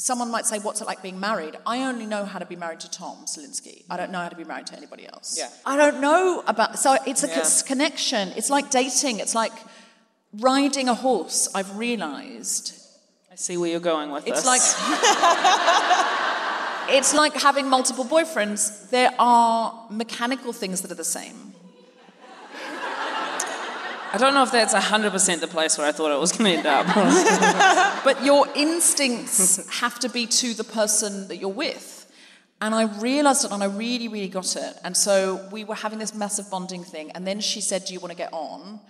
someone 0.00 0.30
might 0.30 0.46
say, 0.46 0.58
What's 0.58 0.80
it 0.80 0.86
like 0.86 1.02
being 1.02 1.20
married? 1.20 1.56
I 1.66 1.82
only 1.84 2.06
know 2.06 2.24
how 2.24 2.38
to 2.38 2.46
be 2.46 2.56
married 2.56 2.80
to 2.80 2.90
Tom 2.90 3.18
Salinsky. 3.26 3.84
I 3.90 3.96
don't 3.96 4.10
know 4.10 4.18
how 4.20 4.28
to 4.28 4.36
be 4.36 4.44
married 4.44 4.66
to 4.68 4.76
anybody 4.76 5.06
else. 5.06 5.36
Yeah. 5.38 5.48
I 5.66 5.76
don't 5.76 6.00
know 6.00 6.42
about, 6.46 6.78
so 6.78 6.96
it's 7.06 7.22
a 7.22 7.28
Yeah. 7.28 7.44
connection. 7.66 8.32
It's 8.36 8.50
like 8.50 8.70
dating. 8.70 9.20
It's 9.20 9.34
like 9.34 9.52
riding 10.38 10.88
a 10.88 10.94
horse, 10.94 11.48
I've 11.54 11.76
realized. 11.76 12.74
I 13.30 13.36
see 13.36 13.56
where 13.56 13.70
you're 13.70 13.80
going 13.80 14.10
with 14.10 14.26
It's 14.26 14.42
this. 14.42 14.46
like. 14.46 14.60
it's 16.88 17.14
like 17.14 17.34
having 17.34 17.68
multiple 17.68 18.04
boyfriends. 18.04 18.90
There 18.90 19.12
are 19.18 19.86
mechanical 19.90 20.52
things 20.52 20.80
that 20.82 20.90
are 20.90 20.94
the 20.96 21.04
same. 21.04 21.49
I 24.12 24.18
don't 24.18 24.34
know 24.34 24.42
if 24.42 24.50
that's 24.50 24.74
100% 24.74 25.40
the 25.40 25.46
place 25.46 25.78
where 25.78 25.86
I 25.86 25.92
thought 25.92 26.10
it 26.10 26.18
was 26.18 26.32
going 26.32 26.50
to 26.50 26.58
end 26.58 26.66
up. 26.66 28.04
But 28.04 28.24
your 28.24 28.46
instincts 28.56 29.68
have 29.80 29.98
to 30.00 30.08
be 30.08 30.26
to 30.26 30.54
the 30.54 30.64
person 30.64 31.28
that 31.28 31.36
you're 31.36 31.50
with. 31.50 32.10
And 32.62 32.74
I 32.74 32.84
realized 33.00 33.44
it 33.44 33.52
and 33.52 33.62
I 33.62 33.66
really, 33.66 34.08
really 34.08 34.28
got 34.28 34.56
it. 34.56 34.74
And 34.84 34.96
so 34.96 35.46
we 35.52 35.64
were 35.64 35.74
having 35.74 35.98
this 35.98 36.14
massive 36.14 36.50
bonding 36.50 36.82
thing. 36.82 37.10
And 37.12 37.26
then 37.26 37.40
she 37.40 37.60
said, 37.60 37.84
Do 37.84 37.92
you 37.92 38.00
want 38.00 38.10
to 38.10 38.16
get 38.16 38.32
on? 38.32 38.80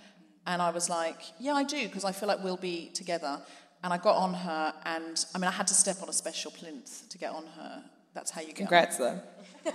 And 0.47 0.61
I 0.61 0.71
was 0.71 0.89
like, 0.89 1.17
Yeah, 1.39 1.53
I 1.53 1.63
do, 1.63 1.83
because 1.87 2.05
I 2.05 2.13
feel 2.13 2.27
like 2.27 2.43
we'll 2.43 2.57
be 2.57 2.89
together. 2.93 3.39
And 3.83 3.91
I 3.93 3.97
got 3.97 4.15
on 4.15 4.33
her, 4.33 4.73
and 4.85 5.25
I 5.33 5.39
mean, 5.39 5.47
I 5.47 5.51
had 5.51 5.67
to 5.67 5.73
step 5.73 6.01
on 6.03 6.09
a 6.09 6.13
special 6.13 6.51
plinth 6.51 7.09
to 7.09 7.17
get 7.17 7.31
on 7.31 7.45
her. 7.57 7.83
That's 8.13 8.29
how 8.29 8.41
you 8.41 8.53
get 8.53 8.61
on. 8.61 8.67
Congrats, 8.67 8.97
though. 8.97 9.19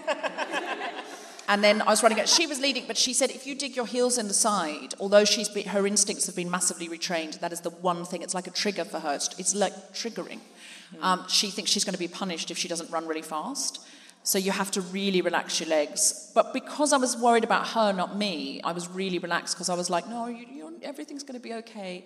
And 1.49 1.63
then 1.63 1.83
I 1.83 1.91
was 1.91 2.03
running 2.03 2.19
it. 2.19 2.29
She 2.29 2.47
was 2.47 2.61
leading, 2.61 2.85
but 2.87 2.97
she 2.97 3.13
said, 3.13 3.31
if 3.31 3.47
you 3.47 3.55
dig 3.55 3.77
your 3.77 3.87
heels 3.87 4.19
in 4.19 4.29
the 4.29 4.35
side, 4.35 4.95
although 4.99 5.25
she's 5.25 5.49
been, 5.49 5.69
her 5.69 5.87
instincts 5.87 6.27
have 6.27 6.35
been 6.35 6.51
massively 6.51 6.89
retrained, 6.89 7.41
that 7.41 7.53
is 7.53 7.61
the 7.61 7.71
one 7.71 8.05
thing. 8.05 8.23
It's 8.23 8.35
like 8.35 8.47
a 8.47 8.51
trigger 8.51 8.85
for 8.85 8.99
her. 8.99 9.15
It's, 9.15 9.55
like 9.55 9.73
triggering. 9.93 10.41
Um, 11.01 11.25
she 11.29 11.51
thinks 11.51 11.71
she's 11.71 11.85
going 11.85 11.95
to 11.95 11.99
be 11.99 12.09
punished 12.09 12.51
if 12.51 12.59
she 12.59 12.69
doesn't 12.69 12.91
run 12.91 13.07
really 13.07 13.23
fast. 13.23 13.87
So 14.23 14.39
you 14.39 14.51
have 14.51 14.73
to 14.73 14.81
really 14.81 15.21
relax 15.21 15.61
your 15.61 15.69
legs. 15.69 16.33
But 16.35 16.53
because 16.53 16.93
I 16.93 16.97
was 16.97 17.17
worried 17.17 17.45
about 17.45 17.69
her, 17.69 17.93
not 17.93 18.17
me, 18.17 18.61
I 18.63 18.73
was 18.73 18.89
really 18.89 19.21
relaxed 19.21 19.55
because 19.55 19.69
I 19.69 19.75
was 19.75 19.89
like, 19.89 20.09
no, 20.09 20.27
you, 20.27 20.47
you, 20.53 20.79
everything's 20.83 21.23
going 21.23 21.39
to 21.39 21.43
be 21.43 21.55
okay. 21.55 22.05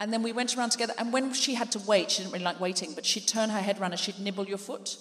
And 0.00 0.12
then 0.12 0.22
we 0.22 0.32
went 0.32 0.56
around 0.56 0.70
together. 0.70 0.94
And 0.96 1.12
when 1.12 1.34
she 1.34 1.54
had 1.54 1.70
to 1.72 1.78
wait, 1.80 2.10
she 2.10 2.22
didn't 2.22 2.32
really 2.32 2.44
like 2.44 2.60
waiting, 2.60 2.92
but 2.94 3.04
she'd 3.04 3.26
turn 3.26 3.50
her 3.50 3.60
head 3.60 3.80
around 3.80 3.92
and 3.92 4.00
she'd 4.00 4.18
nibble 4.18 4.46
your 4.46 4.58
foot. 4.58 4.96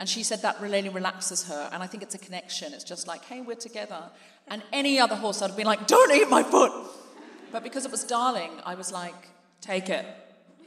And 0.00 0.08
she 0.08 0.24
said 0.24 0.42
that 0.42 0.60
really 0.60 0.88
relaxes 0.88 1.46
her. 1.46 1.70
And 1.72 1.82
I 1.82 1.86
think 1.86 2.02
it's 2.02 2.16
a 2.16 2.18
connection. 2.18 2.74
It's 2.74 2.84
just 2.84 3.06
like, 3.06 3.24
hey, 3.26 3.42
we're 3.42 3.54
together. 3.54 4.02
And 4.48 4.62
any 4.72 4.98
other 4.98 5.14
horse, 5.14 5.42
I'd 5.42 5.48
have 5.48 5.56
been 5.56 5.66
like, 5.66 5.86
don't 5.86 6.10
eat 6.10 6.28
my 6.28 6.42
foot. 6.42 6.72
But 7.52 7.62
because 7.62 7.84
it 7.84 7.92
was 7.92 8.02
darling, 8.02 8.50
I 8.64 8.74
was 8.74 8.90
like, 8.90 9.14
Take 9.60 9.90
it. 9.90 10.06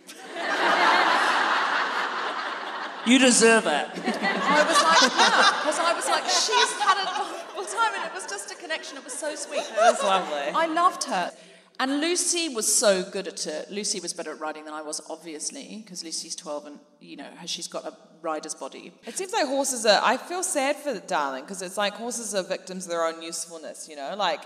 you 3.08 3.18
deserve 3.18 3.66
it. 3.66 3.72
I 3.72 4.66
was 4.68 4.84
like, 4.84 5.02
yeah. 5.18 5.50
Because 5.60 5.80
I 5.80 5.94
was 5.96 6.08
like, 6.08 6.26
she's 6.26 6.72
had 6.80 7.00
a 7.02 7.06
wonderful 7.20 7.66
time. 7.66 7.96
And 7.96 8.06
it 8.06 8.14
was 8.14 8.28
just 8.28 8.52
a 8.52 8.56
connection. 8.56 8.98
It 8.98 9.04
was 9.04 9.14
so 9.14 9.34
sweet. 9.36 9.64
That's 9.76 10.04
lovely. 10.04 10.54
I 10.54 10.68
loved 10.68 11.06
her. 11.06 11.32
And 11.80 12.00
Lucy 12.02 12.50
was 12.50 12.74
so 12.74 13.04
good 13.04 13.28
at 13.28 13.46
it. 13.48 13.72
Lucy 13.72 14.00
was 14.00 14.14
better 14.14 14.32
at 14.32 14.40
riding 14.40 14.64
than 14.66 14.74
I 14.74 14.82
was, 14.84 15.02
obviously, 15.10 15.82
because 15.84 16.04
Lucy's 16.04 16.36
12 16.36 16.66
and, 16.68 16.80
you 17.00 17.18
know, 17.18 17.28
she's 17.46 17.68
got 17.68 17.84
a 17.86 17.94
rider's 18.22 18.54
body. 18.56 18.94
It 19.06 19.18
seems 19.18 19.34
like 19.34 19.48
horses 19.48 19.86
are. 19.86 20.00
I 20.04 20.18
feel 20.18 20.44
sad 20.44 20.76
for 20.78 20.98
Darling 21.00 21.44
because 21.44 21.62
it's 21.62 21.76
like 21.78 21.94
horses 21.94 22.34
are 22.36 22.44
victims 22.44 22.86
of 22.86 22.92
their 22.92 23.04
own 23.06 23.22
usefulness. 23.22 23.88
You 23.90 23.96
know, 23.96 24.16
like 24.16 24.42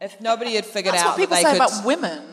if 0.00 0.20
nobody 0.20 0.54
had 0.54 0.66
figured 0.66 0.94
That's 0.94 1.04
out 1.04 1.10
what 1.10 1.18
people 1.18 1.36
that 1.36 1.42
they 1.44 1.50
say 1.52 1.58
could. 1.58 1.70
about 1.72 1.86
women. 1.86 2.22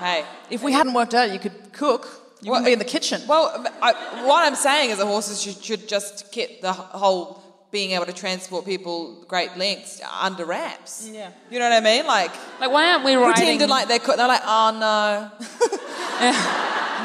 hey, 0.00 0.24
If 0.50 0.62
we 0.62 0.72
hadn't 0.72 0.94
worked 0.94 1.14
out, 1.14 1.30
you 1.32 1.38
could 1.38 1.72
cook. 1.72 2.08
You 2.42 2.50
Well, 2.50 2.60
wouldn't 2.62 2.66
be 2.66 2.72
in 2.72 2.78
the 2.78 2.84
kitchen. 2.86 3.20
well, 3.28 3.66
I, 3.82 3.92
what 4.26 4.46
I'm 4.46 4.54
saying 4.54 4.90
is 4.90 4.98
the 4.98 5.06
horses 5.06 5.42
should, 5.42 5.62
should 5.62 5.86
just 5.86 6.32
get 6.32 6.62
the 6.62 6.72
whole 6.72 7.39
being 7.70 7.92
able 7.92 8.06
to 8.06 8.12
transport 8.12 8.64
people 8.64 9.24
great 9.28 9.56
lengths 9.56 10.00
under 10.20 10.44
wraps. 10.44 11.08
Yeah. 11.12 11.30
You 11.50 11.58
know 11.58 11.68
what 11.68 11.76
I 11.76 11.80
mean? 11.80 12.06
Like 12.06 12.32
Like, 12.60 12.70
why 12.70 12.92
aren't 12.92 13.04
we 13.04 13.14
riding? 13.14 13.34
pretended 13.34 13.68
like 13.68 13.88
they're, 13.88 13.98
could. 13.98 14.18
They're 14.18 14.28
like, 14.28 14.42
oh 14.44 14.70
no, 14.78 15.30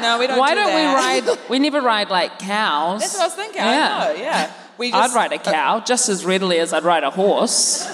no, 0.02 0.18
we 0.18 0.26
don't. 0.26 0.38
why 0.38 0.50
do 0.50 0.56
don't 0.56 0.74
we 0.74 0.82
ride? 0.82 1.38
We 1.48 1.58
never 1.58 1.80
ride 1.80 2.10
like 2.10 2.38
cows. 2.38 3.00
That's 3.00 3.14
what 3.14 3.22
I 3.22 3.26
was 3.26 3.34
thinking. 3.34 3.62
Yeah. 3.62 3.98
I 4.00 4.12
know. 4.12 4.20
Yeah. 4.20 4.52
We 4.78 4.92
I'd 4.92 5.14
ride 5.14 5.32
a 5.32 5.36
uh, 5.36 5.38
cow 5.38 5.80
just 5.80 6.08
as 6.08 6.24
readily 6.24 6.58
as 6.58 6.72
I'd 6.72 6.84
ride 6.84 7.04
a 7.04 7.10
horse. 7.10 7.86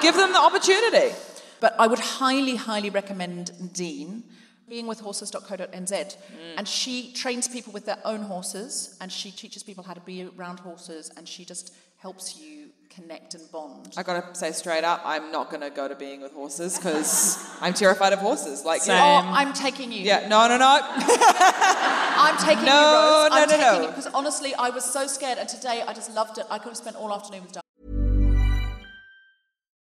Give 0.00 0.14
them 0.14 0.32
the 0.32 0.38
opportunity. 0.38 1.14
But 1.60 1.74
I 1.78 1.86
would 1.86 1.98
highly, 1.98 2.56
highly 2.56 2.88
recommend 2.88 3.74
Dean 3.74 4.24
being 4.68 4.86
with 4.86 5.00
horses.co.nz. 5.00 5.92
Mm. 5.92 6.16
And 6.56 6.66
she 6.66 7.12
trains 7.12 7.48
people 7.48 7.72
with 7.72 7.84
their 7.84 7.98
own 8.04 8.22
horses 8.22 8.96
and 9.00 9.12
she 9.12 9.30
teaches 9.30 9.62
people 9.62 9.84
how 9.84 9.92
to 9.92 10.00
be 10.00 10.26
around 10.38 10.60
horses 10.60 11.10
and 11.16 11.28
she 11.28 11.44
just 11.44 11.74
helps 12.00 12.40
you 12.40 12.70
connect 12.88 13.34
and 13.34 13.50
bond. 13.52 13.92
I 13.96 14.02
gotta 14.02 14.34
say 14.34 14.52
straight 14.52 14.84
up, 14.84 15.02
I'm 15.04 15.30
not 15.30 15.50
gonna 15.50 15.70
go 15.70 15.86
to 15.86 15.94
being 15.94 16.22
with 16.22 16.32
horses 16.32 16.76
because 16.76 17.38
I'm 17.60 17.74
terrified 17.74 18.12
of 18.12 18.18
horses. 18.20 18.64
Like, 18.64 18.80
Same. 18.82 18.96
yeah, 18.96 19.22
Oh, 19.24 19.32
I'm 19.32 19.52
taking 19.52 19.92
you. 19.92 20.00
yeah, 20.00 20.26
no, 20.26 20.48
no, 20.48 20.56
no. 20.56 20.80
I'm 20.82 22.36
taking 22.38 22.64
No, 22.64 22.72
you, 22.80 22.96
Rose. 22.96 23.30
no, 23.30 23.36
I'm 23.36 23.42
no, 23.42 23.46
taking 23.46 23.60
no. 23.60 23.80
you 23.82 23.88
because 23.88 24.06
honestly, 24.08 24.54
I 24.54 24.70
was 24.70 24.84
so 24.84 25.06
scared, 25.06 25.38
and 25.38 25.48
today 25.48 25.82
I 25.86 25.92
just 25.92 26.12
loved 26.14 26.38
it. 26.38 26.46
I 26.50 26.58
could 26.58 26.68
have 26.70 26.76
spent 26.76 26.96
all 26.96 27.12
afternoon 27.12 27.42
with. 27.42 27.52
Doug. 27.52 27.62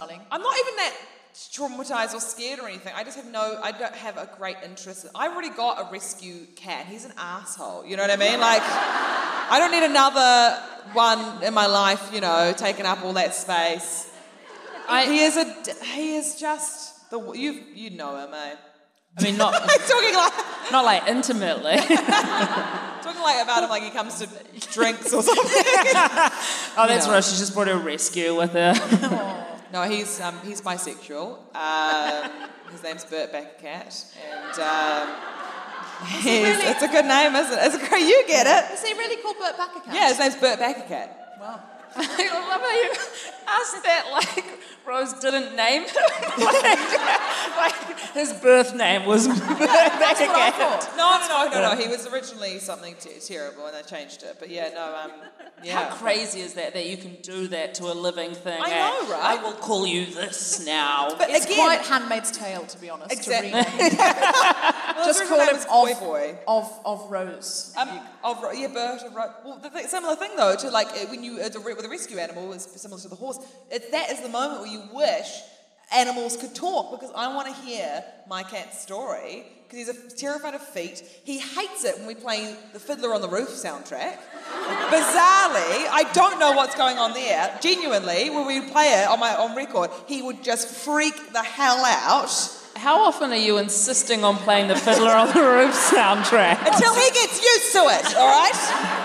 I'm 0.00 0.42
not 0.42 0.54
even 0.58 0.76
that 0.76 0.94
traumatized 1.34 2.14
or 2.14 2.20
scared 2.20 2.60
or 2.60 2.68
anything. 2.68 2.92
I 2.94 3.02
just 3.02 3.16
have 3.16 3.26
no, 3.26 3.60
I 3.62 3.72
don't 3.72 3.94
have 3.94 4.16
a 4.16 4.28
great 4.38 4.56
interest. 4.64 5.06
I've 5.14 5.32
already 5.32 5.50
got 5.50 5.88
a 5.88 5.92
rescue 5.92 6.46
cat. 6.54 6.86
He's 6.86 7.04
an 7.04 7.12
asshole. 7.16 7.84
You 7.84 7.96
know 7.96 8.02
what 8.02 8.10
I 8.10 8.16
mean? 8.16 8.38
Like, 8.38 8.62
I 8.62 9.56
don't 9.58 9.72
need 9.72 9.84
another 9.84 10.62
one 10.92 11.42
in 11.42 11.52
my 11.52 11.66
life, 11.66 12.10
you 12.12 12.20
know, 12.20 12.52
taking 12.56 12.86
up 12.86 13.04
all 13.04 13.12
that 13.14 13.34
space. 13.34 14.10
I, 14.88 15.06
he 15.06 15.20
is 15.20 15.36
a, 15.36 15.84
he 15.84 16.16
is 16.16 16.36
just 16.36 17.10
the, 17.10 17.20
you 17.32 17.62
you 17.74 17.90
know 17.90 18.16
him, 18.16 18.32
eh? 18.32 18.54
I 19.18 19.22
mean, 19.22 19.36
not 19.36 19.52
talking 19.52 20.14
like, 20.14 20.32
not 20.72 20.84
like 20.84 21.08
intimately. 21.08 21.76
talking 21.76 23.22
like 23.22 23.42
about 23.42 23.64
him 23.64 23.70
like 23.70 23.82
he 23.82 23.90
comes 23.90 24.18
to 24.20 24.28
drinks 24.72 25.12
or 25.12 25.22
something. 25.22 25.44
oh, 25.46 26.84
that's 26.86 27.08
right. 27.08 27.22
She 27.22 27.36
just 27.36 27.52
brought 27.52 27.68
a 27.68 27.76
rescue 27.76 28.36
with 28.36 28.52
her. 28.52 29.57
No, 29.72 29.82
he's 29.82 30.20
um, 30.20 30.38
he's 30.44 30.60
bisexual. 30.60 31.38
Um, 31.54 32.30
his 32.72 32.82
name's 32.82 33.04
Bert 33.04 33.32
Backercat, 33.32 34.04
and 34.30 34.60
um, 34.60 35.16
he's, 36.06 36.24
really- 36.24 36.70
it's 36.70 36.82
a 36.82 36.88
good 36.88 37.04
name, 37.06 37.34
isn't 37.36 37.52
it? 37.52 37.62
It's 37.62 37.74
a 37.76 37.88
great. 37.88 38.06
You 38.06 38.24
get 38.26 38.46
it. 38.46 38.72
Is 38.74 38.82
he 38.84 38.92
really 38.94 39.20
called 39.22 39.36
Bert 39.38 39.56
Backercat? 39.56 39.94
Yeah, 39.94 40.08
his 40.08 40.18
name's 40.18 40.36
Bert 40.36 40.58
Backercat. 40.58 41.38
Wow. 41.40 41.60
I 41.96 42.46
love 42.48 42.60
how 42.60 42.70
you 42.70 42.92
asked 43.46 43.82
that 43.82 44.10
like 44.12 44.44
Rose 44.88 45.12
didn't 45.14 45.54
name 45.54 45.82
him. 45.82 45.94
like, 46.38 46.62
like, 47.56 47.98
his 48.14 48.32
birth 48.32 48.74
name 48.74 49.04
was 49.04 49.26
That's 49.28 50.20
what 50.20 50.30
I 50.30 50.50
thought. 50.50 50.88
No, 50.96 51.18
no, 51.20 51.50
no, 51.50 51.60
no, 51.60 51.74
no. 51.74 51.80
He 51.80 51.88
was 51.88 52.06
originally 52.06 52.58
something 52.58 52.94
t- 52.98 53.10
terrible, 53.20 53.66
and 53.66 53.76
they 53.76 53.82
changed 53.82 54.22
it. 54.22 54.36
But 54.38 54.48
yeah, 54.48 54.70
no, 54.74 54.96
um, 54.96 55.12
yeah. 55.62 55.90
How 55.90 55.94
crazy 55.96 56.40
is 56.40 56.54
that 56.54 56.72
that 56.72 56.86
you 56.86 56.96
can 56.96 57.16
do 57.22 57.48
that 57.48 57.74
to 57.74 57.84
a 57.84 57.92
living 57.92 58.32
thing? 58.32 58.60
I 58.62 58.70
eh? 58.70 58.78
know, 58.78 59.12
right? 59.12 59.38
I 59.38 59.42
will 59.42 59.52
call 59.52 59.86
you 59.86 60.06
this 60.06 60.64
now. 60.64 61.14
But 61.18 61.28
It's 61.30 61.44
again, 61.44 61.58
quite 61.58 61.80
Handmaid's 61.80 62.30
Tale, 62.30 62.64
to 62.64 62.80
be 62.80 62.88
honest. 62.88 63.12
Exactly. 63.12 63.50
To 63.50 63.56
well, 63.98 65.06
Just 65.06 65.26
call 65.26 65.40
him 65.40 65.56
Boy 65.68 65.92
of, 65.92 66.00
Boy. 66.00 66.38
of 66.48 66.80
of 66.86 67.10
Rose. 67.10 67.74
Um, 67.76 67.88
of, 68.24 68.42
yeah, 68.54 68.68
Bert 68.68 69.02
of 69.02 69.14
Rose. 69.14 69.30
Well, 69.44 69.58
the 69.58 69.68
thing, 69.68 69.86
similar 69.86 70.16
thing 70.16 70.30
though 70.36 70.56
to 70.56 70.70
like 70.70 70.88
uh, 70.88 71.06
when 71.10 71.22
you 71.22 71.40
uh, 71.40 71.48
with 71.78 71.86
a 71.86 71.88
rescue 71.88 72.18
animal 72.18 72.52
is 72.52 72.64
similar 72.64 73.00
to 73.00 73.08
the 73.08 73.14
horse. 73.14 73.38
It, 73.70 73.92
that 73.92 74.10
is 74.10 74.20
the 74.20 74.28
moment 74.28 74.62
where 74.62 74.70
you 74.70 74.82
wish 74.92 75.28
animals 75.94 76.36
could 76.36 76.54
talk 76.54 76.90
because 76.90 77.12
I 77.16 77.32
want 77.34 77.46
to 77.46 77.62
hear 77.62 78.04
my 78.28 78.42
cat's 78.42 78.82
story 78.82 79.46
because 79.62 79.86
he's 79.86 79.88
a, 79.88 80.16
terrified 80.16 80.54
of 80.54 80.60
feet. 80.60 81.04
He 81.24 81.38
hates 81.38 81.84
it 81.84 81.96
when 81.98 82.08
we 82.08 82.16
play 82.16 82.56
the 82.72 82.80
Fiddler 82.80 83.14
on 83.14 83.20
the 83.20 83.28
Roof 83.28 83.50
soundtrack. 83.50 84.16
Bizarrely, 84.90 85.86
I 85.92 86.10
don't 86.14 86.40
know 86.40 86.52
what's 86.52 86.74
going 86.74 86.98
on 86.98 87.12
there. 87.12 87.56
Genuinely, 87.60 88.28
when 88.30 88.46
we 88.46 88.60
play 88.62 89.00
it 89.00 89.08
on 89.08 89.20
my 89.20 89.36
on 89.36 89.54
record, 89.54 89.90
he 90.08 90.20
would 90.20 90.42
just 90.42 90.68
freak 90.68 91.32
the 91.32 91.42
hell 91.42 91.84
out 91.84 92.30
How 92.74 93.02
often 93.02 93.30
are 93.30 93.36
you 93.36 93.58
insisting 93.58 94.24
on 94.24 94.36
playing 94.36 94.66
the 94.66 94.76
Fiddler 94.76 95.12
on 95.12 95.28
the 95.28 95.42
Roof 95.42 95.74
soundtrack? 95.74 96.58
until 96.66 96.94
he 96.94 97.10
gets 97.10 97.40
used 97.40 97.72
to 97.72 97.78
it. 97.78 98.16
All 98.16 98.26
right. 98.26 98.97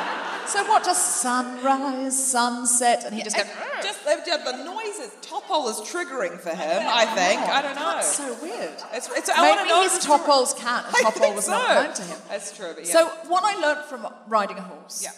So 0.48 0.64
what? 0.66 0.84
does 0.84 0.98
sunrise, 0.98 2.32
sunset, 2.32 3.06
and 3.06 3.16
he 3.16 3.24
just 3.24 3.36
goes. 3.36 3.46
Just 3.82 4.04
the 4.06 4.64
noises. 4.64 5.12
Topol 5.22 5.70
is 5.70 5.78
triggering 5.90 6.40
for 6.40 6.50
him. 6.50 6.84
I 6.86 7.06
think. 7.06 7.42
I 7.42 7.62
don't 7.62 7.76
know. 7.76 7.82
That's 7.94 8.16
so 8.16 8.38
weird. 8.42 8.74
It's, 8.94 9.10
it's, 9.16 9.30
I 9.34 9.56
Maybe 9.56 9.70
know 9.70 9.84
his. 9.84 10.06
Topol's 10.06 10.54
cat, 10.54 10.86
and 10.86 10.96
Topol 10.96 11.36
was 11.36 11.46
so. 11.46 11.52
not 11.52 11.68
kind 11.68 11.96
to 11.96 12.04
him. 12.04 12.18
That's 12.30 12.56
true. 12.56 12.74
But 12.76 12.86
yeah. 12.86 12.92
So 12.92 13.08
what 13.28 13.44
I 13.44 13.60
learned 13.60 13.86
from 13.86 14.08
riding 14.28 14.58
a 14.58 14.62
horse 14.62 15.02
Yeah. 15.04 15.12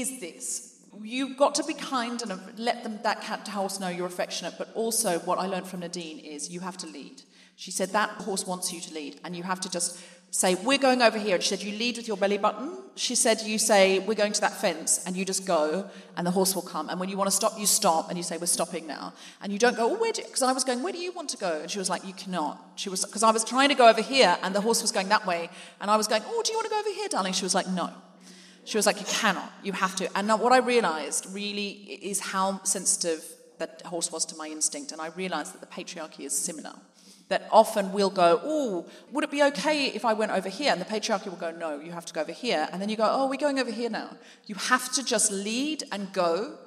is 0.00 0.20
this: 0.20 0.80
you've 1.02 1.36
got 1.36 1.54
to 1.56 1.64
be 1.64 1.74
kind 1.74 2.20
and 2.22 2.40
let 2.58 2.82
them 2.82 2.98
that 3.02 3.22
cat 3.22 3.46
horse 3.48 3.80
know 3.80 3.88
you're 3.88 4.06
affectionate. 4.06 4.54
But 4.58 4.70
also, 4.74 5.18
what 5.20 5.38
I 5.38 5.46
learned 5.46 5.66
from 5.66 5.80
Nadine 5.80 6.18
is 6.18 6.50
you 6.50 6.60
have 6.60 6.76
to 6.78 6.86
lead. 6.86 7.22
She 7.60 7.70
said 7.70 7.90
that 7.90 8.08
horse 8.22 8.46
wants 8.46 8.72
you 8.72 8.80
to 8.80 8.94
lead, 8.94 9.20
and 9.22 9.36
you 9.36 9.42
have 9.42 9.60
to 9.60 9.68
just 9.68 9.98
say, 10.30 10.54
"We're 10.54 10.78
going 10.78 11.02
over 11.02 11.18
here." 11.18 11.34
And 11.34 11.44
she 11.44 11.50
said, 11.50 11.62
"You 11.62 11.76
lead 11.76 11.98
with 11.98 12.08
your 12.08 12.16
belly 12.16 12.38
button." 12.38 12.70
She 12.94 13.14
said, 13.14 13.42
"You 13.42 13.58
say 13.58 13.98
we're 13.98 14.14
going 14.14 14.32
to 14.32 14.40
that 14.40 14.58
fence, 14.58 15.00
and 15.04 15.14
you 15.14 15.26
just 15.26 15.44
go, 15.44 15.90
and 16.16 16.26
the 16.26 16.30
horse 16.30 16.54
will 16.54 16.62
come. 16.62 16.88
And 16.88 16.98
when 16.98 17.10
you 17.10 17.18
want 17.18 17.28
to 17.28 17.36
stop, 17.36 17.58
you 17.58 17.66
stop, 17.66 18.08
and 18.08 18.16
you 18.16 18.22
say 18.22 18.38
we're 18.38 18.46
stopping 18.46 18.86
now, 18.86 19.12
and 19.42 19.52
you 19.52 19.58
don't 19.58 19.76
go, 19.76 19.90
oh, 19.90 19.98
where 19.98 20.10
do?" 20.10 20.22
Because 20.22 20.40
I 20.40 20.52
was 20.52 20.64
going, 20.64 20.82
"Where 20.82 20.94
do 20.94 21.00
you 21.00 21.12
want 21.12 21.28
to 21.30 21.36
go?" 21.36 21.60
And 21.60 21.70
she 21.70 21.78
was 21.78 21.90
like, 21.90 22.02
"You 22.06 22.14
cannot." 22.14 22.56
She 22.76 22.88
was 22.88 23.04
because 23.04 23.22
I 23.22 23.30
was 23.30 23.44
trying 23.44 23.68
to 23.68 23.74
go 23.74 23.90
over 23.90 24.00
here, 24.00 24.38
and 24.42 24.54
the 24.54 24.62
horse 24.62 24.80
was 24.80 24.90
going 24.90 25.10
that 25.10 25.26
way, 25.26 25.50
and 25.82 25.90
I 25.90 25.98
was 25.98 26.08
going, 26.08 26.22
"Oh, 26.26 26.42
do 26.42 26.52
you 26.52 26.56
want 26.56 26.64
to 26.64 26.70
go 26.70 26.80
over 26.80 26.94
here, 26.98 27.08
darling?" 27.08 27.34
She 27.34 27.44
was 27.44 27.54
like, 27.54 27.68
"No." 27.68 27.90
She 28.64 28.78
was 28.78 28.86
like, 28.86 29.00
You 29.00 29.06
cannot, 29.06 29.52
you 29.62 29.72
have 29.72 29.96
to. 29.96 30.08
And 30.16 30.28
what 30.40 30.52
I 30.52 30.58
realized 30.58 31.26
really 31.32 31.70
is 32.12 32.20
how 32.20 32.60
sensitive 32.62 33.24
that 33.58 33.82
horse 33.82 34.12
was 34.12 34.24
to 34.26 34.36
my 34.36 34.46
instinct. 34.48 34.92
And 34.92 35.00
I 35.00 35.08
realized 35.08 35.52
that 35.54 35.60
the 35.60 35.66
patriarchy 35.66 36.20
is 36.20 36.36
similar. 36.36 36.74
That 37.30 37.48
often 37.50 37.92
we'll 37.92 38.10
go, 38.10 38.40
Oh, 38.44 38.86
would 39.12 39.24
it 39.24 39.30
be 39.30 39.42
okay 39.44 39.86
if 39.86 40.04
I 40.04 40.12
went 40.12 40.32
over 40.32 40.48
here? 40.48 40.72
And 40.72 40.80
the 40.80 40.84
patriarchy 40.84 41.26
will 41.26 41.36
go, 41.36 41.52
No, 41.52 41.80
you 41.80 41.92
have 41.92 42.04
to 42.06 42.12
go 42.12 42.20
over 42.20 42.32
here. 42.32 42.68
And 42.70 42.82
then 42.82 42.88
you 42.88 42.96
go, 42.96 43.08
Oh, 43.08 43.28
we're 43.28 43.36
going 43.36 43.58
over 43.58 43.70
here 43.70 43.88
now. 43.88 44.16
You 44.46 44.56
have 44.56 44.92
to 44.92 45.04
just 45.04 45.30
lead 45.30 45.84
and 45.92 46.12
go 46.12 46.58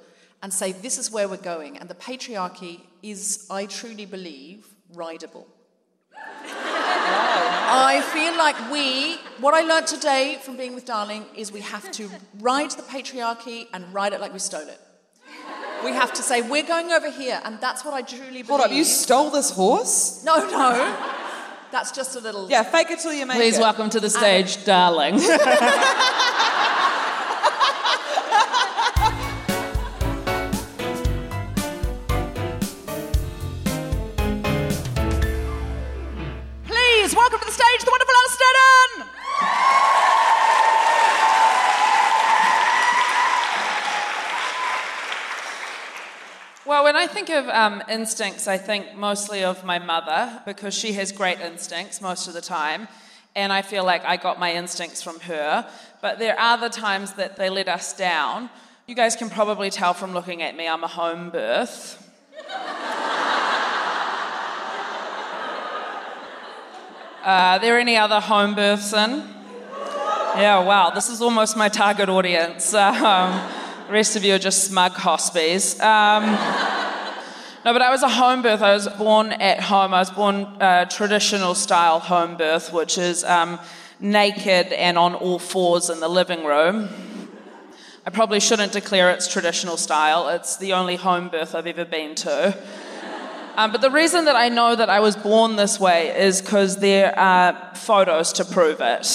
and 0.42 0.52
say, 0.52 0.72
This 0.72 0.98
is 0.98 1.10
where 1.10 1.28
we're 1.28 1.36
going. 1.36 1.78
And 1.78 1.88
the 1.88 1.94
patriarchy 1.94 2.80
is, 3.02 3.46
I 3.50 3.66
truly 3.66 4.06
believe, 4.06 4.66
rideable. 4.94 5.46
I 6.16 8.00
feel 8.12 8.36
like 8.38 8.56
we, 8.70 9.16
what 9.42 9.52
I 9.52 9.62
learned 9.62 9.86
today 9.86 10.38
from 10.42 10.56
being 10.56 10.74
with 10.74 10.84
Darling 10.86 11.26
is 11.36 11.52
we 11.52 11.60
have 11.60 11.90
to 11.92 12.10
ride 12.40 12.70
the 12.70 12.82
patriarchy 12.82 13.66
and 13.72 13.92
ride 13.92 14.12
it 14.12 14.20
like 14.20 14.32
we 14.32 14.38
stole 14.38 14.68
it. 14.68 14.80
We 15.84 15.92
have 15.92 16.14
to 16.14 16.22
say, 16.22 16.40
we're 16.40 16.62
going 16.62 16.92
over 16.92 17.10
here, 17.10 17.40
and 17.44 17.60
that's 17.60 17.84
what 17.84 17.92
I 17.92 18.00
truly 18.00 18.42
believe. 18.42 18.46
hold 18.46 18.60
up, 18.62 18.72
you 18.72 18.84
stole 18.84 19.30
this 19.30 19.50
horse? 19.50 20.24
No, 20.24 20.38
no. 20.48 20.96
That's 21.70 21.92
just 21.92 22.16
a 22.16 22.20
little. 22.20 22.48
Yeah, 22.48 22.62
fake 22.62 22.90
it 22.90 23.00
till 23.00 23.12
you 23.12 23.26
make 23.26 23.36
it. 23.36 23.40
Please 23.40 23.58
it. 23.58 23.60
welcome 23.60 23.90
to 23.90 24.00
the 24.00 24.08
stage, 24.08 24.64
darling. 24.64 25.14
Well, 46.74 46.82
when 46.82 46.96
I 46.96 47.06
think 47.06 47.30
of 47.30 47.46
um, 47.50 47.84
instincts, 47.88 48.48
I 48.48 48.58
think 48.58 48.96
mostly 48.96 49.44
of 49.44 49.64
my 49.64 49.78
mother 49.78 50.42
because 50.44 50.74
she 50.74 50.94
has 50.94 51.12
great 51.12 51.38
instincts 51.38 52.00
most 52.00 52.26
of 52.26 52.34
the 52.34 52.40
time. 52.40 52.88
And 53.36 53.52
I 53.52 53.62
feel 53.62 53.84
like 53.84 54.04
I 54.04 54.16
got 54.16 54.40
my 54.40 54.52
instincts 54.52 55.00
from 55.00 55.20
her. 55.20 55.70
But 56.02 56.18
there 56.18 56.36
are 56.36 56.58
the 56.58 56.68
times 56.68 57.12
that 57.12 57.36
they 57.36 57.48
let 57.48 57.68
us 57.68 57.96
down. 57.96 58.50
You 58.88 58.96
guys 58.96 59.14
can 59.14 59.30
probably 59.30 59.70
tell 59.70 59.94
from 59.94 60.14
looking 60.14 60.42
at 60.42 60.56
me, 60.56 60.66
I'm 60.66 60.82
a 60.82 60.88
home 60.88 61.30
birth. 61.30 62.12
Uh, 67.22 67.56
are 67.56 67.58
there 67.58 67.78
any 67.78 67.96
other 67.96 68.20
home 68.20 68.54
births 68.54 68.92
in? 68.92 69.10
Yeah, 70.36 70.62
wow, 70.62 70.90
this 70.90 71.08
is 71.08 71.22
almost 71.22 71.56
my 71.56 71.70
target 71.70 72.10
audience. 72.10 72.74
Um, 72.74 73.63
the 73.86 73.92
rest 73.92 74.16
of 74.16 74.24
you 74.24 74.34
are 74.34 74.38
just 74.38 74.64
smug 74.64 74.92
hospies. 74.92 75.78
Um, 75.78 76.24
no, 77.64 77.72
but 77.72 77.82
I 77.82 77.90
was 77.90 78.02
a 78.02 78.08
home 78.08 78.40
birth. 78.40 78.62
I 78.62 78.72
was 78.72 78.88
born 78.88 79.32
at 79.32 79.60
home. 79.60 79.92
I 79.92 79.98
was 79.98 80.10
born 80.10 80.44
uh, 80.60 80.86
traditional 80.86 81.54
style 81.54 81.98
home 81.98 82.36
birth, 82.36 82.72
which 82.72 82.96
is 82.96 83.24
um, 83.24 83.58
naked 84.00 84.72
and 84.72 84.96
on 84.96 85.14
all 85.14 85.38
fours 85.38 85.90
in 85.90 86.00
the 86.00 86.08
living 86.08 86.44
room. 86.44 86.88
I 88.06 88.10
probably 88.10 88.40
shouldn't 88.40 88.72
declare 88.72 89.10
it's 89.10 89.28
traditional 89.28 89.76
style. 89.76 90.28
It's 90.28 90.56
the 90.56 90.72
only 90.72 90.96
home 90.96 91.28
birth 91.28 91.54
I've 91.54 91.66
ever 91.66 91.84
been 91.84 92.14
to. 92.16 92.56
Um, 93.56 93.70
but 93.70 93.82
the 93.82 93.90
reason 93.90 94.24
that 94.24 94.34
I 94.34 94.48
know 94.48 94.74
that 94.74 94.88
I 94.88 95.00
was 95.00 95.14
born 95.14 95.56
this 95.56 95.78
way 95.78 96.08
is 96.18 96.40
because 96.40 96.78
there 96.78 97.16
are 97.18 97.74
photos 97.74 98.32
to 98.34 98.44
prove 98.44 98.80
it. 98.80 99.06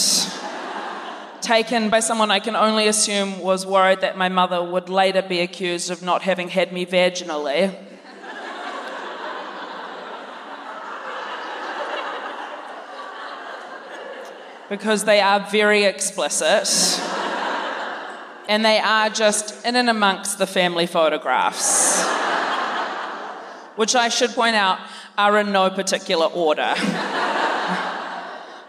Taken 1.42 1.90
by 1.90 2.00
someone 2.00 2.32
I 2.32 2.40
can 2.40 2.56
only 2.56 2.88
assume 2.88 3.40
was 3.40 3.66
worried 3.66 4.02
that 4.02 4.18
my 4.18 4.30
mother 4.30 4.64
would 4.64 4.90
later 4.90 5.22
be 5.22 5.40
accused 5.40 5.90
of 5.90 6.02
not 6.02 6.22
having 6.22 6.50
had 6.50 6.72
me 6.72 6.86
vaginally. 6.86 7.76
because 14.70 15.04
they 15.06 15.20
are 15.20 15.40
very 15.50 15.86
explicit. 15.86 16.68
And 18.48 18.64
they 18.64 18.80
are 18.80 19.10
just 19.10 19.66
in 19.66 19.76
and 19.76 19.90
amongst 19.90 20.38
the 20.38 20.46
family 20.46 20.86
photographs 20.86 22.08
which 23.80 23.96
I 23.96 24.10
should 24.10 24.32
point 24.32 24.58
out 24.58 24.78
are 25.18 25.40
in 25.40 25.54
no 25.54 25.70
particular 25.70 26.26
order. 26.26 26.74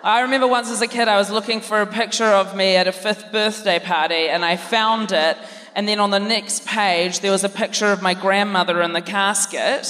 I 0.03 0.23
remember 0.23 0.49
once 0.49 0.71
as 0.71 0.81
a 0.81 0.87
kid, 0.87 1.09
I 1.09 1.19
was 1.19 1.31
looking 1.31 1.61
for 1.61 1.83
a 1.83 1.87
picture 1.87 2.25
of 2.25 2.57
me 2.57 2.77
at 2.77 2.89
a 2.89 2.93
fifth 2.93 3.31
birthday 3.31 3.79
party, 3.79 4.31
and 4.31 4.43
I 4.45 4.57
found 4.57 5.13
it. 5.13 5.37
And 5.75 5.87
then 5.87 6.01
on 6.01 6.11
the 6.11 6.19
next 6.19 6.67
page, 6.67 7.21
there 7.21 7.31
was 7.31 7.45
a 7.45 7.51
picture 7.51 7.93
of 7.93 8.01
my 8.01 8.15
grandmother 8.15 8.81
in 8.81 8.95
the 8.95 9.03
casket. 9.03 9.87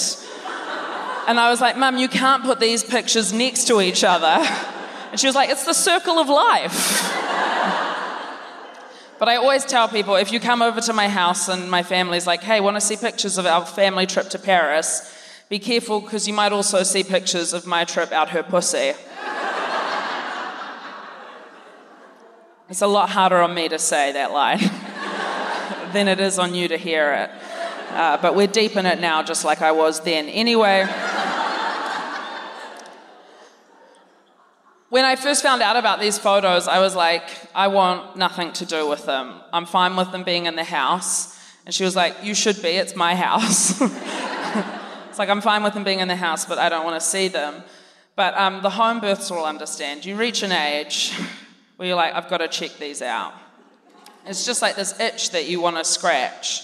And 1.29 1.39
I 1.39 1.49
was 1.49 1.61
like, 1.61 1.77
Mum, 1.77 1.97
you 1.97 2.09
can't 2.09 2.43
put 2.43 2.59
these 2.59 2.83
pictures 2.83 3.33
next 3.33 3.69
to 3.69 3.81
each 3.81 4.03
other. 4.03 4.45
And 5.13 5.21
she 5.21 5.29
was 5.29 5.37
like, 5.37 5.49
It's 5.49 5.65
the 5.65 5.75
circle 5.75 6.19
of 6.19 6.29
life. 6.29 7.17
But 9.21 9.29
I 9.29 9.37
always 9.37 9.67
tell 9.67 9.87
people 9.87 10.17
if 10.17 10.33
you 10.33 10.41
come 10.41 10.63
over 10.63 10.81
to 10.81 10.95
my 10.95 11.07
house 11.07 11.51
and 11.51 11.71
my 11.71 11.83
family's 11.83 12.27
like, 12.27 12.43
hey, 12.43 12.59
want 12.61 12.79
to 12.79 12.81
see 12.81 12.97
pictures 12.97 13.37
of 13.37 13.45
our 13.45 13.67
family 13.67 14.07
trip 14.07 14.31
to 14.31 14.39
Paris? 14.39 15.15
Be 15.51 15.59
careful 15.59 16.01
because 16.01 16.27
you 16.27 16.33
might 16.33 16.53
also 16.53 16.83
see 16.85 17.05
pictures 17.05 17.53
of 17.53 17.67
my 17.67 17.85
trip 17.85 18.13
out 18.13 18.31
her 18.31 18.43
pussy. 18.43 18.95
It's 22.71 22.83
a 22.83 22.87
lot 22.87 23.11
harder 23.11 23.41
on 23.41 23.53
me 23.53 23.69
to 23.69 23.81
say 23.81 24.13
that 24.13 24.31
line 24.31 24.61
than 25.93 26.07
it 26.07 26.21
is 26.21 26.39
on 26.39 26.55
you 26.55 26.69
to 26.69 26.77
hear 26.77 27.13
it. 27.13 27.31
Uh, 27.91 28.17
but 28.23 28.37
we're 28.37 28.47
deep 28.47 28.77
in 28.77 28.87
it 28.87 29.01
now, 29.01 29.25
just 29.25 29.45
like 29.45 29.61
I 29.61 29.73
was 29.73 30.01
then. 30.03 30.29
Anyway. 30.29 30.87
when 34.89 35.05
I 35.05 35.17
first 35.17 35.43
found 35.43 35.63
out 35.63 35.75
about 35.75 35.99
these 35.99 36.17
photos, 36.17 36.69
I 36.69 36.79
was 36.79 36.95
like, 36.95 37.25
I 37.57 37.67
want 37.67 38.17
nothing 38.17 38.53
to 38.53 38.65
do 38.65 38.89
with 38.89 39.05
them. 39.05 39.41
I'm 39.53 39.67
fine 39.67 39.97
with 39.97 40.13
them 40.13 40.23
being 40.23 40.47
in 40.47 40.55
the 40.55 40.63
house. 40.63 41.37
And 41.67 41.75
she 41.75 41.83
was 41.83 41.97
like, 41.97 42.15
You 42.23 42.35
should 42.35 42.63
be, 42.63 42.69
it's 42.69 42.95
my 42.95 43.17
house. 43.17 43.81
it's 45.09 45.19
like, 45.19 45.29
I'm 45.29 45.41
fine 45.41 45.65
with 45.65 45.75
them 45.75 45.83
being 45.83 45.99
in 45.99 46.07
the 46.07 46.15
house, 46.15 46.47
but 46.47 46.59
I 46.59 46.69
don't 46.69 46.85
want 46.85 47.01
to 47.01 47.05
see 47.05 47.27
them. 47.27 47.65
But 48.15 48.39
um, 48.39 48.63
the 48.63 48.71
home 48.71 49.01
births 49.01 49.29
will 49.29 49.45
understand. 49.45 50.05
You 50.05 50.15
reach 50.15 50.45
an 50.45 50.53
age 50.53 51.13
where 51.81 51.87
you're 51.87 51.97
like, 51.97 52.13
I've 52.13 52.29
got 52.29 52.39
to 52.39 52.49
check 52.49 52.73
these 52.79 53.01
out. 53.01 53.33
It's 54.27 54.45
just 54.45 54.61
like 54.61 54.77
this 54.77 55.01
itch 55.01 55.31
that 55.31 55.49
you 55.49 55.63
want 55.63 55.79
to 55.79 55.85
scratch. 55.85 56.63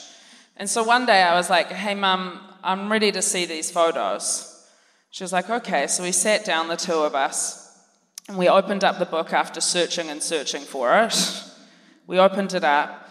And 0.59 0.69
so 0.69 0.83
one 0.83 1.07
day 1.07 1.23
I 1.23 1.35
was 1.35 1.49
like, 1.49 1.69
Hey, 1.69 1.95
mum, 1.95 2.39
I'm 2.63 2.93
ready 2.93 3.11
to 3.13 3.23
see 3.23 3.47
these 3.47 3.71
photos. 3.71 4.69
She 5.11 5.25
was 5.25 5.33
like, 5.33 5.49
Okay. 5.49 5.87
So 5.87 6.03
we 6.03 6.13
sat 6.13 6.45
down, 6.45 6.69
the 6.69 6.77
two 6.77 6.93
of 6.93 7.15
us, 7.15 7.83
and 8.29 8.37
we 8.37 8.51
opened 8.51 8.85
up 8.85 8.99
the 8.99 9.07
book 9.07 9.33
after 9.33 9.59
searching 9.59 10.11
and 10.11 10.23
searching 10.23 10.61
for 10.61 10.95
it. 11.05 11.45
We 12.07 12.19
opened 12.19 12.53
it 12.53 12.63
up, 12.63 13.09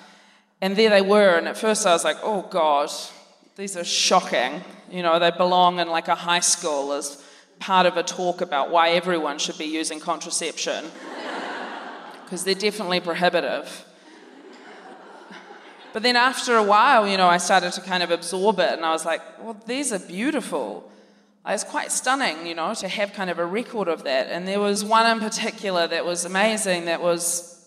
and 0.61 0.75
there 0.75 0.91
they 0.91 1.01
were. 1.01 1.39
And 1.39 1.47
at 1.47 1.57
first 1.57 1.87
I 1.87 1.93
was 1.93 2.03
like, 2.03 2.17
oh 2.21 2.43
God, 2.51 2.91
these 3.55 3.75
are 3.75 3.83
shocking. 3.83 4.63
You 4.91 5.01
know, 5.01 5.17
they 5.17 5.31
belong 5.31 5.79
in 5.79 5.89
like 5.89 6.07
a 6.07 6.13
high 6.13 6.41
school 6.41 6.93
as 6.93 7.19
part 7.57 7.87
of 7.87 7.97
a 7.97 8.03
talk 8.03 8.41
about 8.41 8.69
why 8.69 8.91
everyone 8.91 9.39
should 9.39 9.57
be 9.57 9.65
using 9.65 9.99
contraception. 9.99 10.85
Because 12.25 12.43
they're 12.43 12.55
definitely 12.55 12.99
prohibitive. 12.99 13.85
But 15.95 16.03
then 16.03 16.17
after 16.17 16.57
a 16.57 16.63
while, 16.63 17.07
you 17.07 17.15
know, 17.15 17.27
I 17.27 17.37
started 17.37 17.71
to 17.71 17.79
kind 17.79 18.03
of 18.03 18.11
absorb 18.11 18.59
it, 18.59 18.73
and 18.73 18.85
I 18.85 18.91
was 18.91 19.05
like, 19.05 19.21
well, 19.41 19.55
these 19.65 19.93
are 19.93 19.99
beautiful. 19.99 20.91
It's 21.47 21.63
quite 21.63 21.89
stunning, 21.89 22.45
you 22.45 22.53
know, 22.53 22.73
to 22.73 22.89
have 22.89 23.13
kind 23.13 23.29
of 23.29 23.39
a 23.39 23.45
record 23.45 23.87
of 23.87 24.03
that. 24.03 24.27
And 24.29 24.45
there 24.45 24.59
was 24.59 24.83
one 24.83 25.09
in 25.09 25.21
particular 25.21 25.87
that 25.87 26.03
was 26.03 26.25
amazing 26.25 26.83
that 26.85 27.01
was 27.01 27.65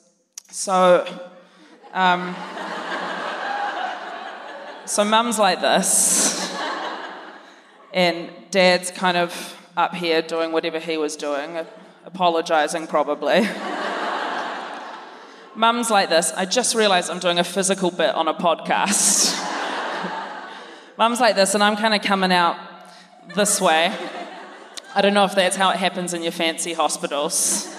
so. 0.50 1.06
Um, 1.94 2.36
so, 4.84 5.04
mum's 5.04 5.38
like 5.38 5.62
this, 5.62 6.54
and 7.94 8.28
dad's 8.50 8.90
kind 8.90 9.16
of 9.16 9.56
up 9.74 9.94
here 9.94 10.20
doing 10.20 10.52
whatever 10.52 10.78
he 10.78 10.98
was 10.98 11.16
doing, 11.16 11.64
apologizing 12.04 12.86
probably. 12.86 13.48
Mum's 15.58 15.90
like 15.90 16.08
this. 16.08 16.32
I 16.36 16.44
just 16.44 16.76
realized 16.76 17.10
I'm 17.10 17.18
doing 17.18 17.40
a 17.40 17.44
physical 17.44 17.90
bit 17.90 18.14
on 18.14 18.28
a 18.28 18.34
podcast. 18.34 19.34
mum's 20.96 21.20
like 21.20 21.34
this, 21.34 21.54
and 21.54 21.62
I'm 21.62 21.76
kind 21.76 21.94
of 21.94 22.00
coming 22.00 22.32
out 22.32 22.56
this 23.34 23.60
way. 23.60 23.92
I 24.94 25.02
don't 25.02 25.14
know 25.14 25.24
if 25.24 25.34
that's 25.34 25.56
how 25.56 25.70
it 25.70 25.76
happens 25.76 26.14
in 26.14 26.22
your 26.22 26.32
fancy 26.32 26.72
hospitals. 26.72 27.74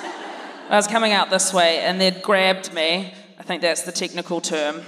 I 0.70 0.76
was 0.76 0.88
coming 0.88 1.14
out 1.14 1.30
this 1.30 1.52
way 1.54 1.80
and 1.80 2.00
they'd 2.00 2.22
grabbed 2.22 2.72
me, 2.72 3.12
I 3.40 3.44
think 3.44 3.64
that's 3.64 3.82
the 3.82 3.92
technical 3.92 4.40
term, 4.40 4.84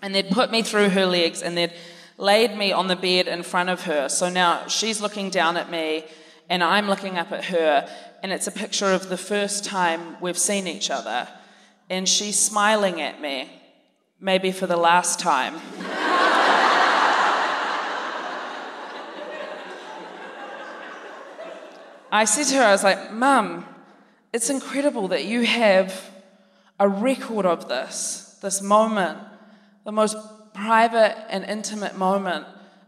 and 0.00 0.14
they'd 0.14 0.30
put 0.30 0.50
me 0.50 0.62
through 0.62 0.88
her 0.88 1.04
legs 1.04 1.42
and 1.42 1.54
they'd 1.54 1.74
laid 2.16 2.56
me 2.56 2.72
on 2.72 2.86
the 2.86 2.96
bed 2.96 3.28
in 3.28 3.42
front 3.42 3.68
of 3.68 3.82
her. 3.82 4.08
So 4.08 4.30
now 4.30 4.66
she's 4.68 5.02
looking 5.02 5.28
down 5.28 5.58
at 5.58 5.70
me 5.70 6.06
and 6.48 6.64
I'm 6.64 6.88
looking 6.88 7.18
up 7.18 7.32
at 7.32 7.46
her, 7.46 7.88
and 8.22 8.32
it's 8.32 8.46
a 8.46 8.52
picture 8.52 8.92
of 8.92 9.08
the 9.08 9.16
first 9.16 9.64
time 9.64 10.16
we've 10.20 10.38
seen 10.38 10.66
each 10.66 10.90
other. 10.90 11.28
And 11.88 12.08
she's 12.08 12.38
smiling 12.38 13.00
at 13.00 13.20
me, 13.20 13.50
maybe 14.20 14.50
for 14.52 14.66
the 14.66 14.76
last 14.76 15.20
time. 15.20 15.60
I 22.10 22.24
said 22.24 22.46
to 22.46 22.54
her, 22.56 22.62
I 22.62 22.72
was 22.72 22.84
like, 22.84 23.12
Mum, 23.12 23.66
it's 24.32 24.48
incredible 24.50 25.08
that 25.08 25.24
you 25.24 25.42
have 25.42 26.10
a 26.78 26.88
record 26.88 27.46
of 27.46 27.68
this, 27.68 28.38
this 28.42 28.62
moment, 28.62 29.18
the 29.84 29.92
most 29.92 30.16
private 30.54 31.16
and 31.30 31.44
intimate 31.44 31.96
moment 31.96 32.46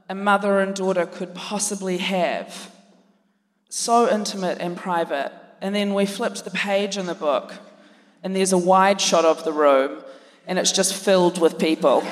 a 0.08 0.14
mother 0.14 0.60
and 0.60 0.74
daughter 0.74 1.04
could 1.04 1.34
possibly 1.34 1.98
have. 1.98 2.70
So 3.68 4.08
intimate 4.08 4.58
and 4.60 4.76
private. 4.76 5.32
And 5.60 5.74
then 5.74 5.92
we 5.92 6.06
flipped 6.06 6.44
the 6.44 6.50
page 6.50 6.96
in 6.96 7.06
the 7.06 7.14
book, 7.14 7.54
and 8.22 8.34
there's 8.34 8.52
a 8.52 8.58
wide 8.58 9.00
shot 9.00 9.24
of 9.24 9.44
the 9.44 9.52
room, 9.52 10.02
and 10.46 10.58
it's 10.58 10.72
just 10.72 10.94
filled 10.94 11.40
with 11.40 11.58
people. 11.58 12.02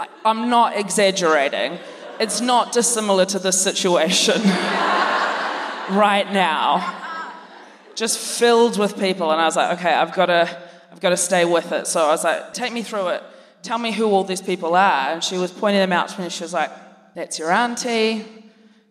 I, 0.00 0.06
I'm 0.24 0.48
not 0.50 0.76
exaggerating 0.76 1.78
it's 2.20 2.40
not 2.40 2.72
dissimilar 2.72 3.24
to 3.26 3.38
this 3.38 3.60
situation 3.60 4.42
right 5.90 6.26
now. 6.32 6.94
Just 7.94 8.18
filled 8.18 8.78
with 8.78 8.98
people. 8.98 9.30
And 9.30 9.40
I 9.40 9.44
was 9.44 9.56
like, 9.56 9.78
okay, 9.78 9.92
I've 9.92 10.12
got 10.12 10.26
to, 10.26 10.58
I've 10.92 11.00
got 11.00 11.10
to 11.10 11.16
stay 11.16 11.44
with 11.44 11.72
it. 11.72 11.86
So 11.86 12.04
I 12.04 12.08
was 12.08 12.24
like, 12.24 12.54
take 12.54 12.72
me 12.72 12.82
through 12.82 13.08
it. 13.08 13.22
Tell 13.62 13.78
me 13.78 13.92
who 13.92 14.06
all 14.06 14.24
these 14.24 14.42
people 14.42 14.74
are. 14.74 15.10
And 15.10 15.22
she 15.22 15.36
was 15.36 15.50
pointing 15.50 15.80
them 15.80 15.92
out 15.92 16.08
to 16.08 16.18
me. 16.18 16.24
And 16.24 16.32
She 16.32 16.44
was 16.44 16.52
like, 16.52 16.70
that's 17.14 17.38
your 17.38 17.50
auntie. 17.50 18.24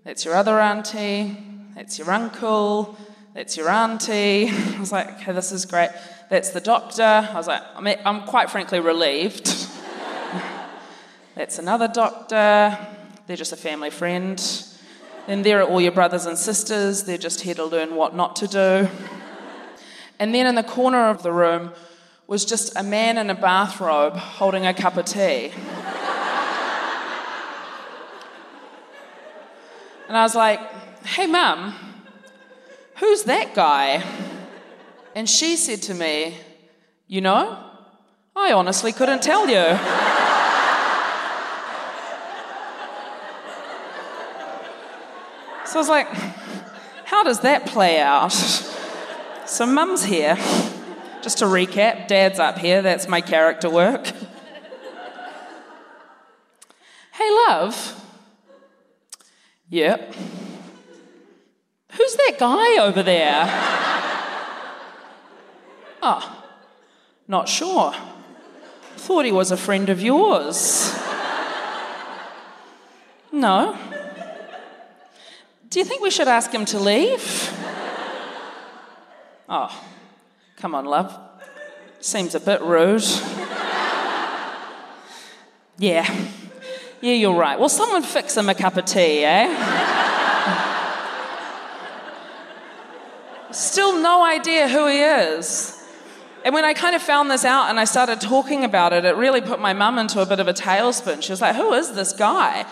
That's 0.04 0.26
your 0.26 0.36
other 0.36 0.60
auntie. 0.60 1.38
That's 1.76 1.98
your 2.00 2.12
uncle. 2.12 2.98
That's 3.38 3.56
your 3.56 3.70
auntie. 3.70 4.50
I 4.50 4.80
was 4.80 4.92
like, 4.92 5.22
okay, 5.22 5.32
this 5.32 5.52
is 5.52 5.68
great. 5.68 5.92
That's 6.28 6.50
the 6.50 6.60
doctor. 6.60 7.04
I 7.04 7.36
was 7.36 7.46
like, 7.46 7.62
I 7.76 7.82
mean, 7.82 7.98
I'm 8.04 8.24
quite 8.24 8.50
frankly 8.50 8.80
relieved. 8.80 9.46
That's 11.36 11.60
another 11.60 11.88
doctor. 11.88 12.76
They're 13.28 13.38
just 13.38 13.54
a 13.54 13.56
family 13.56 13.92
friend. 13.92 14.44
Then 15.28 15.44
there 15.44 15.62
are 15.62 15.70
all 15.70 15.80
your 15.80 15.92
brothers 15.92 16.26
and 16.26 16.36
sisters. 16.36 17.04
They're 17.04 17.20
just 17.20 17.42
here 17.42 17.54
to 17.54 17.64
learn 17.64 17.96
what 17.96 18.16
not 18.16 18.36
to 18.38 18.48
do. 18.48 18.90
And 20.18 20.34
then 20.34 20.48
in 20.48 20.56
the 20.56 20.64
corner 20.64 21.10
of 21.12 21.22
the 21.22 21.32
room 21.32 21.74
was 22.26 22.44
just 22.44 22.76
a 22.76 22.82
man 22.82 23.20
in 23.20 23.30
a 23.30 23.36
bathrobe 23.36 24.16
holding 24.16 24.66
a 24.66 24.74
cup 24.74 24.98
of 24.98 25.06
tea. 25.06 25.52
and 30.08 30.18
I 30.18 30.24
was 30.24 30.34
like, 30.34 30.60
hey, 31.06 31.28
mum, 31.28 31.87
who's 33.00 33.24
that 33.24 33.54
guy? 33.54 34.04
And 35.16 35.30
she 35.30 35.56
said 35.58 35.82
to 35.84 35.94
me, 35.94 36.38
you 37.08 37.22
know, 37.22 37.64
I 38.36 38.52
honestly 38.54 38.92
couldn't 38.92 39.24
tell 39.24 39.48
you. 39.50 39.78
So 45.68 45.76
I 45.76 45.80
was 45.80 45.90
like, 45.90 46.08
how 47.04 47.24
does 47.24 47.42
that 47.42 47.66
play 47.66 48.00
out? 48.00 48.32
So 49.46 49.66
mum's 49.66 50.04
here. 50.04 50.36
Just 51.22 51.40
to 51.40 51.46
recap, 51.46 52.08
dad's 52.08 52.40
up 52.40 52.58
here. 52.58 52.82
That's 52.82 53.08
my 53.08 53.20
character 53.20 53.70
work. 53.70 54.06
hey, 57.12 57.30
love. 57.48 58.06
Yep. 59.70 60.16
Who's 61.98 62.16
that 62.16 62.36
guy 62.38 62.78
over 62.84 63.02
there? 63.02 63.46
Oh, 66.02 66.44
not 67.28 67.50
sure. 67.50 67.94
Thought 68.98 69.26
he 69.26 69.32
was 69.32 69.52
a 69.52 69.58
friend 69.58 69.90
of 69.90 70.02
yours. 70.02 70.96
No. 73.32 73.78
Do 75.70 75.80
you 75.80 75.86
think 75.86 76.02
we 76.02 76.12
should 76.12 76.28
ask 76.28 76.52
him 76.52 76.66
to 76.66 76.80
leave? 76.80 77.54
Oh, 79.50 79.86
come 80.58 80.76
on, 80.76 80.86
love. 80.86 81.18
Seems 82.00 82.36
a 82.36 82.40
bit 82.40 82.62
rude. 82.62 83.04
Yeah. 85.78 86.10
Yeah, 87.02 87.14
you're 87.14 87.36
right. 87.36 87.60
Well, 87.60 87.70
someone 87.70 88.04
fix 88.04 88.38
him 88.38 88.50
a 88.50 88.56
cup 88.56 88.78
of 88.78 88.86
tea, 88.86 89.24
eh? 89.24 90.07
Still 93.52 94.02
no 94.02 94.26
idea 94.26 94.68
who 94.68 94.88
he 94.88 95.02
is. 95.02 95.74
And 96.44 96.54
when 96.54 96.66
I 96.66 96.74
kind 96.74 96.96
of 96.96 97.02
found 97.02 97.32
this 97.32 97.44
out 97.44 97.70
and 97.70 97.80
I 97.80 97.86
started 97.86 98.22
talking 98.22 98.64
about 98.64 98.94
it, 98.94 99.06
it 99.06 99.16
really 99.16 99.42
put 99.42 99.60
my 99.60 99.74
mum 99.74 99.98
into 99.98 100.22
a 100.22 100.26
bit 100.26 100.40
of 100.40 100.48
a 100.48 100.54
tailspin. 100.54 101.22
She 101.22 101.32
was 101.32 101.42
like, 101.42 101.56
Who 101.56 101.74
is 101.74 101.94
this 101.94 102.14
guy? 102.14 102.66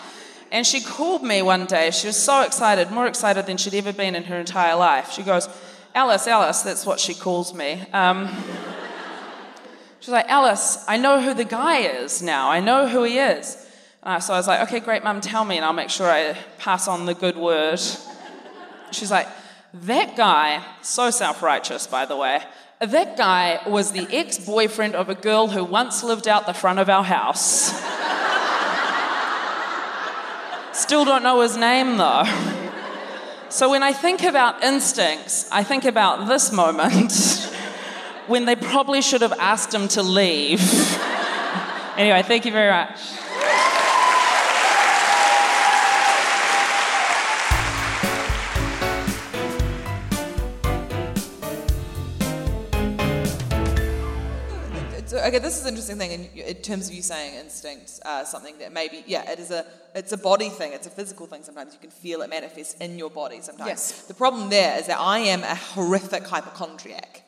And 0.52 0.66
she 0.66 0.80
called 0.80 1.22
me 1.22 1.42
one 1.42 1.66
day. 1.66 1.90
She 1.90 2.06
was 2.06 2.16
so 2.16 2.42
excited, 2.42 2.90
more 2.90 3.06
excited 3.06 3.46
than 3.46 3.56
she'd 3.56 3.74
ever 3.74 3.92
been 3.92 4.14
in 4.14 4.24
her 4.24 4.38
entire 4.38 4.76
life. 4.76 5.12
She 5.12 5.22
goes, 5.22 5.48
Alice, 5.94 6.26
Alice, 6.26 6.62
that's 6.62 6.86
what 6.86 7.00
she 7.00 7.14
calls 7.14 7.52
me. 7.52 7.84
Um, 7.92 8.28
she's 10.00 10.10
like, 10.10 10.28
Alice, 10.28 10.84
I 10.86 10.98
know 10.98 11.20
who 11.20 11.34
the 11.34 11.44
guy 11.44 11.78
is 11.78 12.22
now. 12.22 12.50
I 12.50 12.60
know 12.60 12.88
who 12.88 13.02
he 13.02 13.18
is. 13.18 13.66
Uh, 14.02 14.20
so 14.20 14.34
I 14.34 14.36
was 14.36 14.46
like, 14.46 14.60
okay, 14.68 14.78
great, 14.78 15.02
mum, 15.02 15.20
tell 15.20 15.44
me, 15.44 15.56
and 15.56 15.64
I'll 15.64 15.72
make 15.72 15.90
sure 15.90 16.08
I 16.08 16.36
pass 16.58 16.86
on 16.86 17.06
the 17.06 17.14
good 17.14 17.36
word. 17.36 17.80
She's 18.92 19.10
like, 19.10 19.26
that 19.74 20.16
guy, 20.16 20.64
so 20.82 21.10
self 21.10 21.42
righteous, 21.42 21.86
by 21.86 22.06
the 22.06 22.16
way, 22.16 22.42
that 22.80 23.16
guy 23.16 23.60
was 23.66 23.92
the 23.92 24.06
ex 24.10 24.38
boyfriend 24.38 24.94
of 24.94 25.08
a 25.08 25.14
girl 25.14 25.48
who 25.48 25.64
once 25.64 26.02
lived 26.02 26.28
out 26.28 26.46
the 26.46 26.54
front 26.54 26.78
of 26.78 26.88
our 26.88 27.04
house. 27.04 27.72
Still 30.72 31.06
don't 31.06 31.22
know 31.22 31.40
his 31.40 31.56
name 31.56 31.96
though. 31.96 32.24
So 33.48 33.70
when 33.70 33.82
I 33.82 33.92
think 33.92 34.22
about 34.22 34.62
instincts, 34.62 35.48
I 35.50 35.62
think 35.62 35.84
about 35.84 36.28
this 36.28 36.52
moment 36.52 37.12
when 38.26 38.44
they 38.44 38.56
probably 38.56 39.00
should 39.00 39.22
have 39.22 39.32
asked 39.34 39.72
him 39.72 39.88
to 39.88 40.02
leave. 40.02 40.60
anyway, 41.96 42.22
thank 42.22 42.44
you 42.44 42.52
very 42.52 42.70
much. 42.70 43.00
Okay, 55.26 55.38
this 55.38 55.56
is 55.56 55.62
an 55.62 55.70
interesting 55.70 55.98
thing 55.98 56.12
in, 56.12 56.28
in 56.40 56.54
terms 56.56 56.88
of 56.88 56.94
you 56.94 57.02
saying 57.02 57.34
instinct, 57.34 58.00
uh, 58.04 58.24
something 58.24 58.56
that 58.58 58.72
maybe, 58.72 59.02
yeah, 59.06 59.30
it 59.30 59.38
is 59.38 59.50
a, 59.50 59.64
it's 59.94 60.12
a 60.12 60.16
body 60.16 60.48
thing, 60.48 60.72
it's 60.72 60.86
a 60.86 60.90
physical 60.90 61.26
thing. 61.26 61.42
Sometimes 61.42 61.72
you 61.74 61.80
can 61.80 61.90
feel 61.90 62.22
it 62.22 62.30
manifest 62.30 62.80
in 62.80 62.98
your 62.98 63.10
body. 63.10 63.40
Sometimes. 63.40 63.68
Yes. 63.68 64.02
The 64.02 64.14
problem 64.14 64.50
there 64.50 64.78
is 64.78 64.86
that 64.86 64.98
I 65.00 65.18
am 65.18 65.42
a 65.42 65.54
horrific 65.54 66.26
hypochondriac. 66.26 67.22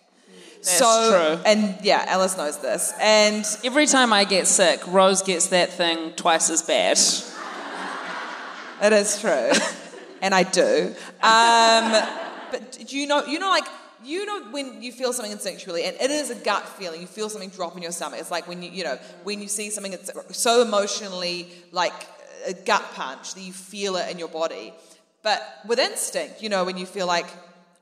That's 0.57 0.79
so, 0.79 1.37
true. 1.37 1.43
and 1.47 1.79
yeah, 1.85 2.05
Alice 2.09 2.37
knows 2.37 2.59
this. 2.61 2.93
And 3.01 3.45
Every 3.65 3.87
time 3.87 4.13
I 4.13 4.25
get 4.25 4.47
sick, 4.47 4.81
Rose 4.89 5.23
gets 5.23 5.49
that 5.49 5.71
thing 5.71 6.13
twice 6.13 6.51
as 6.51 6.63
bad. 6.63 6.99
It 8.81 8.93
is 8.93 9.21
true, 9.21 9.51
and 10.23 10.33
I 10.35 10.45
do. 10.45 10.95
Um, 11.21 12.09
but 12.51 12.79
do 12.87 12.97
you 12.97 13.07
know, 13.07 13.25
you 13.25 13.39
know, 13.39 13.51
like 13.51 13.65
you 14.09 14.25
know 14.27 14.51
when 14.51 14.83
you 14.83 14.91
feel 14.93 15.13
something 15.13 15.37
instinctually, 15.37 15.87
and 15.87 15.97
it 16.01 16.11
is 16.11 16.31
a 16.31 16.35
gut 16.35 16.67
feeling. 16.67 17.01
You 17.01 17.07
feel 17.07 17.29
something 17.29 17.51
drop 17.51 17.77
in 17.77 17.83
your 17.83 17.93
stomach. 17.93 18.19
It's 18.21 18.31
like 18.31 18.49
when 18.49 18.63
you, 18.63 18.71
you 18.71 18.85
know, 18.85 18.99
when 19.23 19.41
you 19.41 19.49
see 19.49 19.71
something 19.71 19.93
that's 19.93 20.11
so 20.37 20.63
emotionally 20.63 21.49
like 21.73 21.93
a 22.47 22.55
gut 22.55 22.85
punch 22.95 23.35
that 23.35 23.43
you 23.43 23.53
feel 23.53 23.97
it 23.97 24.11
in 24.11 24.19
your 24.19 24.29
body. 24.29 24.73
But 25.23 25.43
with 25.67 25.79
instinct, 25.79 26.43
you 26.43 26.49
know, 26.49 26.65
when 26.65 26.79
you 26.79 26.87
feel 26.87 27.07
like 27.07 27.27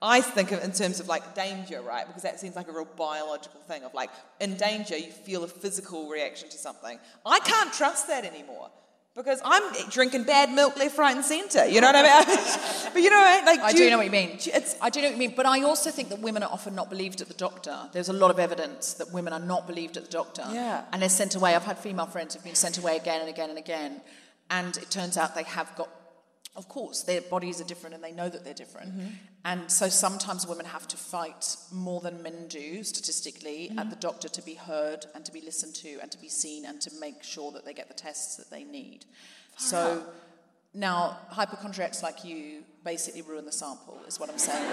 I 0.02 0.20
think 0.20 0.52
of 0.52 0.62
in 0.62 0.72
terms 0.72 1.00
of 1.00 1.08
like 1.08 1.34
danger, 1.34 1.80
right? 1.80 2.06
Because 2.06 2.22
that 2.22 2.40
seems 2.40 2.56
like 2.56 2.68
a 2.68 2.72
real 2.72 2.88
biological 2.96 3.60
thing 3.60 3.84
of 3.84 3.94
like 3.94 4.10
in 4.40 4.56
danger, 4.56 4.96
you 4.96 5.10
feel 5.10 5.44
a 5.44 5.48
physical 5.48 6.08
reaction 6.08 6.48
to 6.50 6.58
something. 6.58 6.98
I 7.24 7.38
can't 7.40 7.72
trust 7.72 8.08
that 8.08 8.24
anymore 8.24 8.70
because 9.16 9.40
I'm 9.44 9.62
drinking 9.88 10.24
bad 10.24 10.52
milk 10.52 10.76
left, 10.76 10.98
right, 10.98 11.16
and 11.16 11.24
centre. 11.24 11.66
You 11.66 11.80
know 11.80 11.86
what 11.88 11.96
I 11.96 12.24
mean? 12.24 12.38
but 12.92 13.02
you 13.02 13.10
know, 13.10 13.40
like 13.46 13.60
I 13.60 13.72
do 13.72 13.78
do 13.78 13.84
you- 13.84 13.90
know 13.90 13.96
what 13.96 14.06
you 14.06 14.12
mean. 14.12 14.38
It's 14.38 14.76
I 14.80 14.90
do 14.90 15.00
know 15.00 15.08
what 15.08 15.12
you 15.14 15.18
mean, 15.18 15.34
but 15.34 15.46
I 15.46 15.62
also 15.62 15.90
think 15.90 16.10
that 16.10 16.20
women 16.20 16.42
are 16.42 16.50
often 16.52 16.74
not 16.74 16.90
believed 16.90 17.20
at 17.22 17.28
the 17.28 17.34
doctor. 17.34 17.88
There's 17.92 18.10
a 18.10 18.12
lot 18.12 18.30
of 18.30 18.38
evidence 18.38 18.94
that 18.94 19.12
women 19.12 19.32
are 19.32 19.40
not 19.40 19.66
believed 19.66 19.96
at 19.96 20.04
the 20.04 20.10
doctor. 20.10 20.44
Yeah. 20.52 20.84
And 20.92 21.00
they're 21.00 21.08
sent 21.08 21.34
away. 21.34 21.54
I've 21.54 21.64
had 21.64 21.78
female 21.78 22.06
friends 22.06 22.34
who've 22.34 22.44
been 22.44 22.54
sent 22.54 22.78
away 22.78 22.96
again 22.96 23.20
and 23.20 23.30
again 23.30 23.48
and 23.48 23.58
again. 23.58 24.00
And 24.50 24.76
it 24.76 24.90
turns 24.90 25.16
out 25.16 25.34
they 25.34 25.42
have 25.44 25.74
got, 25.76 25.88
of 26.54 26.68
course, 26.68 27.02
their 27.02 27.20
bodies 27.22 27.60
are 27.60 27.64
different 27.64 27.94
and 27.94 28.04
they 28.04 28.12
know 28.12 28.28
that 28.28 28.44
they're 28.44 28.54
different. 28.54 28.92
Mm-hmm. 28.96 29.08
And 29.46 29.70
so 29.70 29.88
sometimes 29.88 30.44
women 30.44 30.66
have 30.66 30.88
to 30.88 30.96
fight 30.96 31.56
more 31.70 32.00
than 32.00 32.20
men 32.20 32.48
do, 32.48 32.82
statistically, 32.82 33.68
Mm-hmm. 33.68 33.78
at 33.78 33.90
the 33.90 33.96
doctor 33.96 34.28
to 34.28 34.42
be 34.42 34.54
heard 34.54 35.06
and 35.14 35.24
to 35.24 35.32
be 35.32 35.40
listened 35.40 35.74
to 35.76 35.98
and 36.02 36.10
to 36.10 36.18
be 36.20 36.28
seen 36.28 36.64
and 36.66 36.80
to 36.80 36.90
make 37.00 37.22
sure 37.22 37.52
that 37.52 37.64
they 37.64 37.72
get 37.72 37.86
the 37.88 37.94
tests 37.94 38.36
that 38.36 38.50
they 38.50 38.64
need. 38.64 39.04
So 39.56 40.02
now, 40.74 41.16
hypochondriacs 41.30 42.02
like 42.02 42.24
you 42.24 42.64
basically 42.84 43.22
ruin 43.22 43.44
the 43.46 43.52
sample, 43.52 43.98
is 44.08 44.18
what 44.18 44.28
I'm 44.28 44.38
saying. 44.38 44.68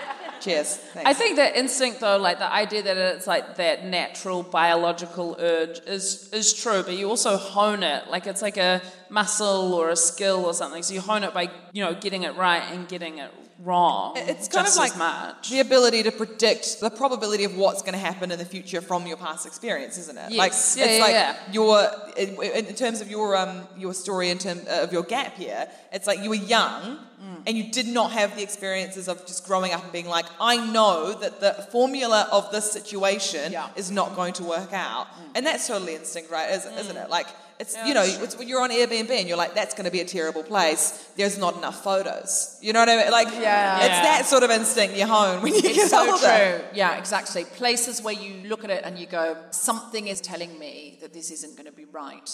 Cheers. 0.44 0.76
Thanks. 0.76 1.08
I 1.08 1.14
think 1.14 1.36
that 1.36 1.56
instinct, 1.56 2.00
though, 2.00 2.18
like 2.18 2.38
the 2.38 2.52
idea 2.52 2.82
that 2.82 2.96
it's 2.98 3.26
like 3.26 3.56
that 3.56 3.86
natural 3.86 4.42
biological 4.42 5.36
urge 5.38 5.80
is 5.86 6.30
is 6.34 6.52
true, 6.52 6.82
but 6.82 6.94
you 6.94 7.08
also 7.08 7.38
hone 7.38 7.82
it. 7.82 8.08
Like 8.10 8.26
it's 8.26 8.42
like 8.42 8.58
a 8.58 8.82
muscle 9.08 9.72
or 9.72 9.88
a 9.88 9.96
skill 9.96 10.44
or 10.44 10.52
something. 10.52 10.82
So 10.82 10.92
you 10.92 11.00
hone 11.00 11.24
it 11.24 11.32
by 11.32 11.50
you 11.72 11.82
know 11.82 11.94
getting 11.94 12.24
it 12.24 12.36
right 12.36 12.62
and 12.72 12.86
getting 12.86 13.18
it 13.18 13.30
wrong. 13.60 14.14
It's 14.16 14.48
kind 14.48 14.66
just 14.66 14.76
of 14.76 14.82
like 14.84 14.96
much. 14.98 15.50
the 15.50 15.60
ability 15.60 16.02
to 16.04 16.12
predict 16.12 16.80
the 16.80 16.90
probability 16.90 17.44
of 17.44 17.56
what's 17.56 17.82
going 17.82 17.92
to 17.94 17.98
happen 17.98 18.30
in 18.32 18.38
the 18.38 18.44
future 18.44 18.80
from 18.80 19.06
your 19.06 19.16
past 19.16 19.46
experience, 19.46 19.96
isn't 19.98 20.18
it? 20.18 20.32
Yes. 20.32 20.38
Like 20.38 20.52
Yeah, 20.52 20.84
it's 20.92 20.98
yeah, 20.98 21.04
like 21.04 21.12
yeah. 21.12 21.52
your 21.52 21.90
in, 22.16 22.66
in 22.68 22.74
terms 22.74 23.00
of 23.00 23.10
your 23.10 23.36
um 23.36 23.66
your 23.76 23.94
story 23.94 24.30
in 24.30 24.38
terms 24.38 24.66
of 24.68 24.92
your 24.92 25.02
gap 25.04 25.38
year, 25.38 25.68
it's 25.92 26.06
like 26.06 26.20
you 26.20 26.30
were 26.30 26.36
young 26.36 26.98
Mm. 27.24 27.42
and 27.46 27.56
you 27.56 27.72
did 27.72 27.86
not 27.86 28.12
have 28.12 28.36
the 28.36 28.42
experiences 28.42 29.08
of 29.08 29.24
just 29.24 29.46
growing 29.46 29.72
up 29.72 29.82
and 29.82 29.90
being 29.92 30.06
like, 30.08 30.26
I 30.38 30.58
know 30.72 31.14
that 31.14 31.40
the 31.40 31.54
formula 31.72 32.28
of 32.30 32.52
this 32.52 32.70
situation 32.70 33.50
Yeah. 33.50 33.68
is 33.76 33.90
not 33.90 34.14
going 34.14 34.34
to 34.34 34.44
work 34.44 34.74
out, 34.74 35.06
and 35.34 35.46
that's 35.46 35.66
totally 35.66 35.94
instinct, 35.94 36.30
right? 36.30 36.50
Isn't, 36.50 36.74
isn't 36.74 36.96
it? 36.98 37.08
Like. 37.08 37.28
It's 37.60 37.74
Mm. 37.74 37.78
Yeah, 37.78 37.86
you 37.88 37.94
know 37.94 38.02
it's 38.24 38.36
when 38.36 38.48
you're 38.48 38.60
on 38.60 38.70
Airbnb 38.70 39.10
and 39.10 39.28
you're 39.28 39.36
like 39.36 39.54
that's 39.54 39.74
going 39.74 39.84
to 39.84 39.90
be 39.90 40.00
a 40.00 40.04
terrible 40.04 40.42
place. 40.42 40.90
There's 41.16 41.38
not 41.38 41.56
enough 41.56 41.82
photos. 41.84 42.58
You 42.60 42.72
know 42.72 42.80
what 42.80 42.88
I 42.88 42.96
mean? 42.96 43.10
Like 43.10 43.28
Yeah. 43.28 43.78
it's 43.78 43.88
Yeah. 43.88 44.02
that 44.02 44.26
sort 44.26 44.42
of 44.42 44.50
instinct 44.50 44.96
you 44.96 45.06
hone 45.06 45.40
when 45.42 45.54
you 45.54 45.60
It's 45.64 45.76
get 45.76 45.90
so 45.90 46.10
older. 46.10 46.18
true. 46.18 46.64
Yeah, 46.74 46.96
exactly. 46.96 47.44
Places 47.44 48.02
where 48.02 48.14
you 48.14 48.48
look 48.48 48.64
at 48.64 48.70
it 48.70 48.82
and 48.84 48.98
you 48.98 49.06
go, 49.06 49.36
something 49.50 50.08
is 50.08 50.20
telling 50.20 50.58
me 50.58 50.98
that 51.00 51.12
this 51.12 51.30
isn't 51.30 51.54
going 51.56 51.66
to 51.66 51.72
be 51.72 51.84
right, 51.86 52.28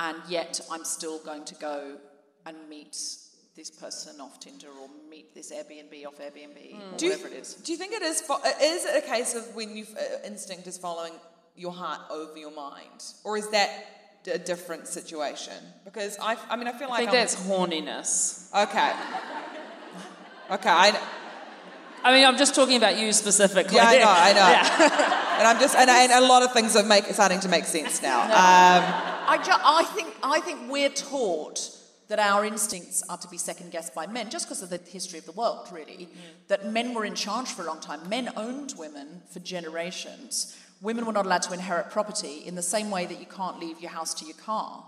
and 0.00 0.16
yet 0.28 0.60
I'm 0.70 0.84
still 0.84 1.18
going 1.20 1.44
to 1.46 1.54
go 1.56 1.96
and 2.46 2.56
meet 2.68 2.96
this 3.56 3.70
person 3.70 4.20
off 4.20 4.38
Tinder 4.40 4.68
or 4.80 4.88
meet 5.10 5.34
this 5.34 5.50
Airbnb 5.52 6.06
off 6.06 6.18
Airbnb 6.18 6.58
or 6.92 6.96
Do 6.96 7.06
you, 7.06 7.12
whatever 7.12 7.28
it 7.28 7.34
is. 7.42 7.54
do 7.54 7.72
you 7.72 7.78
think 7.78 7.92
it 7.92 8.02
is? 8.02 8.20
Fo- 8.20 8.40
is 8.62 8.84
it 8.84 9.04
a 9.04 9.06
case 9.06 9.34
of 9.34 9.54
when 9.56 9.76
you 9.76 9.84
uh, 9.96 10.26
instinct 10.26 10.66
is 10.68 10.78
following 10.78 11.12
your 11.56 11.72
heart 11.72 12.00
over 12.10 12.36
your 12.38 12.52
mind, 12.52 13.02
or 13.24 13.36
is 13.36 13.48
that 13.50 13.68
a 14.28 14.38
different 14.38 14.86
situation? 14.86 15.54
Because 15.84 16.16
I, 16.20 16.36
I 16.50 16.56
mean, 16.56 16.68
I 16.68 16.72
feel 16.72 16.88
I 16.88 16.90
like 16.90 16.98
think 17.00 17.10
I'm, 17.10 17.16
that's 17.16 17.36
horniness. 17.36 18.48
okay. 18.64 18.92
Okay, 20.50 20.70
I, 20.70 20.98
I 22.04 22.12
mean, 22.14 22.24
I'm 22.24 22.38
just 22.38 22.54
talking 22.54 22.76
about 22.78 22.98
you 22.98 23.12
specifically. 23.12 23.76
yeah, 23.76 23.84
I 23.86 23.98
know, 23.98 24.06
I 24.08 24.32
know, 24.32 24.48
Yeah. 24.48 25.38
and 25.40 25.46
I'm 25.48 25.60
just, 25.60 25.76
and, 25.76 25.90
and 25.90 26.12
a 26.12 26.26
lot 26.26 26.42
of 26.42 26.52
things 26.52 26.74
are 26.74 26.82
make, 26.84 27.04
starting 27.06 27.40
to 27.40 27.48
make 27.48 27.64
sense 27.64 28.00
now. 28.02 28.22
Um, 28.28 28.84
I, 29.30 29.42
ju- 29.44 29.52
I 29.52 29.84
think 29.94 30.14
I 30.22 30.40
think 30.40 30.70
we're 30.70 30.88
taught 30.88 31.60
that 32.08 32.18
our 32.18 32.46
instincts 32.46 33.02
are 33.10 33.18
to 33.18 33.28
be 33.28 33.36
second 33.36 33.70
guessed 33.72 33.94
by 33.94 34.06
men, 34.06 34.30
just 34.30 34.46
because 34.46 34.62
of 34.62 34.70
the 34.70 34.78
history 34.78 35.18
of 35.18 35.26
the 35.26 35.32
world, 35.32 35.68
really. 35.70 36.08
That 36.46 36.64
men 36.72 36.94
were 36.94 37.04
in 37.04 37.14
charge 37.14 37.48
for 37.48 37.60
a 37.60 37.66
long 37.66 37.80
time. 37.80 38.08
Men 38.08 38.30
owned 38.38 38.72
women 38.78 39.20
for 39.30 39.40
generations. 39.40 40.56
Women 40.80 41.06
were 41.06 41.12
not 41.12 41.26
allowed 41.26 41.42
to 41.42 41.52
inherit 41.52 41.90
property 41.90 42.42
in 42.46 42.54
the 42.54 42.62
same 42.62 42.90
way 42.90 43.06
that 43.06 43.18
you 43.18 43.26
can't 43.26 43.58
leave 43.58 43.80
your 43.80 43.90
house 43.90 44.14
to 44.14 44.24
your 44.24 44.36
car. 44.36 44.84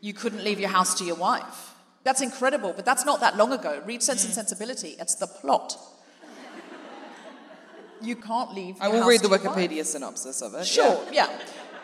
You 0.00 0.12
couldn't 0.12 0.44
leave 0.44 0.60
your 0.60 0.68
house 0.68 0.98
to 0.98 1.04
your 1.04 1.16
wife. 1.16 1.74
That's 2.02 2.20
incredible, 2.20 2.74
but 2.76 2.84
that's 2.84 3.06
not 3.06 3.20
that 3.20 3.36
long 3.36 3.52
ago. 3.52 3.82
Read 3.86 4.02
Sense 4.02 4.24
and 4.24 4.34
Sensibility. 4.34 4.96
It's 4.98 5.14
the 5.14 5.26
plot. 5.26 5.76
You 8.02 8.16
can't 8.16 8.52
leave. 8.52 8.76
I 8.80 8.88
will 8.88 9.06
read 9.06 9.20
the 9.20 9.28
your 9.28 9.38
wife. 9.38 9.42
Wikipedia 9.42 9.84
synopsis 9.84 10.42
of 10.42 10.54
it. 10.54 10.66
Sure, 10.66 11.02
yeah. 11.10 11.28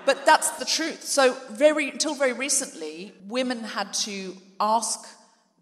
But 0.04 0.26
that's 0.26 0.50
the 0.58 0.66
truth. 0.66 1.02
So 1.02 1.34
very 1.50 1.90
until 1.90 2.14
very 2.14 2.34
recently, 2.34 3.14
women 3.26 3.64
had 3.64 3.92
to 3.94 4.36
ask 4.58 5.08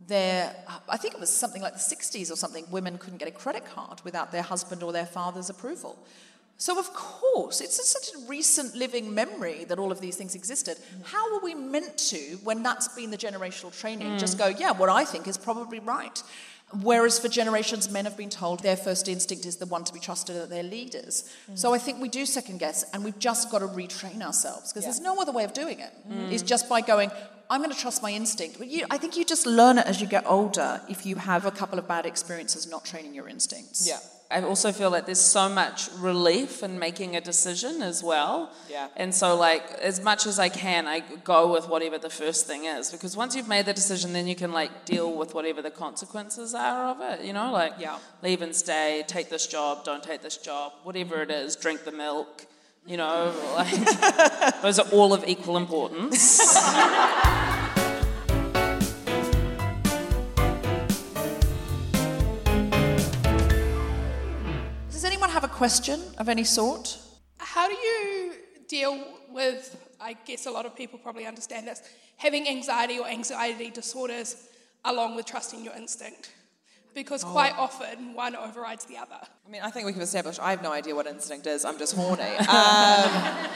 their 0.07 0.55
I 0.89 0.97
think 0.97 1.15
it 1.15 1.21
was 1.21 1.31
something 1.31 1.63
like 1.63 1.75
the 1.75 1.79
60s 1.79 2.33
or 2.33 2.37
something, 2.37 2.65
women 2.71 2.99
couldn't 2.99 3.19
get 3.19 3.29
a 3.29 3.33
credit 3.33 3.65
card 3.67 4.01
without 4.05 4.33
their 4.33 4.43
husband 4.43 4.83
or 4.83 4.93
their 4.93 5.07
father's 5.07 5.51
approval. 5.51 5.99
So 6.61 6.77
of 6.77 6.93
course, 6.93 7.61
it's 7.61 7.77
such 7.89 8.15
a 8.15 8.27
recent 8.29 8.75
living 8.75 9.15
memory 9.15 9.65
that 9.65 9.79
all 9.79 9.93
of 9.93 10.01
these 10.01 10.17
things 10.17 10.35
existed. 10.35 10.77
How 11.05 11.35
are 11.35 11.41
we 11.41 11.55
meant 11.55 11.97
to, 12.11 12.19
when 12.43 12.65
that's 12.65 12.89
been 12.89 13.13
the 13.13 13.17
generational 13.17 13.77
training, 13.79 14.19
just 14.19 14.37
mm. 14.37 14.41
go, 14.41 14.47
yeah, 14.49 14.73
what 14.73 14.89
I 14.89 15.05
think 15.05 15.29
is 15.29 15.39
probably 15.39 15.79
right? 15.79 16.21
Whereas 16.83 17.19
for 17.19 17.29
generations, 17.29 17.91
men 17.91 18.05
have 18.05 18.17
been 18.17 18.29
told 18.29 18.63
their 18.63 18.77
first 18.77 19.09
instinct 19.09 19.47
is 19.47 19.57
the 19.57 19.67
one 19.67 19.85
to 19.85 19.93
be 19.93 20.01
trusted 20.01 20.37
at 20.37 20.51
their 20.51 20.65
leaders. 20.65 21.33
Mm. 21.51 21.57
So 21.57 21.73
I 21.73 21.79
think 21.79 22.03
we 22.03 22.09
do 22.09 22.27
second 22.27 22.59
guess, 22.59 22.85
and 22.93 23.05
we've 23.05 23.19
just 23.21 23.53
got 23.53 23.61
to 23.61 23.69
retrain 23.69 24.21
ourselves 24.21 24.73
because 24.73 24.85
there's 24.85 25.01
no 25.01 25.21
other 25.21 25.33
way 25.33 25.45
of 25.45 25.55
doing 25.55 25.79
it. 25.79 25.93
Mm. 26.11 26.33
It's 26.33 26.43
just 26.43 26.69
by 26.69 26.81
going, 26.81 27.13
I'm 27.49 27.63
going 27.63 27.73
to 27.73 27.81
trust 27.81 28.03
my 28.03 28.11
instinct. 28.11 28.59
But 28.59 28.67
you, 28.67 28.85
I 28.91 28.99
think 28.99 29.17
you 29.17 29.25
just 29.25 29.47
learn 29.47 29.79
it 29.79 29.87
as 29.87 30.01
you 30.01 30.09
get 30.09 30.25
older 30.27 30.81
if 30.89 31.07
you 31.07 31.15
have 31.17 31.47
a 31.47 31.53
couple 31.53 31.79
of 31.79 31.87
bad 31.87 32.05
experiences 32.05 32.69
not 32.69 32.85
training 32.85 33.15
your 33.15 33.29
instincts. 33.29 33.89
Yeah. 33.89 34.01
I 34.31 34.43
also 34.43 34.73
feel 34.73 34.91
like 34.91 35.07
there's 35.07 35.19
so 35.21 35.49
much 35.49 35.89
relief 35.97 36.63
in 36.63 36.79
making 36.79 37.17
a 37.17 37.21
decision 37.21 37.81
as 37.81 38.03
well. 38.05 38.51
Yeah. 38.71 38.89
And 38.95 39.15
so, 39.15 39.35
like, 39.37 39.63
as 39.81 40.03
much 40.03 40.27
as 40.27 40.39
I 40.39 40.51
can, 40.51 40.87
I 40.87 41.01
go 41.25 41.51
with 41.51 41.67
whatever 41.67 41.97
the 41.97 42.11
first 42.11 42.47
thing 42.47 42.67
is. 42.67 42.91
Because 42.91 43.17
once 43.17 43.35
you've 43.35 43.49
made 43.49 43.65
the 43.65 43.73
decision, 43.73 44.13
then 44.13 44.27
you 44.27 44.35
can, 44.37 44.53
like, 44.53 44.85
deal 44.85 45.15
with 45.17 45.33
whatever 45.35 45.63
the 45.63 45.71
consequences 45.71 46.55
are 46.55 46.91
of 46.91 47.01
it. 47.01 47.25
You 47.25 47.33
know, 47.33 47.51
like, 47.53 47.73
Yeah. 47.79 47.99
leave 48.23 48.43
and 48.43 48.55
stay, 48.55 49.03
take 49.07 49.31
this 49.31 49.47
job, 49.47 49.85
don't 49.85 50.03
take 50.03 50.21
this 50.21 50.37
job, 50.37 50.73
whatever 50.83 51.23
it 51.23 51.31
is, 51.31 51.57
drink 51.57 51.85
the 51.85 51.93
milk. 51.93 52.45
You 52.87 52.99
know, 52.99 53.33
like, 53.57 54.61
those 54.63 54.79
are 54.79 54.89
all 54.91 55.15
of 55.15 55.27
equal 55.27 55.57
importance. 55.57 56.55
have 65.41 65.49
a 65.49 65.55
question 65.55 66.01
of 66.19 66.29
any 66.29 66.43
sort? 66.43 66.99
How 67.39 67.69
do 67.69 67.75
you 67.75 68.33
deal 68.67 69.05
with, 69.31 69.77
I 70.01 70.17
guess 70.27 70.47
a 70.47 70.51
lot 70.51 70.67
of 70.67 70.75
people 70.75 70.99
probably 70.99 71.27
understand 71.27 71.69
this, 71.69 71.81
having 72.17 72.49
anxiety 72.49 72.99
or 72.99 73.07
anxiety 73.07 73.71
disorders 73.71 74.49
along 74.85 75.15
with 75.15 75.27
trusting 75.27 75.63
your 75.63 75.77
instinct? 75.77 76.33
Because 76.93 77.23
quite 77.23 77.57
often 77.57 78.15
one 78.15 78.35
overrides 78.35 78.87
the 78.87 78.97
other. 78.97 79.21
I 79.47 79.49
mean, 79.49 79.63
I 79.63 79.71
think 79.71 79.87
we 79.87 79.93
can 79.93 80.03
establish 80.03 80.41
I 80.41 80.51
have 80.51 80.61
no 80.61 80.73
idea 80.73 80.97
what 80.97 81.07
instinct 81.07 81.47
is. 81.47 81.65
I'm 81.65 81.79
just 81.79 81.95
horny. 81.95 82.23
Um, 82.49 83.47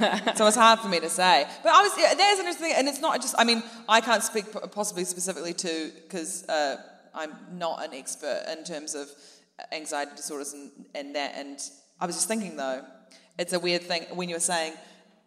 so 0.36 0.46
it's 0.46 0.56
hard 0.56 0.78
for 0.78 0.88
me 0.88 1.00
to 1.00 1.10
say. 1.10 1.44
But 1.64 1.72
I 1.72 1.82
was, 1.82 1.92
yeah, 1.98 2.14
there's 2.14 2.38
an 2.38 2.46
interesting 2.46 2.68
thing, 2.68 2.76
and 2.78 2.88
it's 2.88 3.00
not 3.00 3.20
just, 3.20 3.34
I 3.36 3.42
mean, 3.42 3.64
I 3.88 4.00
can't 4.00 4.22
speak 4.22 4.44
possibly 4.70 5.02
specifically 5.04 5.54
to, 5.54 5.90
because 6.04 6.48
uh, 6.48 6.76
I'm 7.12 7.32
not 7.52 7.84
an 7.84 7.94
expert 7.94 8.44
in 8.56 8.62
terms 8.62 8.94
of 8.94 9.10
anxiety 9.72 10.12
disorders 10.16 10.52
and, 10.52 10.70
and 10.94 11.14
that. 11.16 11.32
And 11.36 11.58
I 12.00 12.06
was 12.06 12.16
just 12.16 12.28
thinking, 12.28 12.56
though, 12.56 12.84
it's 13.38 13.52
a 13.52 13.60
weird 13.60 13.82
thing 13.82 14.04
when 14.14 14.28
you 14.28 14.36
were 14.36 14.40
saying, 14.40 14.74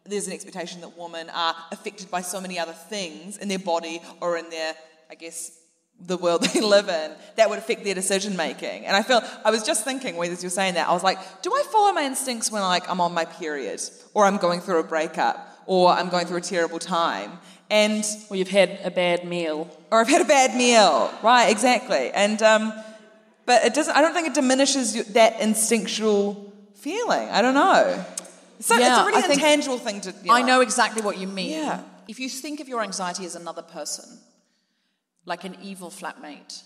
there's 0.05 0.27
an 0.27 0.33
expectation 0.33 0.81
that 0.81 0.97
women 0.97 1.29
are 1.29 1.55
affected 1.71 2.11
by 2.11 2.21
so 2.21 2.41
many 2.41 2.59
other 2.59 2.73
things 2.73 3.37
in 3.37 3.47
their 3.47 3.59
body 3.59 4.01
or 4.21 4.37
in 4.37 4.49
their, 4.49 4.73
I 5.09 5.15
guess, 5.15 5.57
the 5.99 6.17
world 6.17 6.43
they 6.53 6.61
live 6.61 6.89
in 6.89 7.11
that 7.35 7.49
would 7.49 7.59
affect 7.59 7.83
their 7.83 7.95
decision 7.95 8.35
making. 8.35 8.85
And 8.85 8.95
I 8.95 9.03
feel 9.03 9.21
I 9.45 9.51
was 9.51 9.63
just 9.63 9.83
thinking 9.83 10.15
when 10.15 10.29
you're 10.29 10.49
saying 10.49 10.75
that, 10.75 10.87
I 10.87 10.93
was 10.93 11.03
like, 11.03 11.41
do 11.41 11.53
I 11.53 11.63
follow 11.71 11.93
my 11.93 12.03
instincts 12.03 12.51
when 12.51 12.61
like 12.61 12.89
I'm 12.89 13.01
on 13.01 13.13
my 13.13 13.25
period 13.25 13.81
or 14.13 14.25
I'm 14.25 14.37
going 14.37 14.59
through 14.59 14.79
a 14.79 14.83
breakup 14.83 15.49
or 15.65 15.91
I'm 15.91 16.09
going 16.09 16.25
through 16.25 16.37
a 16.37 16.41
terrible 16.41 16.79
time? 16.79 17.39
And 17.69 18.05
or 18.29 18.35
you've 18.35 18.49
had 18.49 18.79
a 18.83 18.91
bad 18.91 19.25
meal. 19.25 19.69
or 19.89 20.01
I've 20.01 20.09
had 20.09 20.21
a 20.21 20.25
bad 20.25 20.55
meal. 20.55 21.11
Right, 21.23 21.49
exactly. 21.49 22.11
And 22.11 22.41
um, 22.43 22.73
but 23.45 23.63
it 23.63 23.73
doesn't 23.73 23.95
I 23.95 24.01
don't 24.01 24.13
think 24.13 24.27
it 24.27 24.33
diminishes 24.33 25.05
that 25.13 25.39
instinctual 25.41 26.53
feeling. 26.75 27.29
I 27.29 27.41
don't 27.41 27.53
know. 27.53 28.05
So 28.59 28.75
it's 28.75 28.85
a 28.85 29.05
really 29.05 29.23
I 29.23 29.33
intangible 29.33 29.77
thing 29.77 30.01
to 30.01 30.13
you 30.23 30.31
I 30.31 30.41
know 30.41 30.61
exactly 30.61 31.01
what 31.01 31.17
you 31.17 31.27
mean. 31.27 31.51
Yeah. 31.51 31.81
If 32.07 32.19
you 32.19 32.29
think 32.29 32.59
of 32.59 32.67
your 32.67 32.81
anxiety 32.81 33.25
as 33.25 33.35
another 33.35 33.61
person, 33.61 34.19
like 35.25 35.43
an 35.43 35.55
evil 35.61 35.89
flatmate, 35.89 36.61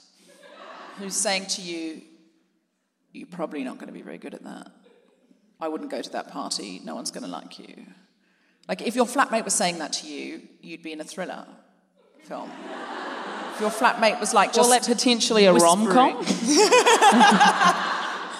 who's 0.97 1.15
saying 1.15 1.45
to 1.45 1.61
you, 1.61 2.01
You're 3.13 3.27
probably 3.27 3.63
not 3.63 3.75
going 3.75 3.87
to 3.87 3.93
be 3.93 4.01
very 4.01 4.17
good 4.17 4.33
at 4.33 4.43
that. 4.43 4.71
I 5.59 5.67
wouldn't 5.67 5.89
go 5.89 6.01
to 6.01 6.09
that 6.11 6.29
party. 6.29 6.81
No 6.83 6.95
one's 6.95 7.11
going 7.11 7.23
to 7.23 7.29
like 7.29 7.57
you. 7.59 7.85
Like, 8.67 8.81
if 8.81 8.95
your 8.95 9.05
flatmate 9.05 9.45
was 9.45 9.55
saying 9.55 9.79
that 9.79 9.93
to 9.93 10.07
you, 10.07 10.41
you'd 10.61 10.83
be 10.83 10.91
in 10.91 11.01
a 11.01 11.03
thriller 11.03 11.47
film. 12.23 12.51
Your 13.59 13.69
flatmate 13.71 14.19
was 14.19 14.33
like 14.33 14.53
just 14.53 14.69
Well, 14.69 14.79
that 14.79 14.87
potentially 14.87 15.45
a 15.45 15.53
rom 15.53 15.87
com. 15.91 16.15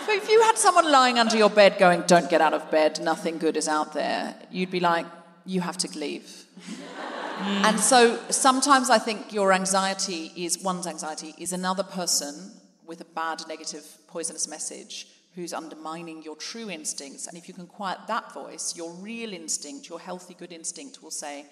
But 0.07 0.15
if 0.15 0.29
you 0.29 0.41
had 0.43 0.57
someone 0.57 0.89
lying 0.89 1.19
under 1.19 1.35
your 1.35 1.49
bed 1.49 1.77
going, 1.77 2.03
Don't 2.03 2.29
get 2.29 2.39
out 2.39 2.53
of 2.53 2.71
bed, 2.71 3.01
nothing 3.01 3.37
good 3.37 3.57
is 3.57 3.67
out 3.67 3.93
there, 3.93 4.35
you'd 4.51 4.71
be 4.71 4.79
like, 4.79 5.05
You 5.45 5.61
have 5.61 5.77
to 5.79 5.99
leave. 5.99 6.45
And 7.39 7.79
so 7.79 8.19
sometimes 8.29 8.89
I 8.89 8.97
think 8.97 9.33
your 9.33 9.53
anxiety 9.53 10.31
is 10.35 10.63
one's 10.63 10.87
anxiety 10.87 11.35
is 11.37 11.53
another 11.53 11.83
person 11.83 12.51
with 12.85 13.01
a 13.01 13.05
bad, 13.05 13.41
negative, 13.47 13.85
poisonous 14.07 14.47
message 14.47 15.07
who's 15.35 15.53
undermining 15.53 16.23
your 16.23 16.35
true 16.35 16.69
instincts. 16.69 17.27
And 17.27 17.37
if 17.37 17.47
you 17.47 17.53
can 17.53 17.67
quiet 17.67 17.99
that 18.07 18.33
voice, 18.33 18.75
your 18.75 18.91
real 18.93 19.33
instinct, 19.33 19.87
your 19.87 19.99
healthy, 19.99 20.33
good 20.33 20.51
instinct 20.51 21.03
will 21.03 21.11
say, 21.11 21.45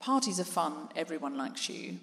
Parties 0.00 0.38
are 0.38 0.44
fun, 0.44 0.90
everyone 0.94 1.38
likes 1.38 1.70
you. 1.70 1.98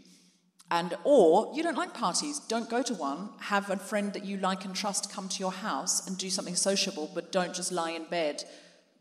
And 0.72 0.96
or 1.04 1.52
you 1.54 1.62
don't 1.62 1.78
like 1.78 1.94
parties, 1.94 2.40
don't 2.40 2.70
go 2.70 2.82
to 2.82 2.94
one. 2.94 3.30
Have 3.40 3.70
a 3.70 3.78
friend 3.78 4.14
that 4.14 4.26
you 4.26 4.38
like 4.38 4.66
and 4.66 4.76
trust 4.76 5.12
come 5.12 5.30
to 5.30 5.40
your 5.40 5.52
house 5.52 6.08
and 6.08 6.18
do 6.18 6.30
something 6.30 6.56
sociable, 6.56 7.12
but 7.14 7.32
don't 7.32 7.54
just 7.54 7.72
lie 7.72 7.92
in 7.92 8.06
bed 8.06 8.44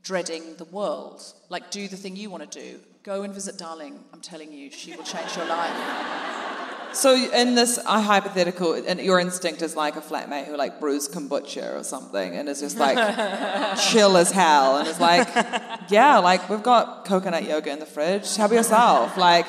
dreading 0.03 0.57
the 0.57 0.65
world. 0.65 1.23
Like 1.49 1.71
do 1.71 1.89
the 1.89 1.97
thing 1.97 2.17
you 2.17 2.31
want 2.31 2.51
to 2.51 2.61
do. 2.61 2.81
Go 3.03 3.23
and 3.23 3.33
visit 3.33 3.59
Darling. 3.59 4.01
I'm 4.13 4.21
telling 4.21 4.53
you, 4.53 4.71
she 4.71 4.95
will 4.97 5.05
change 5.05 5.37
your 5.37 5.47
life. 5.47 6.43
So 6.93 7.15
in 7.15 7.55
this 7.55 7.79
uh, 7.79 8.03
hypothetical, 8.03 8.75
and 8.75 9.01
your 9.01 9.19
instinct 9.19 9.63
is 9.63 9.75
like 9.75 9.97
a 9.97 10.03
flatmate 10.03 10.45
who 10.45 10.57
like 10.57 10.79
brews 10.79 11.09
kombucha 11.09 11.75
or 11.81 11.85
something, 11.85 12.37
and 12.37 12.49
is 12.49 12.61
just 12.61 12.77
like 12.77 12.99
chill 13.79 14.17
as 14.17 14.31
hell, 14.31 14.77
and 14.77 14.87
is 14.87 15.01
like, 15.01 15.29
yeah, 15.89 16.19
like 16.19 16.49
we've 16.51 16.63
got 16.63 17.07
coconut 17.07 17.45
yoga 17.45 17.71
in 17.71 17.79
the 17.79 17.87
fridge. 17.87 18.37
Help 18.37 18.53
yourself, 18.53 19.17
like 19.17 19.47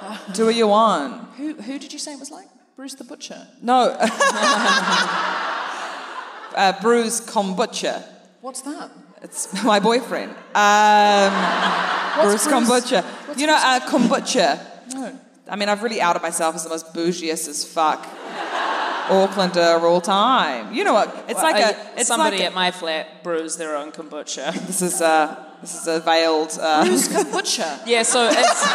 do 0.34 0.46
what 0.46 0.54
you 0.54 0.68
want. 0.68 1.28
Who 1.36 1.54
who 1.54 1.78
did 1.78 1.92
you 1.92 1.98
say 1.98 2.12
it 2.12 2.18
was 2.20 2.30
like? 2.30 2.46
Bruce 2.76 2.94
the 2.94 3.04
Butcher. 3.04 3.46
No, 3.60 3.90
uh, 6.54 6.80
brews 6.80 7.20
kombucha. 7.20 8.04
What's 8.40 8.60
that? 8.62 8.90
It's 9.22 9.62
my 9.64 9.80
boyfriend. 9.80 10.30
Um, 10.54 11.32
Bruce 12.22 12.46
Bruce? 12.46 12.54
kombucha. 12.54 13.02
What's 13.26 13.40
you 13.40 13.46
know 13.46 13.56
uh, 13.56 13.80
kombucha. 13.80 14.60
No. 14.94 15.18
I 15.50 15.56
mean, 15.56 15.68
I've 15.68 15.82
really 15.82 16.00
outed 16.00 16.22
myself 16.22 16.54
as 16.54 16.62
the 16.64 16.68
most 16.70 16.92
bougiest 16.94 17.48
as 17.48 17.64
fuck 17.64 18.06
Aucklander 19.08 19.76
of 19.76 19.84
all 19.84 20.00
time. 20.02 20.74
You 20.74 20.84
know 20.84 20.92
what? 20.92 21.24
It's 21.28 21.42
like 21.42 21.56
I- 21.56 21.70
a. 21.70 21.74
It's 21.96 22.06
somebody 22.06 22.36
like 22.36 22.44
a- 22.44 22.48
at 22.48 22.54
my 22.54 22.70
flat 22.70 23.22
brews 23.24 23.56
their 23.56 23.74
own 23.76 23.90
kombucha. 23.90 24.52
This 24.66 24.82
is 24.82 25.00
uh, 25.00 25.34
this 25.60 25.74
is 25.74 25.86
a 25.86 26.00
veiled. 26.00 26.56
Uh, 26.60 26.84
Bruce 26.84 27.08
Kombucha. 27.08 27.80
Yeah, 27.86 28.02
so 28.02 28.26
it's. 28.30 28.62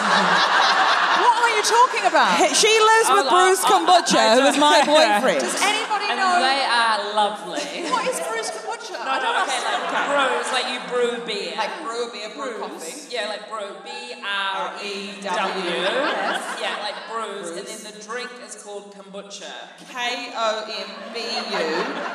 what 1.24 1.44
are 1.44 1.56
you 1.56 1.64
talking 1.64 2.06
about? 2.10 2.38
she 2.56 2.68
lives 2.68 3.10
with 3.10 3.28
Oh, 3.28 3.34
Bruce 3.34 3.64
I- 3.64 3.68
I- 3.68 3.72
Kombucha, 3.72 4.20
I 4.20 4.36
who 4.36 4.42
is 4.48 4.58
my 4.58 4.80
boyfriend. 4.94 5.40
Does 5.42 5.62
anybody 5.62 6.06
and 6.10 6.18
know 6.20 6.40
they 6.42 6.62
are 6.68 6.98
lovely. 7.16 7.88
what 7.92 8.08
is 8.08 8.20
Bruce 8.28 8.52
Kombucha? 8.52 9.00
No, 9.00 9.12
I 9.12 9.20
don't 9.20 9.34
no, 9.34 9.44
okay, 9.48 9.62
like 9.64 9.84
brews, 10.12 10.50
like 10.52 10.68
you 10.74 10.80
brew 10.92 11.14
beer. 11.26 11.54
Like 11.56 11.74
brew 11.84 12.12
beer, 12.12 12.30
brew 12.36 12.60
coffee. 12.60 13.08
Yeah, 13.14 13.28
like 13.28 13.48
brew. 13.50 13.70
B 13.84 13.90
R 14.20 14.74
E 14.84 15.22
W. 15.24 15.72
Yeah, 16.60 16.78
like 16.84 16.98
brews. 17.10 17.50
And 17.58 17.66
then 17.68 17.82
the 17.94 18.00
drink 18.04 18.30
is 18.46 18.56
called 18.64 18.94
kombucha. 18.94 19.52
K 19.90 20.32
O 20.36 20.66
M 20.68 20.90
B 21.14 21.20
U 21.22 21.66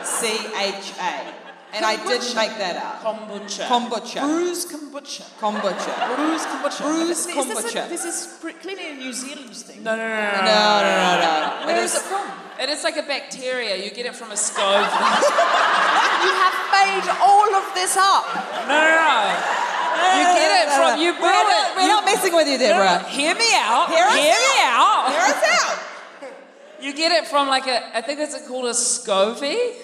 C 0.04 0.28
H 0.56 0.92
A. 1.00 1.47
And 1.74 1.84
I 1.84 1.96
didn't 1.96 2.34
make 2.34 2.56
that 2.58 2.76
up. 2.80 3.02
Kombucha. 3.04 3.66
Kombucha. 3.68 4.20
Bruce 4.24 4.64
Kombucha. 4.72 5.24
Kombucha. 5.38 6.16
Bruce 6.16 6.46
Kombucha. 6.46 6.80
Bruce 6.80 7.10
Is 7.10 7.26
this 7.26 7.36
a- 7.36 7.38
kombucha. 7.38 7.88
This 7.90 8.04
is 8.04 8.16
clearly 8.62 8.88
a 8.92 8.94
New 8.94 9.12
Zealand 9.12 9.54
thing. 9.54 9.82
no, 9.82 9.94
no, 9.94 10.06
no, 10.08 10.08
no, 10.08 10.40
No, 10.40 10.80
no, 10.80 11.20
no, 11.20 11.60
no. 11.60 11.66
Where 11.66 11.84
is 11.84 11.94
it 11.94 12.00
from? 12.02 12.24
It 12.58 12.68
is 12.70 12.82
like 12.82 12.96
a 12.96 13.02
bacteria. 13.02 13.76
You 13.76 13.90
get 13.90 14.06
it 14.06 14.16
from 14.16 14.30
a 14.32 14.36
stove. 14.36 14.88
You 16.18 16.32
have 16.34 16.58
made 16.74 17.06
all 17.22 17.54
of 17.54 17.72
this 17.74 17.96
up. 17.96 18.24
no, 18.66 18.74
no, 18.74 18.96
no. 18.98 20.08
You 20.18 20.24
get 20.34 20.50
it 20.66 20.68
from 20.74 21.00
you 21.00 21.12
brew 21.12 21.22
We're 21.22 21.30
it. 21.30 21.54
not, 21.54 21.76
we're 21.76 21.86
not 21.86 22.04
messing 22.04 22.34
with 22.34 22.48
you, 22.48 22.58
Deborah. 22.58 23.04
Hear 23.08 23.34
me 23.36 23.50
out. 23.54 23.88
Hear 23.88 24.04
us 24.04 24.14
me 24.14 24.30
out. 24.66 25.08
Hear 25.12 25.20
us 25.20 25.42
out. 25.62 25.78
You 26.80 26.92
get 26.92 27.12
it 27.12 27.28
from 27.28 27.46
like 27.48 27.66
a. 27.68 27.96
I 27.96 28.00
think 28.00 28.18
it's 28.18 28.34
called 28.48 28.66
a 28.66 28.70
SCOBY. 28.70 29.74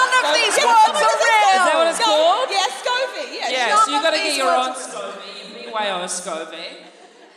None 0.00 0.24
of 0.24 0.24
these 0.34 0.56
Yeah, 0.56 0.64
words 0.72 0.96
are 0.96 1.12
is 1.12 1.20
real. 1.28 1.52
Is 1.60 1.64
that 1.68 1.74
what 1.76 1.88
it's 1.92 2.00
called? 2.00 2.48
Yeah, 2.50 2.78
SCOBY. 2.80 3.26
Yeah, 3.36 3.50
Yeah, 3.50 3.76
so 3.84 3.90
you 3.90 3.96
of 3.98 4.02
got 4.02 4.12
to 4.16 4.22
get 4.24 4.36
your 4.36 4.48
own 4.50 4.68
words 4.72 4.86
SCOBY, 4.88 5.72
BYO 5.72 6.04
SCOBY. 6.08 6.68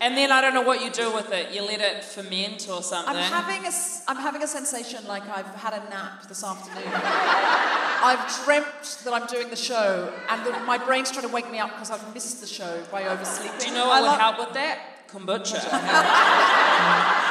And 0.01 0.17
then 0.17 0.31
I 0.33 0.41
don't 0.41 0.53
know 0.53 0.63
what 0.63 0.81
you 0.83 0.89
do 0.89 1.13
with 1.13 1.31
it. 1.31 1.53
You 1.55 1.61
let 1.61 1.79
it 1.79 2.03
ferment 2.03 2.67
or 2.69 2.81
something. 2.83 3.15
I'm 3.15 3.23
having 3.31 3.63
a, 3.63 3.67
s- 3.67 4.03
I'm 4.07 4.17
having 4.17 4.43
a 4.43 4.47
sensation 4.47 5.05
like 5.07 5.23
I've 5.29 5.45
had 5.55 5.73
a 5.73 5.79
nap 5.89 6.27
this 6.27 6.43
afternoon. 6.43 6.91
I've 6.93 8.43
dreamt 8.43 8.99
that 9.05 9.13
I'm 9.13 9.27
doing 9.27 9.49
the 9.49 9.55
show, 9.55 10.11
and 10.29 10.45
the, 10.45 10.51
my 10.65 10.77
brain's 10.77 11.09
trying 11.09 11.25
to 11.25 11.31
wake 11.33 11.49
me 11.49 11.59
up 11.59 11.69
because 11.71 11.89
I've 11.89 12.13
missed 12.13 12.41
the 12.41 12.47
show 12.47 12.83
by 12.91 13.03
oversleeping. 13.03 13.59
do 13.61 13.67
you 13.69 13.73
know 13.75 13.87
what 13.87 13.97
I 13.97 14.01
would 14.01 14.07
love- 14.07 14.19
help 14.19 14.39
with 14.39 14.53
that? 14.55 14.79
Kombucha. 15.09 15.59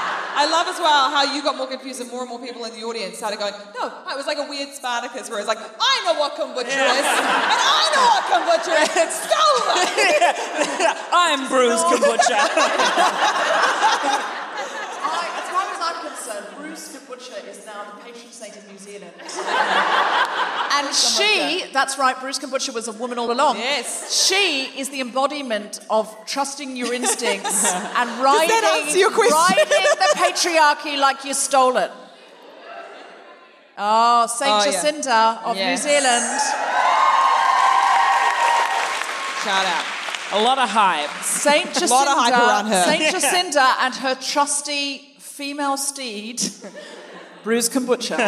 I 0.34 0.48
love 0.48 0.66
as 0.68 0.78
well 0.80 1.10
how 1.10 1.22
you 1.34 1.42
got 1.42 1.56
more 1.56 1.66
confused 1.66 2.00
and 2.00 2.10
more 2.10 2.20
and 2.22 2.30
more 2.30 2.38
people 2.38 2.64
in 2.64 2.72
the 2.72 2.84
audience 2.84 3.18
started 3.18 3.38
going, 3.38 3.54
no, 3.76 3.86
it 4.08 4.16
was 4.16 4.26
like 4.26 4.38
a 4.38 4.48
weird 4.48 4.72
Spartacus 4.74 5.28
where 5.28 5.38
it's 5.38 5.48
like, 5.48 5.58
I 5.60 5.94
know 6.04 6.18
what 6.18 6.34
kombucha 6.34 6.72
is, 6.72 6.72
and 6.72 7.26
I 7.28 7.84
know 7.92 8.04
what 8.08 8.24
kombucha 8.32 8.80
is. 8.96 9.12
Stolen! 9.12 9.86
I'm 11.12 11.48
Brews 11.48 11.80
kombucha. 11.92 12.40
I, 15.04 15.28
as 15.36 15.48
far 15.52 15.64
as 15.68 15.80
I'm 15.80 15.98
concerned, 16.08 16.46
Bruce 16.56 16.96
Kombucha 16.96 17.38
is 17.48 17.66
now 17.66 17.84
the 17.84 18.00
patron 18.02 18.32
saint 18.32 18.56
of 18.56 18.66
New 18.70 18.78
Zealand. 18.78 19.12
And 20.74 20.94
she, 20.94 21.64
that's 21.72 21.98
right, 21.98 22.18
Bruce 22.18 22.38
Kombucha 22.38 22.72
was 22.72 22.88
a 22.88 22.92
woman 22.92 23.18
all 23.18 23.30
along. 23.30 23.56
Yes. 23.56 24.26
She 24.26 24.70
is 24.78 24.88
the 24.88 25.00
embodiment 25.00 25.80
of 25.90 26.14
trusting 26.26 26.76
your 26.76 26.94
instincts 27.00 27.64
and 27.70 28.22
riding, 28.22 28.98
your 28.98 29.10
riding 29.10 29.68
the 29.68 30.12
patriarchy 30.16 30.98
like 30.98 31.24
you 31.24 31.34
stole 31.34 31.76
it. 31.76 31.90
Oh, 33.76 34.26
St. 34.26 34.50
Oh, 34.50 34.64
yeah. 34.64 34.70
Jacinda 34.70 35.42
of 35.44 35.56
New 35.56 35.76
Zealand. 35.76 36.40
Shout 39.42 39.66
out. 39.66 39.84
A 40.32 40.40
lot 40.42 40.58
of 40.58 40.68
hype. 40.68 41.10
Saint 41.22 41.82
A 41.82 41.86
lot 41.86 42.06
of 42.06 42.16
hype 42.16 42.32
around 42.32 42.66
her. 42.66 42.84
Saint 42.84 43.14
Jacinda 43.14 43.74
and 43.80 43.94
her 43.96 44.14
trusty 44.14 45.14
female 45.18 45.76
steed, 45.76 46.42
Bruce 47.42 47.68
Kombucha. 47.68 48.18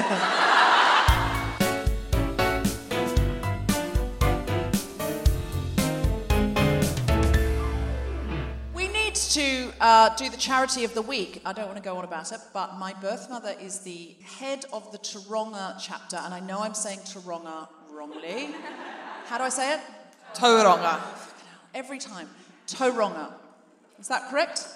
To 9.35 9.73
uh, 9.81 10.15
do 10.15 10.29
the 10.29 10.37
charity 10.37 10.85
of 10.85 10.95
the 10.95 11.03
week. 11.03 11.43
I 11.45 11.53
don't 11.53 11.67
want 11.67 11.77
to 11.77 11.83
go 11.83 11.97
on 11.97 12.05
about 12.05 12.31
it, 12.31 12.39
but 12.53 12.79
my 12.79 12.93
birth 12.93 13.29
mother 13.29 13.53
is 13.61 13.81
the 13.81 14.15
head 14.39 14.65
of 14.73 14.93
the 14.93 14.99
Taronga 14.99 15.77
chapter, 15.81 16.19
and 16.19 16.33
I 16.33 16.39
know 16.39 16.61
I'm 16.61 16.73
saying 16.73 17.01
Taronga 17.01 17.67
wrongly. 17.91 18.51
How 19.27 19.39
do 19.39 19.43
I 19.43 19.49
say 19.49 19.75
it? 19.75 19.81
Tauranga. 20.35 21.01
Every 21.75 21.99
time. 21.99 22.29
Taronga. 22.69 23.33
Is 23.99 24.07
that 24.07 24.31
correct? 24.31 24.69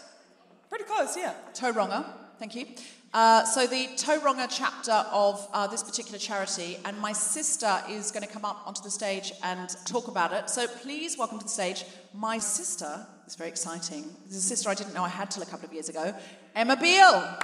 Pretty 0.69 0.85
close, 0.85 1.17
yeah. 1.17 1.35
Tauranga, 1.55 2.05
thank 2.41 2.57
you. 2.57 2.67
Uh, 3.15 3.43
so 3.43 3.67
the 3.67 3.87
Tauranga 3.97 4.47
chapter 4.51 4.93
of 5.11 5.49
uh, 5.55 5.67
this 5.67 5.83
particular 5.83 6.19
charity, 6.19 6.77
and 6.85 6.99
my 7.01 7.15
sister 7.15 7.81
is 7.89 8.11
going 8.11 8.23
to 8.23 8.29
come 8.31 8.45
up 8.45 8.63
onto 8.67 8.83
the 8.83 8.91
stage 8.91 9.33
and 9.43 9.71
talk 9.87 10.09
about 10.09 10.31
it. 10.35 10.51
So 10.51 10.67
please 10.67 11.17
welcome 11.17 11.39
to 11.39 11.45
the 11.45 11.51
stage 11.51 11.85
my 12.13 12.37
sister. 12.39 13.07
It's 13.25 13.35
very 13.35 13.49
exciting. 13.49 14.05
This 14.27 14.37
is 14.37 14.45
a 14.45 14.49
sister 14.49 14.69
I 14.69 14.75
didn't 14.75 14.93
know 14.93 15.05
I 15.05 15.09
had 15.09 15.31
till 15.31 15.43
a 15.43 15.47
couple 15.47 15.67
of 15.67 15.73
years 15.73 15.89
ago, 15.89 16.15
Emma 16.55 16.77
Beale. 16.77 17.39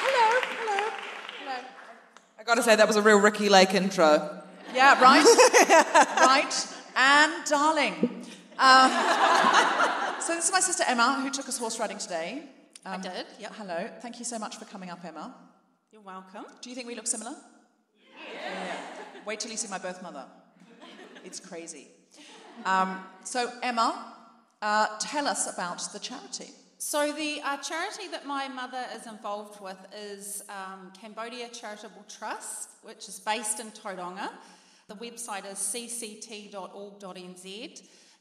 Hello, 0.00 0.40
hello, 0.56 0.90
hello. 1.40 1.64
I 2.38 2.44
gotta 2.44 2.62
say, 2.62 2.74
that 2.74 2.86
was 2.86 2.96
a 2.96 3.02
real 3.02 3.20
Ricki 3.20 3.50
Lake 3.50 3.74
intro. 3.74 4.42
Yeah, 4.74 4.98
right? 5.02 5.24
right. 6.26 6.68
And 6.96 7.44
darling. 7.44 8.25
Um, 8.58 8.90
so 10.20 10.34
this 10.34 10.46
is 10.46 10.52
my 10.52 10.60
sister 10.60 10.84
Emma, 10.86 11.20
who 11.22 11.30
took 11.30 11.48
us 11.48 11.58
horse 11.58 11.78
riding 11.78 11.98
today. 11.98 12.42
Um, 12.86 13.00
I 13.00 13.02
did, 13.02 13.26
yep. 13.38 13.52
Hello. 13.56 13.90
Thank 14.00 14.18
you 14.18 14.24
so 14.24 14.38
much 14.38 14.56
for 14.56 14.64
coming 14.64 14.88
up, 14.90 15.04
Emma. 15.04 15.34
You're 15.92 16.00
welcome. 16.00 16.46
Do 16.62 16.70
you 16.70 16.76
think 16.76 16.86
we 16.86 16.94
look 16.94 17.06
similar? 17.06 17.34
Yeah. 18.32 18.76
Wait 19.26 19.40
till 19.40 19.50
you 19.50 19.56
see 19.56 19.68
my 19.68 19.78
birth 19.78 20.02
mother. 20.02 20.24
It's 21.24 21.40
crazy. 21.40 21.88
Um, 22.64 23.04
so, 23.24 23.50
Emma, 23.62 24.14
uh, 24.62 24.86
tell 25.00 25.26
us 25.26 25.52
about 25.52 25.82
the 25.92 25.98
charity. 25.98 26.50
So, 26.78 27.12
the 27.12 27.40
uh, 27.44 27.58
charity 27.58 28.08
that 28.10 28.24
my 28.26 28.48
mother 28.48 28.86
is 28.94 29.06
involved 29.06 29.60
with 29.60 29.76
is 29.94 30.42
um, 30.48 30.92
Cambodia 30.98 31.48
Charitable 31.48 32.04
Trust, 32.08 32.70
which 32.82 33.08
is 33.08 33.20
based 33.20 33.60
in 33.60 33.70
Tauranga. 33.72 34.30
The 34.88 34.94
website 34.94 35.50
is 35.50 35.58
cct.org.nz, 35.58 36.52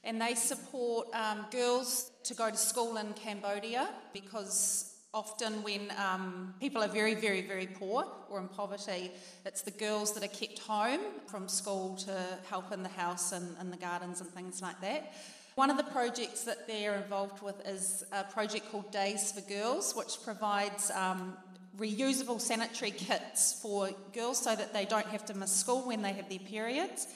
and 0.05 0.21
they 0.21 0.35
support 0.35 1.07
um, 1.13 1.45
girls 1.51 2.11
to 2.23 2.33
go 2.33 2.49
to 2.49 2.57
school 2.57 2.97
in 2.97 3.11
Cambodia 3.13 3.89
because 4.13 4.93
often 5.13 5.63
when 5.63 5.91
um, 5.97 6.53
people 6.59 6.83
are 6.83 6.87
very, 6.87 7.15
very, 7.15 7.41
very 7.41 7.67
poor 7.67 8.05
or 8.29 8.39
in 8.39 8.47
poverty, 8.47 9.11
it's 9.45 9.61
the 9.63 9.71
girls 9.71 10.13
that 10.13 10.23
are 10.23 10.27
kept 10.27 10.59
home 10.59 11.01
from 11.27 11.47
school 11.47 11.95
to 11.95 12.23
help 12.49 12.71
in 12.71 12.83
the 12.83 12.89
house 12.89 13.31
and 13.31 13.55
in 13.59 13.71
the 13.71 13.77
gardens 13.77 14.21
and 14.21 14.29
things 14.29 14.61
like 14.61 14.79
that. 14.81 15.13
One 15.55 15.69
of 15.69 15.77
the 15.77 15.83
projects 15.83 16.43
that 16.43 16.67
they're 16.67 16.95
involved 16.95 17.41
with 17.41 17.65
is 17.65 18.03
a 18.11 18.25
project 18.25 18.71
called 18.71 18.91
Days 18.91 19.31
for 19.31 19.41
Girls, 19.49 19.95
which 19.95 20.21
provides 20.23 20.91
um, 20.91 21.37
reusable 21.77 22.41
sanitary 22.41 22.91
kits 22.91 23.59
for 23.61 23.89
girls 24.13 24.37
so 24.37 24.53
that 24.53 24.73
they 24.73 24.85
don't 24.85 25.07
have 25.07 25.25
to 25.25 25.33
miss 25.33 25.51
school 25.51 25.87
when 25.87 26.01
they 26.01 26.11
have 26.11 26.29
their 26.29 26.39
periods. 26.39 27.07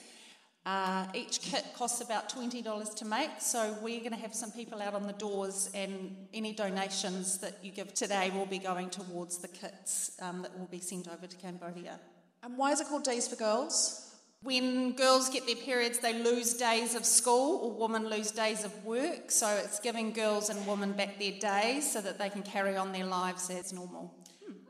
Uh, 0.65 1.05
each 1.13 1.41
kit 1.41 1.65
costs 1.73 2.01
about 2.01 2.29
$20 2.29 2.95
to 2.95 3.05
make, 3.05 3.29
so 3.39 3.75
we're 3.81 3.99
going 3.99 4.11
to 4.11 4.17
have 4.17 4.35
some 4.35 4.51
people 4.51 4.81
out 4.81 4.93
on 4.93 5.07
the 5.07 5.13
doors, 5.13 5.69
and 5.73 6.15
any 6.33 6.53
donations 6.53 7.37
that 7.39 7.57
you 7.63 7.71
give 7.71 7.93
today 7.93 8.29
will 8.31 8.45
be 8.45 8.59
going 8.59 8.89
towards 8.89 9.37
the 9.37 9.47
kits 9.47 10.11
um, 10.21 10.41
that 10.41 10.57
will 10.59 10.67
be 10.67 10.79
sent 10.79 11.07
over 11.07 11.25
to 11.25 11.35
Cambodia. 11.37 11.99
And 12.43 12.57
why 12.57 12.71
is 12.71 12.81
it 12.81 12.87
called 12.87 13.03
Days 13.03 13.27
for 13.27 13.35
Girls? 13.35 14.05
When 14.41 14.93
girls 14.93 15.29
get 15.29 15.45
their 15.47 15.55
periods, 15.55 15.99
they 15.99 16.21
lose 16.21 16.53
days 16.53 16.93
of 16.93 17.05
school, 17.05 17.59
or 17.61 17.87
women 17.87 18.09
lose 18.09 18.31
days 18.31 18.63
of 18.63 18.85
work, 18.85 19.31
so 19.31 19.47
it's 19.63 19.79
giving 19.79 20.11
girls 20.11 20.49
and 20.49 20.67
women 20.67 20.91
back 20.91 21.19
their 21.19 21.39
days 21.39 21.91
so 21.91 21.99
that 22.01 22.19
they 22.19 22.29
can 22.29 22.43
carry 22.43 22.75
on 22.77 22.91
their 22.91 23.05
lives 23.05 23.49
as 23.49 23.73
normal. 23.73 24.13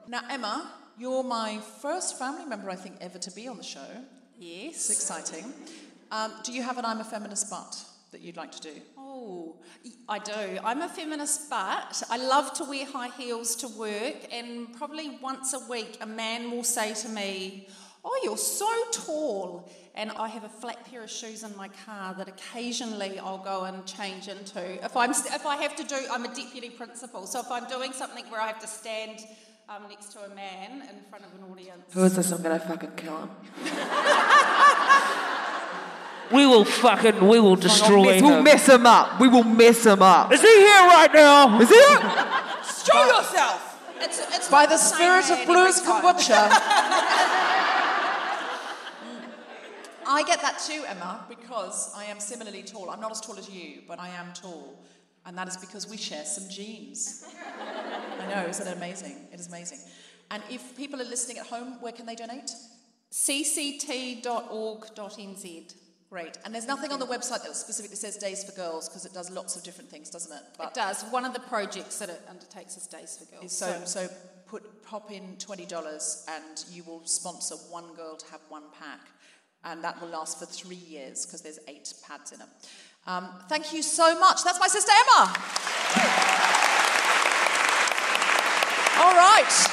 Now, 0.08 0.22
Emma, 0.30 0.72
you're 0.98 1.24
my 1.24 1.60
first 1.82 2.18
family 2.18 2.46
member, 2.46 2.70
I 2.70 2.76
think, 2.76 2.98
ever 3.02 3.20
to 3.20 3.32
be 3.32 3.48
on 3.48 3.58
the 3.58 3.64
show. 3.64 4.06
Yes. 4.40 4.90
It's 4.90 4.90
exciting. 4.90 5.54
Um, 6.12 6.32
do 6.44 6.54
you 6.54 6.64
have 6.64 6.78
an 6.78 6.86
I'm 6.86 7.02
a 7.02 7.04
feminist 7.04 7.50
but 7.50 7.84
that 8.12 8.22
you'd 8.22 8.38
like 8.38 8.52
to 8.54 8.62
do? 8.62 8.82
Oh, 8.98 9.58
I 10.08 10.20
do. 10.20 10.60
I'm 10.64 10.82
a 10.82 10.88
feminist, 10.88 11.50
but 11.50 12.02
I 12.10 12.18
love 12.18 12.54
to 12.54 12.64
wear 12.64 12.86
high 12.86 13.10
heels 13.10 13.56
to 13.58 13.68
work, 13.68 14.16
and 14.32 14.74
probably 14.78 15.18
once 15.22 15.54
a 15.54 15.60
week, 15.70 15.98
a 16.00 16.06
man 16.06 16.52
will 16.52 16.64
say 16.64 16.94
to 16.94 17.10
me, 17.10 17.68
Oh, 18.04 18.18
you're 18.24 18.38
so 18.38 18.72
tall. 18.92 19.70
And 19.94 20.12
I 20.12 20.30
have 20.30 20.46
a 20.46 20.50
flat 20.50 20.90
pair 20.90 21.04
of 21.04 21.10
shoes 21.10 21.44
in 21.44 21.54
my 21.58 21.68
car 21.86 22.14
that 22.14 22.30
occasionally 22.30 23.20
I'll 23.20 23.44
go 23.44 23.66
and 23.66 23.86
change 23.86 24.30
into. 24.30 24.84
If, 24.86 24.96
I'm, 24.96 25.12
if 25.12 25.46
I 25.46 25.58
have 25.58 25.76
to 25.76 25.84
do, 25.84 25.98
I'm 26.10 26.24
a 26.24 26.34
deputy 26.34 26.70
principal, 26.70 27.28
so 27.28 27.42
if 27.42 27.52
I'm 27.52 27.68
doing 27.68 27.92
something 27.92 28.24
where 28.30 28.40
I 28.40 28.48
have 28.48 28.62
to 28.62 28.68
stand 28.68 29.26
um, 29.70 29.84
next 29.90 30.12
to 30.14 30.20
a 30.20 30.30
man 30.36 30.82
in 30.82 31.04
front 31.10 31.26
of 31.26 31.34
an 31.36 31.52
audience. 31.52 31.94
Who 31.94 32.04
is 32.04 32.16
this? 32.16 32.32
I'm 32.32 32.42
gonna 32.42 32.60
fucking 32.60 32.92
kill 32.96 33.18
him. 33.18 33.30
We 36.32 36.46
will 36.46 36.64
fucking, 36.64 37.28
we 37.28 37.40
will 37.40 37.56
destroy 37.56 38.06
Mess- 38.06 38.22
we'll 38.22 38.44
mess 38.44 38.70
him 38.70 38.86
up. 38.86 39.20
We 39.20 39.28
will 39.28 39.44
mess 39.44 39.84
him 39.86 40.02
up. 40.02 40.32
Is 40.32 40.42
he 40.42 40.48
here 40.48 40.82
right 40.88 41.10
now? 41.12 41.60
Is 41.60 41.70
it? 41.72 42.02
Show 42.86 43.04
yourself. 43.04 43.66
It's, 44.00 44.20
it's 44.36 44.48
By 44.48 44.62
not 44.66 44.70
the 44.70 44.78
spirit 44.78 45.30
of 45.32 45.46
blues 45.48 45.80
every 45.80 45.92
kombucha. 45.92 46.50
I 50.12 50.24
get 50.26 50.42
that 50.42 50.60
too, 50.60 50.84
Emma, 50.88 51.26
because 51.28 51.92
I 51.96 52.06
am 52.06 52.20
similarly 52.20 52.64
tall. 52.64 52.90
I'm 52.90 53.00
not 53.02 53.12
as 53.12 53.22
tall 53.22 53.38
as 53.38 53.50
you, 53.50 53.82
but 53.88 54.00
I 54.00 54.10
am 54.10 54.32
tall. 54.34 54.80
And 55.30 55.38
that 55.38 55.48
is 55.48 55.56
because 55.58 55.88
we 55.88 55.96
share 55.96 56.26
some 56.26 56.50
genes. 56.50 57.24
I 58.20 58.26
know, 58.34 58.48
isn't 58.50 58.68
it 58.68 58.76
amazing? 58.76 59.16
It 59.32 59.40
is 59.40 59.46
amazing. 59.48 59.78
And 60.32 60.42
if 60.50 60.76
people 60.76 61.00
are 61.00 61.06
listening 61.06 61.38
at 61.38 61.46
home, 61.46 61.80
where 61.82 61.92
can 61.92 62.08
they 62.08 62.16
donate? 62.16 62.50
cct.org.nz. 63.12 64.24
Great. 66.10 66.40
And 66.44 66.56
there's 66.56 66.66
nothing 66.66 66.92
on 66.92 66.98
the 66.98 67.06
website 67.06 67.44
that 67.44 67.56
specifically 67.56 67.96
says 67.96 68.18
Days 68.18 68.44
for 68.44 68.54
Girls 68.54 68.90
because 68.90 69.06
it 69.06 69.14
does 69.14 69.30
lots 69.30 69.56
of 69.56 69.62
different 69.62 69.92
things, 69.92 70.10
doesn't 70.10 70.36
it? 70.36 70.42
It 70.60 70.74
does. 70.74 71.04
One 71.12 71.26
of 71.26 71.36
the 71.36 71.42
projects 71.42 72.00
that 72.00 72.10
it 72.10 72.22
undertakes 72.28 72.76
is 72.76 72.88
Days 72.88 73.20
for 73.20 73.26
Girls. 73.36 73.56
So, 73.56 73.84
so 73.86 74.08
put 74.48 74.84
pop 74.84 75.12
in 75.12 75.36
twenty 75.38 75.68
dollars, 75.68 76.26
and 76.28 76.66
you 76.72 76.84
will 76.86 77.06
sponsor 77.06 77.54
one 77.70 77.94
girl 77.94 78.18
to 78.18 78.32
have 78.32 78.42
one 78.50 78.64
pack, 78.80 79.02
and 79.64 79.84
that 79.84 80.02
will 80.02 80.10
last 80.10 80.40
for 80.40 80.48
three 80.48 80.76
years 80.76 81.28
because 81.28 81.44
there's 81.44 81.60
eight 81.68 81.94
pads 82.08 82.32
in 82.32 82.42
it. 82.42 82.48
Um, 83.06 83.30
thank 83.47 83.74
you 83.74 83.82
so 83.82 84.20
much. 84.20 84.43
That's 84.43 84.60
my 84.60 84.68
sister 84.68 84.91
Emma. 84.91 85.34
All 89.02 89.14
right. 89.14 89.70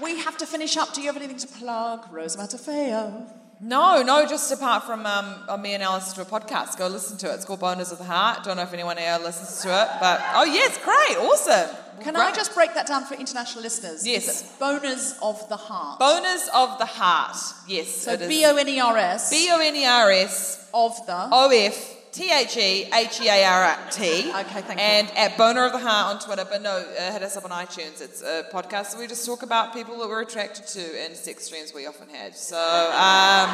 We 0.00 0.18
have 0.20 0.38
to 0.38 0.46
finish 0.46 0.76
up. 0.76 0.94
Do 0.94 1.02
you 1.02 1.08
have 1.08 1.16
anything 1.16 1.38
to 1.38 1.46
plug, 1.46 2.10
Rose 2.10 2.36
Matafeo? 2.36 3.30
No, 3.62 4.02
no, 4.02 4.26
just 4.26 4.50
apart 4.52 4.84
from 4.84 5.04
um, 5.04 5.34
uh, 5.46 5.56
me 5.58 5.74
and 5.74 5.82
Alice 5.82 6.14
do 6.14 6.22
a 6.22 6.24
podcast. 6.24 6.78
Go 6.78 6.86
listen 6.86 7.18
to 7.18 7.30
it. 7.30 7.34
It's 7.34 7.44
called 7.44 7.60
Boners 7.60 7.92
of 7.92 7.98
the 7.98 8.04
Heart. 8.04 8.44
Don't 8.44 8.56
know 8.56 8.62
if 8.62 8.72
anyone 8.72 8.96
here 8.96 9.18
listens 9.22 9.60
to 9.62 9.68
it, 9.68 9.88
but 10.00 10.20
oh 10.34 10.44
yes, 10.44 10.78
great, 10.78 11.18
awesome. 11.18 11.76
Can 12.00 12.14
Great. 12.14 12.24
I 12.24 12.32
just 12.32 12.54
break 12.54 12.72
that 12.72 12.86
down 12.86 13.04
for 13.04 13.14
international 13.14 13.62
listeners? 13.62 14.06
Yes. 14.06 14.56
Boners 14.58 15.18
of 15.22 15.46
the 15.50 15.56
heart. 15.56 16.00
Boners 16.00 16.48
of 16.54 16.78
the 16.78 16.86
Heart. 16.86 17.36
Yes. 17.68 17.94
so. 17.94 18.16
B 18.16 18.42
O 18.46 18.56
N 18.56 18.68
E 18.68 18.80
R 18.80 18.96
S. 18.96 19.30
B 19.30 19.48
O 19.50 19.60
N 19.60 19.76
E 19.76 19.84
R 19.84 20.10
S 20.10 20.70
of 20.72 20.96
the 21.04 21.28
O 21.30 21.50
F 21.50 21.99
T 22.12 22.30
H 22.32 22.56
E 22.56 22.88
H 22.92 23.20
E 23.20 23.28
A 23.28 23.44
R 23.44 23.78
T. 23.90 24.30
Okay, 24.30 24.60
thank 24.62 24.80
you. 24.80 24.84
And 24.84 25.10
at 25.16 25.38
Boner 25.38 25.64
of 25.64 25.72
the 25.72 25.78
Heart 25.78 26.14
on 26.16 26.20
Twitter, 26.20 26.44
but 26.50 26.60
no, 26.60 26.70
uh, 26.70 27.12
hit 27.12 27.22
us 27.22 27.36
up 27.36 27.44
on 27.44 27.50
iTunes. 27.50 28.00
It's 28.00 28.22
a 28.22 28.44
podcast 28.52 28.94
where 28.94 29.02
we 29.02 29.06
just 29.06 29.24
talk 29.24 29.42
about 29.42 29.72
people 29.72 29.96
that 29.98 30.08
we're 30.08 30.22
attracted 30.22 30.66
to 30.66 31.00
and 31.02 31.14
sex 31.14 31.48
dreams 31.48 31.72
we 31.72 31.86
often 31.86 32.08
had. 32.08 32.34
So, 32.34 32.56
um, 32.56 33.48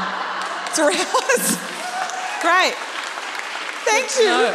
it's. 0.78 1.56
Great. 2.42 2.74
Thank 3.84 4.16
you. 4.18 4.24
No. 4.24 4.54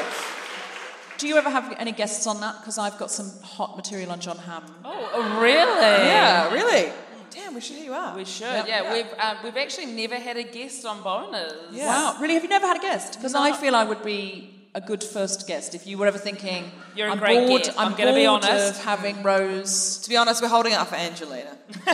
Do 1.17 1.27
you 1.27 1.37
ever 1.37 1.49
have 1.49 1.75
any 1.77 1.91
guests 1.91 2.25
on 2.25 2.41
that? 2.41 2.59
Because 2.59 2.79
I've 2.79 2.97
got 2.97 3.11
some 3.11 3.29
hot 3.43 3.75
material 3.77 4.11
on 4.11 4.19
Jon 4.19 4.37
Hamm. 4.37 4.63
Oh, 4.83 5.39
really? 5.39 6.07
Yeah, 6.07 6.51
really. 6.51 6.91
Damn, 7.31 7.53
we 7.55 7.61
should 7.61 7.77
hear 7.77 7.85
you 7.85 7.93
out. 7.93 8.15
We 8.15 8.25
should. 8.25 8.67
Yeah, 8.67 8.93
we've 8.93 9.05
uh, 9.17 9.35
we've 9.43 9.57
actually 9.57 9.87
never 9.87 10.15
had 10.15 10.37
a 10.37 10.43
guest 10.43 10.85
on 10.85 10.97
boners. 11.01 11.53
Yeah. 11.71 11.87
Wow, 11.87 12.17
really? 12.21 12.33
Have 12.35 12.43
you 12.43 12.49
never 12.49 12.67
had 12.67 12.77
a 12.77 12.81
guest? 12.81 13.13
Because 13.17 13.33
No. 13.33 13.41
I 13.41 13.53
feel 13.53 13.75
I 13.75 13.83
would 13.85 14.03
be 14.03 14.49
a 14.75 14.81
good 14.81 15.03
first 15.03 15.47
guest 15.47 15.73
if 15.75 15.85
you 15.87 15.97
were 15.97 16.07
ever 16.07 16.17
thinking. 16.17 16.71
You're 16.95 17.07
a 17.07 17.11
I'm 17.11 17.19
great 17.19 17.47
bored, 17.47 17.63
guest. 17.63 17.77
I'm, 17.79 17.89
I'm 17.93 17.97
gonna 17.97 18.13
be 18.13 18.25
honest. 18.25 18.79
of 18.79 18.83
having 18.85 19.23
Rose. 19.23 19.97
To 20.03 20.09
be 20.09 20.17
honest, 20.17 20.41
we're 20.41 20.49
holding 20.49 20.73
it 20.73 20.79
up 20.79 20.87
for 20.89 20.95
Angelina. 20.95 21.57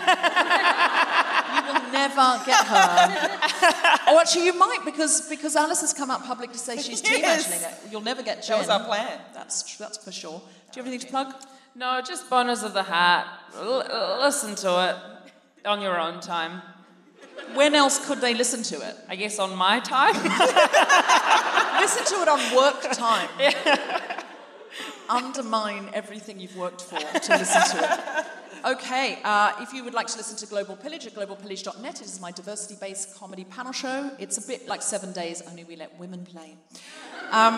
You 1.58 1.74
will 1.74 1.92
never 1.92 2.42
get 2.46 2.66
her. 2.66 4.00
oh, 4.08 4.20
actually, 4.22 4.46
you 4.46 4.54
might 4.58 4.80
because 4.86 5.28
because 5.30 5.56
Alice 5.56 5.82
has 5.82 5.94
come 5.94 6.12
out 6.12 6.24
public 6.26 6.52
to 6.52 6.58
say 6.58 6.78
she's 6.82 7.02
team 7.02 7.20
Yes. 7.22 7.52
Angelina. 7.52 7.74
You'll 7.92 8.02
never 8.02 8.24
get 8.24 8.42
Jen. 8.44 8.58
That 8.58 8.60
was 8.60 8.70
our 8.70 8.84
plan. 8.86 9.20
That's 9.34 9.64
tr- 9.64 9.84
that's 9.84 9.98
for 9.98 10.12
sure. 10.12 10.40
Do 10.72 10.80
you 10.80 10.84
have 10.84 10.88
anything 10.88 11.08
to 11.08 11.12
plug? 11.12 11.34
No, 11.76 12.02
just 12.06 12.30
boners 12.30 12.64
of 12.64 12.74
the 12.74 12.84
heart. 12.84 13.28
L- 13.56 14.20
listen 14.22 14.56
to 14.56 14.90
it 14.90 14.96
on 15.68 15.82
your 15.82 16.00
own 16.00 16.20
time. 16.20 16.62
When 17.54 17.76
else 17.76 18.06
could 18.08 18.20
they 18.20 18.34
listen 18.34 18.64
to 18.64 18.88
it? 18.88 18.96
I 19.08 19.16
guess 19.16 19.40
on 19.40 19.56
my 19.56 19.80
time. 19.80 20.14
Listen 21.80 22.04
to 22.06 22.22
it 22.24 22.28
on 22.28 22.56
work 22.56 22.82
time. 22.92 23.30
Undermine 25.10 25.90
everything 25.94 26.40
you've 26.40 26.58
worked 26.58 26.82
for 26.82 26.98
to 26.98 27.38
listen 27.38 27.62
to 27.78 27.84
it. 27.84 28.26
Okay, 28.66 29.20
uh, 29.24 29.54
if 29.62 29.72
you 29.72 29.84
would 29.86 29.94
like 29.94 30.08
to 30.08 30.18
listen 30.18 30.36
to 30.38 30.46
Global 30.48 30.76
Pillage 30.76 31.06
at 31.08 31.14
globalpillage.net, 31.14 32.02
it 32.02 32.06
is 32.06 32.20
my 32.20 32.32
diversity 32.32 32.76
based 32.82 33.16
comedy 33.16 33.46
panel 33.46 33.72
show. 33.72 34.12
It's 34.20 34.38
a 34.44 34.48
bit 34.48 34.68
like 34.68 34.82
Seven 34.82 35.14
Days, 35.14 35.42
only 35.48 35.64
we 35.64 35.76
let 35.78 35.98
women 35.98 36.26
play. 36.26 36.56
Um, 37.32 37.54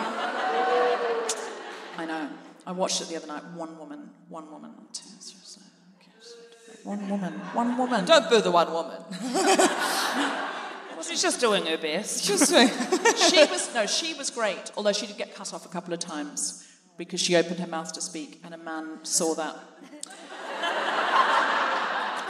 I 1.96 2.04
know. 2.06 2.28
I 2.66 2.72
watched 2.72 3.00
it 3.00 3.08
the 3.08 3.16
other 3.16 3.26
night. 3.26 3.42
One 3.54 3.76
woman, 3.78 4.10
one 4.28 4.48
woman. 4.50 4.72
two, 4.92 5.02
three, 5.02 5.20
so- 5.20 5.34
okay, 5.34 5.38
so- 5.38 5.39
One 6.84 7.08
woman, 7.08 7.32
one 7.52 7.76
woman. 7.76 8.04
Don't 8.04 8.28
boo 8.30 8.40
the 8.40 8.50
one 8.50 8.72
woman. 8.72 9.02
She's 11.02 11.22
just 11.22 11.40
doing 11.40 11.66
her 11.66 11.78
best. 11.78 12.24
Just 12.24 12.50
doing. 12.50 12.68
she 13.16 13.44
was 13.44 13.74
no, 13.74 13.86
she 13.86 14.14
was 14.14 14.30
great. 14.30 14.70
Although 14.76 14.92
she 14.92 15.06
did 15.06 15.16
get 15.16 15.34
cut 15.34 15.52
off 15.52 15.64
a 15.64 15.68
couple 15.68 15.92
of 15.92 16.00
times 16.00 16.66
because 16.96 17.20
she 17.20 17.36
opened 17.36 17.58
her 17.58 17.66
mouth 17.66 17.92
to 17.94 18.00
speak, 18.00 18.40
and 18.44 18.54
a 18.54 18.58
man 18.58 18.98
saw 19.02 19.34
that. 19.34 19.56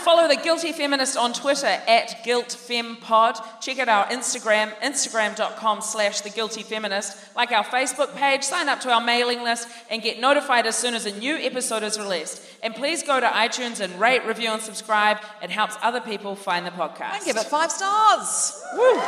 Follow 0.00 0.26
the 0.28 0.36
Guilty 0.36 0.72
Feminist 0.72 1.16
on 1.16 1.32
Twitter 1.32 1.66
at 1.66 2.24
GuiltFemPod. 2.24 3.60
Check 3.60 3.78
out 3.78 3.88
our 3.88 4.06
Instagram, 4.06 4.72
instagram.com 4.80 5.82
slash 5.82 6.22
The 6.22 6.30
Guilty 6.30 6.62
Feminist. 6.62 7.16
Like 7.36 7.52
our 7.52 7.64
Facebook 7.64 8.16
page, 8.16 8.42
sign 8.42 8.68
up 8.68 8.80
to 8.80 8.90
our 8.90 9.00
mailing 9.00 9.42
list, 9.42 9.68
and 9.90 10.02
get 10.02 10.18
notified 10.18 10.66
as 10.66 10.76
soon 10.76 10.94
as 10.94 11.04
a 11.04 11.18
new 11.18 11.36
episode 11.36 11.82
is 11.82 11.98
released. 11.98 12.42
And 12.62 12.74
please 12.74 13.02
go 13.02 13.20
to 13.20 13.26
iTunes 13.26 13.80
and 13.80 14.00
rate, 14.00 14.24
review, 14.24 14.50
and 14.50 14.62
subscribe. 14.62 15.18
It 15.42 15.50
helps 15.50 15.76
other 15.82 16.00
people 16.00 16.34
find 16.34 16.66
the 16.66 16.70
podcast. 16.70 17.16
And 17.16 17.24
give 17.24 17.36
it 17.36 17.44
five 17.44 17.70
stars. 17.70 18.62
Woo! 18.76 19.00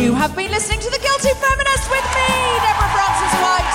You 0.00 0.16
have 0.16 0.32
been 0.32 0.48
listening 0.48 0.80
to 0.80 0.88
The 0.88 0.96
Guilty 0.96 1.28
Feminist 1.36 1.84
with 1.92 2.08
me, 2.16 2.32
Deborah 2.64 2.88
Frances-White, 2.88 3.74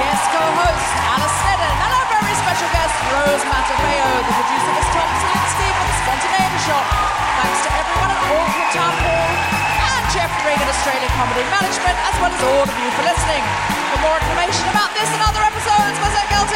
guest 0.00 0.24
co-host 0.32 0.88
Alice 1.04 1.36
Snedden, 1.36 1.68
and 1.68 1.92
our 1.92 2.06
very 2.16 2.32
special 2.32 2.64
guest 2.72 2.96
Rose 3.12 3.44
Matafeo, 3.44 4.08
the 4.24 4.34
producer 4.40 4.72
of 4.72 4.88
Tom 4.96 5.36
Steve 5.52 5.76
with 5.76 5.88
the 5.92 5.96
spontaneity 6.00 6.60
shot. 6.64 6.80
Thanks 7.44 7.60
to 7.60 7.70
everyone 7.76 8.08
at 8.08 8.20
Auckland 8.24 8.72
Town 8.72 8.94
Hall 9.04 9.28
and 9.84 10.04
Jeff 10.16 10.32
Regan 10.48 10.64
Australian 10.64 11.12
Comedy 11.12 11.44
Management, 11.44 11.96
as 12.08 12.14
well 12.24 12.32
as 12.32 12.40
all 12.40 12.64
of 12.64 12.72
you 12.72 12.88
for 12.96 13.04
listening. 13.04 13.44
For 13.92 14.00
more 14.00 14.16
information 14.16 14.64
about 14.72 14.96
this 14.96 15.12
and 15.12 15.20
other 15.28 15.44
episodes, 15.44 15.92
visit 16.00 16.24
guiltywebinars.com. 16.32 16.55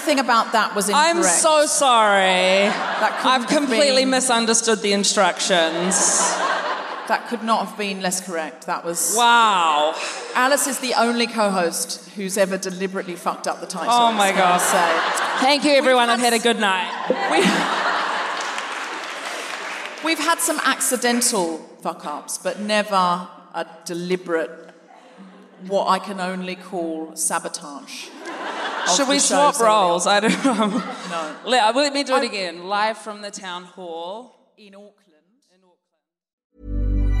Everything 0.00 0.18
about 0.18 0.52
that 0.52 0.74
was 0.74 0.88
incorrect. 0.88 1.16
I'm 1.16 1.22
so 1.22 1.66
sorry. 1.66 2.64
I've 2.68 3.46
completely 3.48 4.02
been- 4.02 4.10
misunderstood 4.10 4.80
the 4.80 4.94
instructions. 4.94 5.94
That 7.08 7.26
could 7.28 7.42
not 7.42 7.66
have 7.66 7.76
been 7.76 8.00
less 8.00 8.18
correct. 8.22 8.64
That 8.66 8.82
was. 8.82 9.14
Wow. 9.14 9.94
Alice 10.34 10.66
is 10.66 10.78
the 10.78 10.94
only 10.94 11.26
co-host 11.26 12.08
who's 12.16 12.38
ever 12.38 12.56
deliberately 12.56 13.14
fucked 13.14 13.46
up 13.46 13.60
the 13.60 13.66
title. 13.66 13.92
Oh 13.92 14.10
my 14.12 14.32
God. 14.32 14.58
Say. 14.58 14.90
Thank 15.44 15.64
you, 15.64 15.72
everyone. 15.72 16.08
We've 16.08 16.14
I've 16.14 16.24
had 16.24 16.32
had 16.32 16.40
a 16.40 16.42
good 16.42 16.58
night. 16.58 16.90
We've 20.04 20.18
had 20.18 20.38
some 20.38 20.58
accidental 20.64 21.58
fuck 21.82 22.06
ups, 22.06 22.38
but 22.38 22.58
never 22.58 22.96
a 23.54 23.66
deliberate, 23.84 24.50
what 25.66 25.88
I 25.88 25.98
can 25.98 26.20
only 26.20 26.56
call 26.56 27.14
sabotage. 27.16 28.08
Of 28.90 28.96
Should 28.96 29.08
we 29.08 29.18
swap 29.18 29.58
roles? 29.60 30.06
I 30.06 30.20
don't 30.20 30.44
know. 30.44 30.66
No. 31.10 31.36
Let, 31.46 31.74
let 31.74 31.92
me 31.92 32.04
do 32.04 32.14
it 32.16 32.22
I- 32.22 32.24
again. 32.24 32.64
Live 32.66 32.98
from 32.98 33.22
the 33.22 33.30
town 33.30 33.64
hall. 33.64 34.52
in 34.56 34.74
Auckland. 34.74 34.94
In 35.52 35.60
Auckland. 36.62 37.20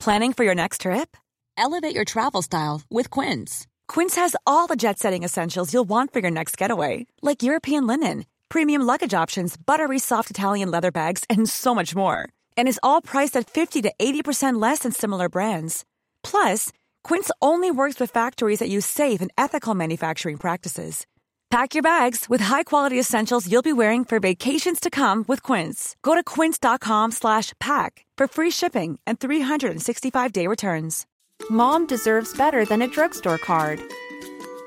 Planning 0.00 0.32
for 0.32 0.44
your 0.44 0.54
next 0.54 0.82
trip? 0.82 1.16
Elevate 1.56 1.94
your 1.94 2.04
travel 2.04 2.42
style 2.42 2.82
with 2.90 3.10
Quince. 3.10 3.66
Quince 3.88 4.14
has 4.16 4.36
all 4.46 4.66
the 4.66 4.76
jet 4.76 4.98
setting 4.98 5.24
essentials 5.24 5.72
you'll 5.72 5.84
want 5.88 6.12
for 6.12 6.20
your 6.20 6.30
next 6.30 6.56
getaway, 6.56 7.06
like 7.22 7.42
European 7.42 7.86
linen, 7.86 8.24
premium 8.48 8.82
luggage 8.82 9.14
options, 9.14 9.56
buttery 9.56 9.98
soft 9.98 10.30
Italian 10.30 10.70
leather 10.70 10.92
bags, 10.92 11.24
and 11.28 11.48
so 11.48 11.74
much 11.74 11.96
more. 11.96 12.28
And 12.56 12.68
is 12.68 12.80
all 12.82 13.00
priced 13.02 13.36
at 13.36 13.50
50 13.50 13.82
to 13.82 13.92
80% 13.98 14.60
less 14.62 14.80
than 14.80 14.92
similar 14.92 15.28
brands. 15.28 15.84
Plus, 16.22 16.70
Quince 17.04 17.30
only 17.40 17.70
works 17.70 17.98
with 17.98 18.10
factories 18.12 18.60
that 18.60 18.68
use 18.68 18.86
safe 18.86 19.20
and 19.20 19.32
ethical 19.36 19.74
manufacturing 19.74 20.36
practices. 20.36 21.06
Pack 21.50 21.74
your 21.74 21.82
bags 21.82 22.26
with 22.28 22.42
high-quality 22.42 22.98
essentials 23.00 23.50
you'll 23.50 23.62
be 23.62 23.72
wearing 23.72 24.04
for 24.04 24.20
vacations 24.20 24.80
to 24.80 24.90
come 24.90 25.24
with 25.26 25.42
Quince. 25.42 25.96
Go 26.02 26.14
to 26.14 26.22
quince.com 26.22 27.10
slash 27.10 27.54
pack 27.58 28.04
for 28.18 28.28
free 28.28 28.50
shipping 28.50 28.98
and 29.06 29.18
365-day 29.18 30.46
returns. 30.46 31.06
Mom 31.48 31.86
deserves 31.86 32.36
better 32.36 32.66
than 32.66 32.82
a 32.82 32.88
drugstore 32.88 33.38
card. 33.38 33.80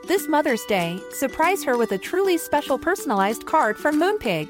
This 0.07 0.27
Mother's 0.27 0.65
Day, 0.65 0.99
surprise 1.11 1.63
her 1.65 1.77
with 1.77 1.91
a 1.91 1.99
truly 1.99 2.39
special 2.39 2.79
personalized 2.79 3.45
card 3.45 3.77
from 3.77 3.99
Moonpig. 3.99 4.49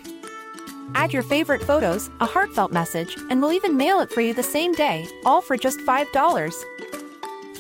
Add 0.96 1.12
your 1.12 1.24
favorite 1.24 1.62
photos, 1.62 2.10
a 2.22 2.26
heartfelt 2.26 2.72
message, 2.72 3.18
and 3.30 3.42
we'll 3.42 3.54
even 3.54 3.76
mail 3.76 4.00
it 4.00 4.10
for 4.10 4.22
you 4.22 4.34
the 4.34 4.44
same 4.44 4.72
day, 4.72 5.06
all 5.26 5.42
for 5.42 5.58
just 5.58 5.80
$5. 5.80 7.01